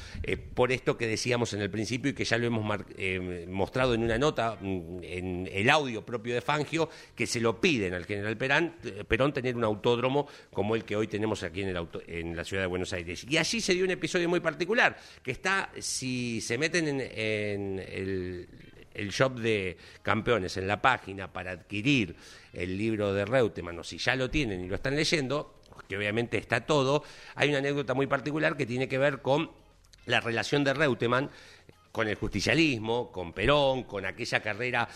por 0.53 0.71
esto 0.71 0.97
que 0.97 1.07
decíamos 1.07 1.51
en 1.51 1.61
el 1.61 1.69
principio 1.69 2.11
y 2.11 2.13
que 2.13 2.23
ya 2.23 2.37
lo 2.37 2.47
hemos 2.47 2.65
mostrado 3.47 3.93
en 3.93 4.03
una 4.03 4.17
nota, 4.17 4.57
mm, 4.61 4.99
en 5.03 5.49
el 5.51 5.69
audio 5.69 6.05
propio 6.05 6.36
de 6.37 6.41
Fangio, 6.41 6.89
que 7.15 7.27
se 7.27 7.39
lo 7.39 7.59
piden 7.59 7.93
al 7.93 8.05
general 8.05 8.37
eh, 8.83 9.03
Perón 9.07 9.33
tener 9.33 9.55
un 9.55 9.63
autódromo 9.63 10.27
como 10.51 10.75
el 10.75 10.85
que 10.85 10.95
hoy 10.95 11.07
tenemos 11.07 11.43
aquí 11.43 11.61
en, 11.63 11.69
el 11.69 11.77
auto- 11.77 12.01
en 12.07 12.35
la 12.35 12.43
ciudad 12.43 12.63
de 12.63 12.67
Buenos 12.67 12.93
Aires. 12.93 13.25
Y 13.27 13.37
allí 13.37 13.59
se 13.61 13.73
dio 13.73 13.83
un 13.83 13.91
episodio 13.91 14.29
muy 14.29 14.39
particular, 14.39 14.97
que 15.21 15.31
está, 15.31 15.69
si 15.79 16.41
se 16.41 16.57
meten 16.57 16.87
en, 16.87 17.01
en 17.01 17.79
el 17.79 18.47
el 18.93 19.09
shop 19.11 19.35
de 19.35 19.77
campeones 20.01 20.57
en 20.57 20.67
la 20.67 20.81
página 20.81 21.31
para 21.31 21.51
adquirir 21.51 22.15
el 22.51 22.75
libro 22.75 23.13
de 23.13 23.25
Reutemann, 23.25 23.77
o 23.77 23.83
si 23.83 23.99
ya 23.99 24.15
lo 24.15 24.27
tienen 24.31 24.65
y 24.65 24.67
lo 24.67 24.73
están 24.73 24.95
leyendo, 24.95 25.61
que 25.87 25.95
obviamente 25.95 26.39
está 26.39 26.65
todo, 26.65 27.03
hay 27.35 27.49
una 27.49 27.59
anécdota 27.59 27.93
muy 27.93 28.07
particular 28.07 28.57
que 28.57 28.65
tiene 28.65 28.87
que 28.87 28.97
ver 28.97 29.21
con 29.21 29.51
la 30.07 30.19
relación 30.19 30.63
de 30.63 30.73
Reutemann 30.73 31.29
con 31.97 32.07
el 32.07 32.13
justicialismo, 32.13 33.11
con 33.11 33.33
Perón, 33.33 33.85
con 33.85 34.05
aquella 34.05 34.39
carrera 34.39 34.87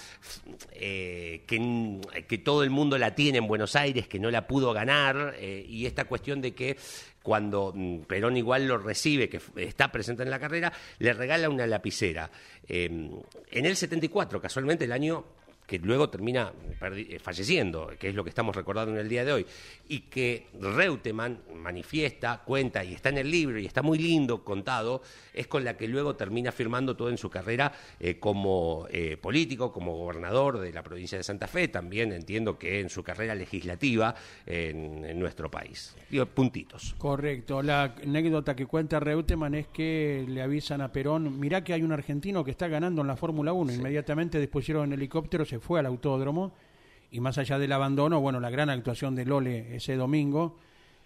eh, 0.72 1.44
que, 1.48 2.00
que 2.28 2.38
todo 2.38 2.64
el 2.64 2.70
mundo 2.70 2.96
la 3.00 3.16
tiene 3.16 3.40
en 3.40 3.48
Buenos 3.48 3.76
Aires, 3.76 4.08
que 4.08 4.20
no 4.20 4.30
la 4.30 4.46
pudo 4.46 4.72
ganar, 4.72 5.34
eh, 5.40 5.66
y 5.68 5.88
esta 5.88 6.06
cuestión 6.06 6.42
de 6.42 6.54
que 6.54 6.78
cuando 7.24 7.74
mm, 7.76 8.02
Perón 8.02 8.38
igual 8.38 8.68
lo 8.68 8.78
recibe, 8.78 9.30
que 9.30 9.42
está 9.56 9.92
presente 9.92 10.22
en 10.22 10.30
la 10.30 10.38
carrera, 10.38 10.72
le 11.00 11.12
regala 11.14 11.50
una 11.50 11.66
lapicera. 11.66 12.30
Eh, 12.68 12.86
en 12.86 13.66
el 13.66 13.76
74, 13.76 14.40
casualmente 14.40 14.86
el 14.86 14.92
año 14.92 15.26
que 15.72 15.80
luego 15.80 16.10
termina 16.10 16.52
eh, 16.82 17.18
falleciendo, 17.18 17.94
que 17.98 18.10
es 18.10 18.14
lo 18.14 18.26
que 18.26 18.30
estamos 18.30 18.54
recordando 18.54 18.92
en 18.92 19.00
el 19.00 19.08
día 19.08 19.24
de 19.24 19.32
hoy, 19.32 19.46
y 19.88 20.02
que 20.02 20.48
Reutemann 20.60 21.40
manifiesta, 21.56 22.42
cuenta, 22.44 22.84
y 22.84 22.94
está 22.94 23.08
en 23.08 23.20
el 23.20 23.32
libro, 23.32 23.58
y 23.58 23.68
está 23.68 23.82
muy 23.82 23.98
lindo 23.98 24.44
contado, 24.44 25.02
es 25.34 25.48
con 25.48 25.64
la 25.64 25.78
que 25.78 25.88
luego 25.88 26.18
termina 26.18 26.52
firmando 26.52 26.98
todo 26.98 27.10
en 27.10 27.18
su 27.18 27.30
carrera 27.30 27.72
eh, 28.02 28.20
como 28.20 28.86
eh, 28.90 29.16
político, 29.16 29.72
como 29.72 29.96
gobernador 29.96 30.60
de 30.60 30.74
la 30.74 30.84
provincia 30.84 31.18
de 31.18 31.24
Santa 31.24 31.48
Fe, 31.48 31.70
también 31.70 32.12
entiendo 32.12 32.60
que 32.60 32.82
en 32.82 32.90
su 32.90 33.02
carrera 33.02 33.34
legislativa 33.34 34.14
en, 34.46 35.06
en 35.06 35.18
nuestro 35.18 35.50
país. 35.50 35.96
Digo, 36.10 36.26
puntitos. 36.26 36.96
Correcto. 36.98 37.62
La 37.62 37.96
anécdota 38.04 38.58
que 38.58 38.66
cuenta 38.66 39.00
Reutemann 39.00 39.56
es 39.56 39.68
que 39.68 40.26
le 40.28 40.42
avisan 40.42 40.82
a 40.82 40.92
Perón, 40.92 41.40
mirá 41.40 41.64
que 41.64 41.72
hay 41.72 41.82
un 41.82 41.94
argentino 41.94 42.44
que 42.44 42.52
está 42.52 42.68
ganando 42.68 43.00
en 43.00 43.08
la 43.08 43.16
Fórmula 43.16 43.54
1. 43.54 43.72
Inmediatamente 43.72 44.38
dispusieron 44.38 44.92
en 44.92 45.00
helicóptero, 45.00 45.46
se 45.46 45.61
fue 45.62 45.80
al 45.80 45.86
autódromo 45.86 46.52
y 47.12 47.20
más 47.22 47.38
allá 47.38 47.58
del 47.60 47.72
abandono, 47.72 48.20
bueno, 48.20 48.40
la 48.40 48.50
gran 48.50 48.70
actuación 48.70 49.16
de 49.16 49.26
Lole 49.26 49.76
ese 49.76 49.96
domingo 49.96 50.58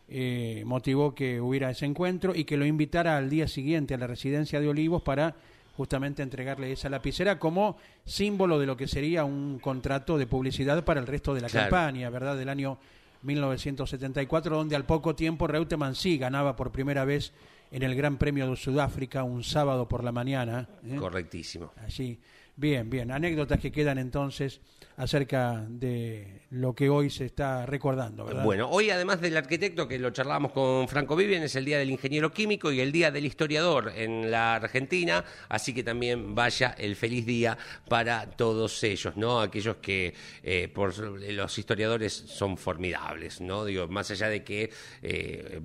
eh, 0.07 0.63
motivó 0.65 1.13
que 1.15 1.41
hubiera 1.41 1.69
ese 1.71 1.85
encuentro 1.85 2.35
y 2.35 2.43
que 2.45 2.57
lo 2.57 2.65
invitara 2.65 3.17
al 3.17 3.29
día 3.29 3.47
siguiente 3.47 3.93
a 3.93 3.97
la 3.97 4.07
residencia 4.07 4.59
de 4.59 4.67
Olivos 4.67 5.01
para 5.01 5.35
justamente 5.77 6.21
entregarle 6.23 6.71
esa 6.71 6.89
lapicera 6.89 7.37
como 7.39 7.77
símbolo 8.05 8.59
de 8.59 8.65
lo 8.67 8.77
que 8.77 8.87
sería 8.87 9.25
un 9.25 9.59
contrato 9.59 10.17
de 10.17 10.27
publicidad 10.27 10.85
para 10.85 10.99
el 10.99 11.07
resto 11.07 11.33
de 11.33 11.41
la 11.41 11.49
Claro. 11.49 11.69
campaña, 11.69 12.09
¿verdad? 12.09 12.37
Del 12.37 12.49
año 12.49 12.77
1974, 13.23 14.55
donde 14.55 14.75
al 14.75 14.85
poco 14.85 15.15
tiempo 15.15 15.47
Reutemann 15.47 15.95
sí 15.95 16.17
ganaba 16.17 16.55
por 16.55 16.71
primera 16.71 17.03
vez 17.05 17.33
en 17.71 17.83
el 17.83 17.95
Gran 17.95 18.17
Premio 18.17 18.49
de 18.49 18.55
Sudáfrica 18.55 19.23
un 19.23 19.43
sábado 19.43 19.87
por 19.87 20.03
la 20.03 20.11
mañana. 20.11 20.69
¿eh? 20.85 20.95
Correctísimo. 20.95 21.71
Allí. 21.83 22.19
Bien, 22.57 22.89
bien. 22.89 23.11
Anécdotas 23.11 23.59
que 23.59 23.71
quedan 23.71 23.97
entonces 23.97 24.61
acerca 24.95 25.65
de 25.67 26.43
lo 26.51 26.73
que 26.73 26.89
hoy 26.89 27.09
se 27.09 27.25
está 27.25 27.65
recordando, 27.65 28.23
¿verdad? 28.23 28.45
Bueno, 28.45 28.69
hoy 28.69 28.89
además 28.89 29.19
del 29.19 29.35
arquitecto, 29.35 29.89
que 29.89 29.99
lo 29.99 30.11
charlábamos 30.11 30.53
con 30.53 30.87
Franco 30.87 31.17
Vivian, 31.17 31.43
es 31.43 31.55
el 31.57 31.65
Día 31.65 31.77
del 31.77 31.89
Ingeniero 31.89 32.31
Químico 32.31 32.71
y 32.71 32.79
el 32.79 32.93
Día 32.93 33.11
del 33.11 33.25
Historiador 33.25 33.91
en 33.93 34.31
la 34.31 34.55
Argentina, 34.55 35.25
así 35.49 35.73
que 35.73 35.83
también 35.83 36.33
vaya 36.33 36.73
el 36.77 36.95
feliz 36.95 37.25
día 37.25 37.57
para 37.89 38.29
todos 38.31 38.81
ellos, 38.85 39.17
¿no? 39.17 39.41
Aquellos 39.41 39.77
que 39.77 40.13
eh, 40.41 40.69
por 40.73 40.97
los 40.97 41.59
historiadores 41.59 42.13
son 42.13 42.57
formidables, 42.57 43.41
¿no? 43.41 43.65
Digo, 43.65 43.89
más 43.89 44.11
allá 44.11 44.29
de 44.29 44.45
que 44.45 44.69
eh, 45.01 45.59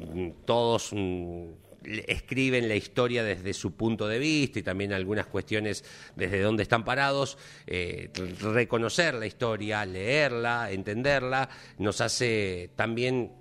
todos... 0.45 0.93
mm, 0.93 1.69
escriben 1.84 2.68
la 2.68 2.76
historia 2.76 3.22
desde 3.22 3.52
su 3.52 3.74
punto 3.74 4.06
de 4.06 4.18
vista 4.18 4.58
y 4.58 4.62
también 4.62 4.92
algunas 4.92 5.26
cuestiones 5.26 5.84
desde 6.16 6.40
dónde 6.40 6.62
están 6.62 6.84
parados. 6.84 7.38
eh, 7.66 8.10
reconocer 8.40 9.14
la 9.14 9.26
historia, 9.26 9.84
leerla, 9.84 10.70
entenderla, 10.70 11.48
nos 11.78 12.00
hace 12.00 12.70
también 12.76 13.32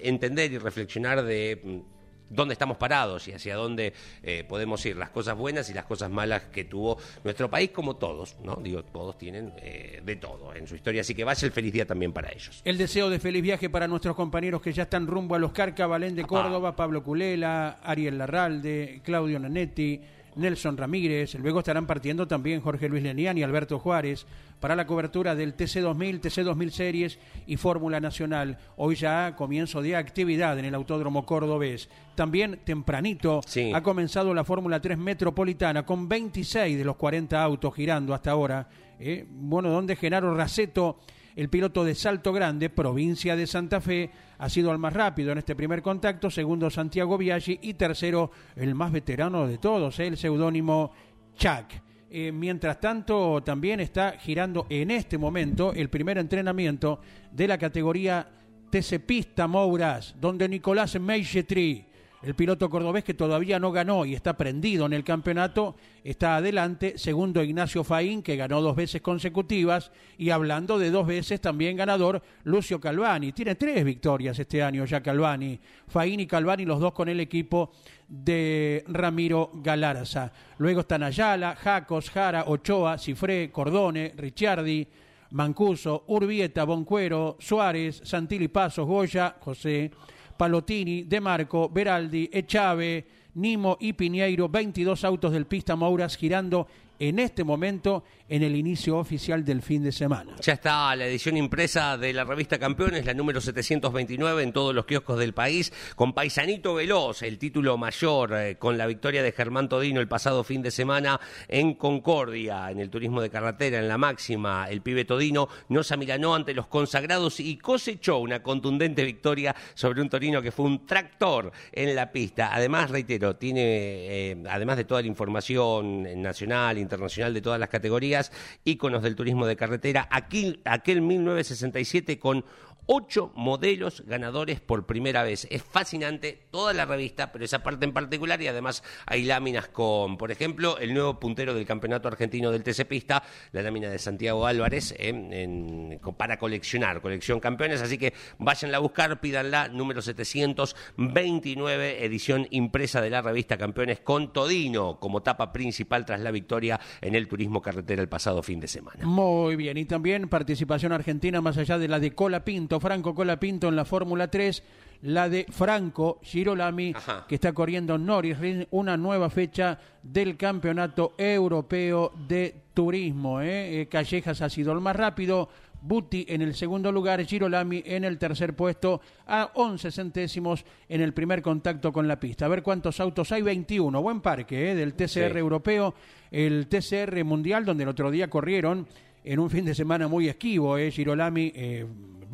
entender 0.00 0.52
y 0.52 0.58
reflexionar 0.58 1.24
de 1.24 1.60
mm, 1.62 1.95
dónde 2.28 2.52
estamos 2.52 2.76
parados 2.76 3.28
y 3.28 3.32
hacia 3.32 3.56
dónde 3.56 3.92
eh, 4.22 4.44
podemos 4.48 4.84
ir, 4.86 4.96
las 4.96 5.10
cosas 5.10 5.36
buenas 5.36 5.70
y 5.70 5.74
las 5.74 5.84
cosas 5.84 6.10
malas 6.10 6.44
que 6.44 6.64
tuvo 6.64 6.98
nuestro 7.24 7.50
país, 7.50 7.70
como 7.70 7.96
todos, 7.96 8.36
¿no? 8.42 8.56
Digo, 8.56 8.82
todos 8.84 9.18
tienen 9.18 9.52
eh, 9.58 10.00
de 10.04 10.16
todo 10.16 10.54
en 10.54 10.66
su 10.66 10.74
historia, 10.74 11.00
así 11.02 11.14
que 11.14 11.24
vaya 11.24 11.46
el 11.46 11.52
feliz 11.52 11.72
día 11.72 11.86
también 11.86 12.12
para 12.12 12.30
ellos. 12.32 12.62
El 12.64 12.78
deseo 12.78 13.10
de 13.10 13.18
feliz 13.18 13.42
viaje 13.42 13.70
para 13.70 13.88
nuestros 13.88 14.16
compañeros 14.16 14.60
que 14.60 14.72
ya 14.72 14.84
están 14.84 15.06
rumbo 15.06 15.34
a 15.34 15.38
los 15.38 15.52
Carca, 15.52 15.86
Valén 15.86 16.16
de 16.16 16.24
Córdoba, 16.24 16.74
Pablo 16.74 17.02
Culela, 17.02 17.78
Ariel 17.82 18.18
Larralde, 18.18 19.00
Claudio 19.04 19.38
Nanetti, 19.38 20.00
Nelson 20.36 20.76
Ramírez. 20.76 21.34
Luego 21.34 21.58
estarán 21.60 21.86
partiendo 21.86 22.26
también 22.28 22.60
Jorge 22.60 22.88
Luis 22.88 23.02
Lenián 23.02 23.36
y 23.38 23.42
Alberto 23.42 23.78
Juárez 23.78 24.26
para 24.60 24.76
la 24.76 24.86
cobertura 24.86 25.34
del 25.34 25.56
TC2000, 25.56 26.20
TC2000 26.20 26.70
Series 26.70 27.18
y 27.46 27.56
Fórmula 27.56 28.00
Nacional. 28.00 28.58
Hoy 28.76 28.94
ya 28.94 29.34
comienzo 29.36 29.82
de 29.82 29.96
actividad 29.96 30.58
en 30.58 30.64
el 30.66 30.74
Autódromo 30.74 31.26
Cordobés. 31.26 31.88
También 32.14 32.60
tempranito 32.64 33.40
Sí. 33.46 33.72
ha 33.74 33.82
comenzado 33.82 34.32
la 34.32 34.44
Fórmula 34.44 34.80
3 34.80 34.96
Metropolitana 34.98 35.84
con 35.84 36.08
26 36.08 36.78
de 36.78 36.84
los 36.84 36.96
40 36.96 37.42
autos 37.42 37.74
girando 37.74 38.14
hasta 38.14 38.30
ahora. 38.30 38.68
¿eh? 39.00 39.26
Bueno, 39.28 39.68
donde 39.70 39.96
Genaro 39.96 40.34
Raceto 40.34 40.98
el 41.36 41.50
piloto 41.50 41.84
de 41.84 41.94
Salto 41.94 42.32
Grande, 42.32 42.70
provincia 42.70 43.36
de 43.36 43.46
Santa 43.46 43.80
Fe, 43.80 44.10
ha 44.38 44.48
sido 44.48 44.72
el 44.72 44.78
más 44.78 44.94
rápido 44.94 45.32
en 45.32 45.38
este 45.38 45.54
primer 45.54 45.82
contacto, 45.82 46.30
segundo 46.30 46.70
Santiago 46.70 47.18
Biaggi 47.18 47.58
y 47.62 47.74
tercero 47.74 48.30
el 48.56 48.74
más 48.74 48.90
veterano 48.90 49.46
de 49.46 49.58
todos, 49.58 50.00
el 50.00 50.16
seudónimo 50.16 50.92
Chuck. 51.36 51.66
Eh, 52.08 52.32
mientras 52.32 52.80
tanto, 52.80 53.42
también 53.42 53.80
está 53.80 54.12
girando 54.12 54.66
en 54.70 54.90
este 54.90 55.18
momento 55.18 55.74
el 55.74 55.90
primer 55.90 56.16
entrenamiento 56.16 57.00
de 57.30 57.48
la 57.48 57.58
categoría 57.58 58.26
TC 58.70 59.00
Pista 59.00 59.46
Mouras, 59.46 60.14
donde 60.18 60.48
Nicolás 60.48 60.98
Meichetri, 60.98 61.84
el 62.22 62.34
piloto 62.34 62.70
cordobés 62.70 63.04
que 63.04 63.14
todavía 63.14 63.58
no 63.58 63.72
ganó 63.72 64.04
y 64.04 64.14
está 64.14 64.36
prendido 64.36 64.86
en 64.86 64.92
el 64.92 65.04
campeonato, 65.04 65.76
está 66.02 66.36
adelante. 66.36 66.94
Segundo, 66.96 67.42
Ignacio 67.42 67.84
Faín, 67.84 68.22
que 68.22 68.36
ganó 68.36 68.60
dos 68.60 68.74
veces 68.74 69.02
consecutivas. 69.02 69.92
Y 70.18 70.30
hablando 70.30 70.78
de 70.78 70.90
dos 70.90 71.06
veces, 71.06 71.40
también 71.40 71.76
ganador, 71.76 72.22
Lucio 72.44 72.80
Calvani. 72.80 73.32
Tiene 73.32 73.54
tres 73.54 73.84
victorias 73.84 74.38
este 74.38 74.62
año 74.62 74.84
ya 74.86 75.02
Calvani. 75.02 75.58
Faín 75.88 76.20
y 76.20 76.26
Calvani, 76.26 76.64
los 76.64 76.80
dos 76.80 76.92
con 76.92 77.08
el 77.08 77.20
equipo 77.20 77.70
de 78.08 78.84
Ramiro 78.88 79.50
Galarza. 79.54 80.32
Luego 80.58 80.80
están 80.80 81.02
Ayala, 81.02 81.54
Jacos, 81.54 82.10
Jara, 82.10 82.44
Ochoa, 82.46 82.98
Cifré, 82.98 83.50
Cordone, 83.52 84.14
Ricciardi. 84.16 84.88
Mancuso, 85.30 86.04
Urbieta, 86.06 86.64
Boncuero, 86.64 87.36
Suárez, 87.40 88.00
Santilli 88.04 88.46
Pasos, 88.46 88.86
Goya, 88.86 89.36
José, 89.40 89.90
Palotini, 90.36 91.04
De 91.04 91.20
Marco, 91.20 91.68
Beraldi, 91.68 92.28
Echave, 92.32 93.04
Nimo 93.34 93.76
y 93.80 93.92
Piñeiro, 93.92 94.48
22 94.48 95.04
autos 95.04 95.32
del 95.32 95.46
Pista 95.46 95.76
Mouras 95.76 96.16
girando 96.16 96.66
en 96.98 97.18
este 97.18 97.44
momento 97.44 98.04
en 98.28 98.42
el 98.42 98.56
inicio 98.56 98.98
oficial 98.98 99.44
del 99.44 99.62
fin 99.62 99.82
de 99.82 99.92
semana. 99.92 100.34
Ya 100.40 100.54
está 100.54 100.94
la 100.96 101.06
edición 101.06 101.36
impresa 101.36 101.96
de 101.96 102.12
la 102.12 102.24
revista 102.24 102.58
Campeones, 102.58 103.04
la 103.06 103.14
número 103.14 103.40
729 103.40 104.42
en 104.42 104.52
todos 104.52 104.74
los 104.74 104.84
kioscos 104.84 105.18
del 105.18 105.32
país, 105.32 105.72
con 105.94 106.12
Paisanito 106.12 106.74
Veloz, 106.74 107.22
el 107.22 107.38
título 107.38 107.76
mayor, 107.76 108.34
eh, 108.34 108.56
con 108.56 108.76
la 108.76 108.86
victoria 108.86 109.22
de 109.22 109.32
Germán 109.32 109.68
Todino 109.68 110.00
el 110.00 110.08
pasado 110.08 110.42
fin 110.42 110.62
de 110.62 110.70
semana 110.70 111.20
en 111.48 111.74
Concordia, 111.74 112.70
en 112.70 112.80
el 112.80 112.90
turismo 112.90 113.20
de 113.20 113.30
carretera, 113.30 113.78
en 113.78 113.88
la 113.88 113.98
máxima. 113.98 114.68
El 114.68 114.82
pibe 114.82 115.04
Todino 115.04 115.48
no 115.68 115.82
se 115.82 115.94
amilanó 115.94 116.34
ante 116.34 116.54
los 116.54 116.66
consagrados 116.66 117.38
y 117.40 117.56
cosechó 117.58 118.18
una 118.18 118.42
contundente 118.42 119.04
victoria 119.04 119.54
sobre 119.74 120.00
un 120.00 120.08
Torino 120.08 120.42
que 120.42 120.52
fue 120.52 120.66
un 120.66 120.86
tractor 120.86 121.52
en 121.72 121.94
la 121.94 122.10
pista. 122.10 122.50
Además, 122.52 122.90
reitero, 122.90 123.36
tiene, 123.36 123.62
eh, 123.62 124.44
además 124.48 124.76
de 124.76 124.84
toda 124.84 125.02
la 125.02 125.08
información 125.08 126.20
nacional, 126.20 126.78
internacional 126.86 127.34
de 127.34 127.42
todas 127.42 127.60
las 127.60 127.68
categorías, 127.68 128.32
íconos 128.64 129.02
del 129.02 129.16
turismo 129.16 129.46
de 129.46 129.56
carretera, 129.56 130.08
aquí, 130.10 130.60
aquel 130.64 131.02
1967 131.02 132.18
con 132.18 132.44
ocho 132.86 133.32
modelos 133.34 134.04
ganadores 134.06 134.60
por 134.60 134.86
primera 134.86 135.22
vez. 135.22 135.46
Es 135.50 135.62
fascinante 135.62 136.46
toda 136.50 136.72
la 136.72 136.84
revista, 136.84 137.32
pero 137.32 137.44
esa 137.44 137.62
parte 137.62 137.84
en 137.84 137.92
particular 137.92 138.40
y 138.40 138.48
además 138.48 138.82
hay 139.06 139.24
láminas 139.24 139.68
con, 139.68 140.16
por 140.16 140.30
ejemplo, 140.30 140.78
el 140.78 140.94
nuevo 140.94 141.20
puntero 141.20 141.54
del 141.54 141.66
Campeonato 141.66 142.08
Argentino 142.08 142.50
del 142.50 142.62
TC 142.62 142.86
Pista, 142.86 143.22
la 143.52 143.62
lámina 143.62 143.90
de 143.90 143.98
Santiago 143.98 144.46
Álvarez, 144.46 144.94
eh, 144.98 145.98
para 146.16 146.38
coleccionar, 146.38 147.00
colección 147.00 147.40
campeones, 147.40 147.82
así 147.82 147.98
que 147.98 148.14
váyanla 148.38 148.78
a 148.78 148.80
buscar, 148.80 149.20
pídanla, 149.20 149.68
número 149.68 150.02
729, 150.02 152.04
edición 152.04 152.46
impresa 152.50 153.00
de 153.00 153.10
la 153.10 153.22
revista 153.22 153.56
Campeones 153.56 154.00
con 154.00 154.32
Todino 154.32 154.98
como 155.00 155.22
tapa 155.22 155.52
principal 155.52 156.04
tras 156.04 156.20
la 156.20 156.30
victoria 156.30 156.80
en 157.00 157.14
el 157.14 157.28
turismo 157.28 157.62
carretera 157.62 158.02
el 158.02 158.08
pasado 158.08 158.42
fin 158.42 158.60
de 158.60 158.68
semana. 158.68 159.04
Muy 159.04 159.56
bien, 159.56 159.76
y 159.76 159.84
también 159.84 160.28
participación 160.28 160.92
argentina 160.92 161.40
más 161.40 161.58
allá 161.58 161.78
de 161.78 161.88
la 161.88 161.98
de 161.98 162.14
Cola 162.14 162.44
Pinto, 162.44 162.75
Franco 162.80 163.14
Cola 163.14 163.38
Pinto 163.38 163.68
en 163.68 163.76
la 163.76 163.84
Fórmula 163.84 164.28
3, 164.28 164.62
la 165.02 165.28
de 165.28 165.46
Franco 165.50 166.18
Girolami, 166.22 166.92
Ajá. 166.96 167.26
que 167.28 167.34
está 167.36 167.52
corriendo 167.52 167.94
en 167.96 168.06
Norris 168.06 168.38
Ring, 168.38 168.64
una 168.70 168.96
nueva 168.96 169.28
fecha 169.30 169.78
del 170.02 170.36
Campeonato 170.36 171.14
Europeo 171.18 172.12
de 172.28 172.54
Turismo. 172.74 173.40
¿eh? 173.40 173.82
Eh, 173.82 173.86
Callejas 173.88 174.40
ha 174.42 174.48
sido 174.50 174.72
el 174.72 174.80
más 174.80 174.96
rápido. 174.96 175.48
Buti 175.78 176.24
en 176.28 176.40
el 176.42 176.54
segundo 176.54 176.90
lugar, 176.90 177.22
Girolami 177.24 177.82
en 177.86 178.02
el 178.04 178.18
tercer 178.18 178.56
puesto, 178.56 179.00
a 179.26 179.50
11 179.54 179.92
centésimos 179.92 180.64
en 180.88 181.00
el 181.02 181.12
primer 181.12 181.42
contacto 181.42 181.92
con 181.92 182.08
la 182.08 182.18
pista. 182.18 182.46
A 182.46 182.48
ver 182.48 182.62
cuántos 182.62 182.98
autos 182.98 183.30
hay, 183.30 183.42
21. 183.42 184.02
Buen 184.02 184.20
parque 184.20 184.70
¿eh? 184.70 184.74
del 184.74 184.94
TCR 184.94 185.08
Sí. 185.32 185.38
europeo, 185.38 185.94
el 186.32 186.66
TCR 186.66 187.22
mundial, 187.24 187.64
donde 187.64 187.84
el 187.84 187.90
otro 187.90 188.10
día 188.10 188.28
corrieron 188.28 188.88
en 189.22 189.38
un 189.38 189.50
fin 189.50 189.64
de 189.64 189.74
semana 189.74 190.08
muy 190.08 190.28
esquivo, 190.28 190.76
¿eh? 190.78 190.90
Girolami, 190.90 191.52
eh, 191.54 191.86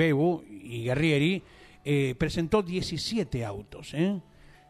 Bebu 0.02 0.42
y 0.50 0.82
Guerrieri, 0.84 1.42
eh, 1.84 2.16
presentó 2.18 2.60
17 2.62 3.44
autos. 3.44 3.94
¿eh? 3.94 4.20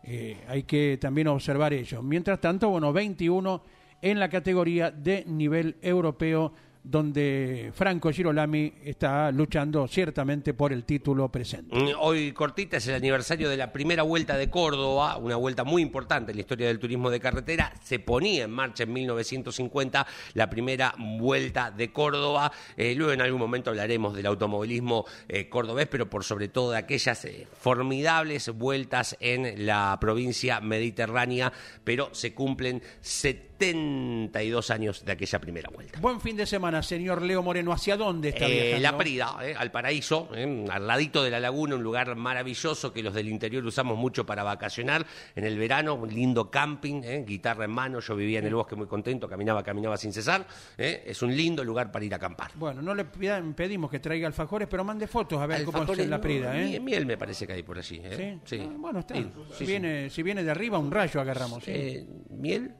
Eh, 0.04 0.36
hay 0.46 0.64
que 0.64 0.98
también 1.00 1.28
observar 1.28 1.72
ello. 1.72 2.02
Mientras 2.02 2.38
tanto, 2.38 2.68
bueno, 2.68 2.92
21 2.92 3.62
en 4.02 4.20
la 4.20 4.28
categoría 4.28 4.90
de 4.90 5.24
nivel 5.26 5.76
europeo, 5.80 6.52
donde 6.84 7.70
Franco 7.74 8.10
Girolami 8.10 8.72
está 8.84 9.30
luchando 9.30 9.86
ciertamente 9.86 10.52
por 10.52 10.72
el 10.72 10.84
título 10.84 11.30
presente. 11.30 11.76
Mm, 11.76 11.92
Hoy 12.00 12.32
cortita 12.32 12.78
es 12.78 12.86
el 12.88 12.94
aniversario 12.94 13.48
de 13.48 13.56
la 13.56 13.72
primera 13.72 14.02
vuelta 14.02 14.36
de 14.36 14.50
Córdoba, 14.50 15.16
una 15.16 15.36
vuelta 15.36 15.62
muy 15.64 15.82
importante 15.82 16.32
en 16.32 16.36
la 16.36 16.40
historia 16.40 16.66
del 16.66 16.78
turismo 16.78 17.10
de 17.10 17.20
carretera. 17.20 17.72
Se 17.84 17.98
ponía 17.98 18.44
en 18.44 18.50
marcha 18.50 18.82
en 18.82 18.92
1950 18.92 20.06
la 20.34 20.50
primera 20.50 20.94
vuelta 20.98 21.70
de 21.70 21.92
Córdoba. 21.92 22.50
Eh, 22.76 22.94
luego 22.96 23.12
en 23.12 23.20
algún 23.20 23.40
momento 23.40 23.70
hablaremos 23.70 24.14
del 24.14 24.26
automovilismo 24.26 25.04
eh, 25.28 25.48
cordobés, 25.48 25.86
pero 25.88 26.10
por 26.10 26.24
sobre 26.24 26.48
todo 26.48 26.72
de 26.72 26.78
aquellas 26.78 27.24
eh, 27.24 27.46
formidables 27.52 28.48
vueltas 28.50 29.16
en 29.20 29.66
la 29.66 29.96
provincia 30.00 30.60
mediterránea, 30.60 31.52
pero 31.84 32.08
se 32.12 32.34
cumplen 32.34 32.82
72 33.00 34.70
años 34.70 35.04
de 35.04 35.12
aquella 35.12 35.38
primera 35.40 35.70
vuelta. 35.70 36.00
Buen 36.00 36.20
fin 36.20 36.36
de 36.36 36.46
semana, 36.46 36.71
señor 36.80 37.20
Leo 37.22 37.42
Moreno. 37.42 37.72
¿Hacia 37.72 37.96
dónde 37.96 38.28
está 38.28 38.46
Eh, 38.48 38.52
viajando? 38.76 38.80
la 38.82 38.96
Prida, 38.96 39.36
eh, 39.42 39.54
al 39.58 39.72
paraíso, 39.72 40.28
eh, 40.34 40.64
al 40.70 40.86
ladito 40.86 41.24
de 41.24 41.30
la 41.30 41.40
laguna, 41.40 41.74
un 41.74 41.82
lugar 41.82 42.14
maravilloso 42.14 42.92
que 42.92 43.02
los 43.02 43.12
del 43.14 43.28
interior 43.28 43.64
usamos 43.66 43.98
mucho 43.98 44.24
para 44.24 44.44
vacacionar. 44.44 45.04
En 45.34 45.44
el 45.44 45.58
verano, 45.58 45.94
un 45.94 46.08
lindo 46.08 46.50
camping, 46.52 47.02
eh, 47.02 47.24
guitarra 47.26 47.64
en 47.64 47.72
mano. 47.72 47.98
Yo 47.98 48.14
vivía 48.14 48.38
en 48.38 48.46
el 48.46 48.54
bosque 48.54 48.76
muy 48.76 48.86
contento, 48.86 49.28
caminaba, 49.28 49.64
caminaba 49.64 49.96
sin 49.96 50.12
cesar. 50.12 50.46
eh. 50.78 51.02
Es 51.06 51.20
un 51.22 51.36
lindo 51.36 51.64
lugar 51.64 51.90
para 51.90 52.04
ir 52.04 52.12
a 52.12 52.16
acampar. 52.18 52.52
Bueno, 52.54 52.80
no 52.80 52.94
le 52.94 53.04
pedimos 53.04 53.90
que 53.90 53.98
traiga 53.98 54.28
alfajores, 54.28 54.68
pero 54.68 54.84
mande 54.84 55.08
fotos 55.08 55.40
a 55.40 55.46
ver 55.46 55.64
cómo 55.64 55.82
es 55.82 55.98
en 55.98 56.08
la 56.10 56.18
no, 56.18 56.22
Prida. 56.22 56.56
¿eh? 56.56 56.78
miel- 56.80 57.06
me 57.06 57.16
parece 57.16 57.46
que 57.46 57.54
hay 57.54 57.62
por 57.64 57.78
allí. 57.78 58.00
eh. 58.04 58.38
¿Sí? 58.46 58.56
Sí. 58.56 58.62
Ah, 58.64 58.74
Bueno, 58.78 59.00
está. 59.00 59.14
Sí, 59.16 59.26
si, 59.50 59.54
sí, 59.58 59.64
viene, 59.66 60.08
si 60.10 60.22
viene 60.22 60.44
de 60.44 60.50
arriba, 60.52 60.78
un 60.78 60.90
rayo 60.92 61.20
agarramos. 61.20 61.64
Eh, 61.66 62.06
¿Miel? 62.30 62.74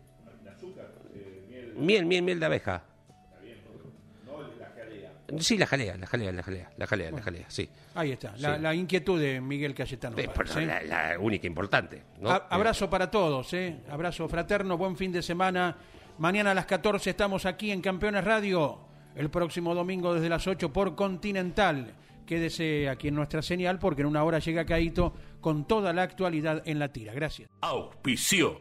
Miel, 1.77 2.05
miel, 2.07 2.23
miel 2.23 2.39
de 2.39 2.47
abeja. 2.47 2.85
Sí, 5.39 5.57
la 5.59 5.67
jalea, 5.67 5.97
la 5.97 6.07
jalea, 6.07 6.33
la 6.33 6.43
jalea, 6.43 6.71
la 6.77 6.87
jalea, 6.87 7.11
la 7.11 7.23
jalea, 7.23 7.45
sí. 7.49 7.69
Ahí 7.95 8.13
está, 8.13 8.35
la, 8.39 8.57
Sí. 8.57 8.63
la 8.63 8.75
inquietud 8.75 9.21
de 9.21 9.41
Miguel 9.41 9.75
Cayetano. 9.75 10.19
Eh, 10.19 10.29
pero 10.35 10.59
¿eh? 10.61 10.67
la, 10.67 10.83
la 11.13 11.19
única 11.19 11.47
importante. 11.47 12.03
¿no? 12.21 12.31
A- 12.31 12.47
abrazo 12.51 12.91
para 12.91 13.11
todos, 13.11 13.53
¿eh? 13.55 13.81
abrazo 13.91 14.29
fraterno, 14.29 14.77
buen 14.77 14.97
fin 14.97 15.11
de 15.13 15.23
semana. 15.23 15.77
Mañana 16.19 16.51
a 16.51 16.55
las 16.55 16.67
14 16.67 17.11
estamos 17.11 17.47
aquí 17.47 17.71
en 17.71 17.81
Campeones 17.81 18.25
Radio. 18.25 18.81
El 19.15 19.31
próximo 19.31 19.75
domingo 19.75 20.15
desde 20.15 20.29
las 20.29 20.47
8 20.47 20.73
por 20.73 20.95
Continental. 20.95 21.95
Quédese 22.27 22.89
aquí 22.89 23.09
en 23.09 23.15
nuestra 23.15 23.43
señal 23.43 23.79
porque 23.79 24.03
en 24.03 24.09
una 24.09 24.23
hora 24.25 24.39
llega 24.39 24.65
Caito 24.65 25.13
con 25.41 25.67
toda 25.67 25.93
la 25.93 26.03
actualidad 26.03 26.63
en 26.67 26.79
la 26.79 26.93
tira. 26.93 27.13
Gracias. 27.13 27.51
Auspició 27.61 28.61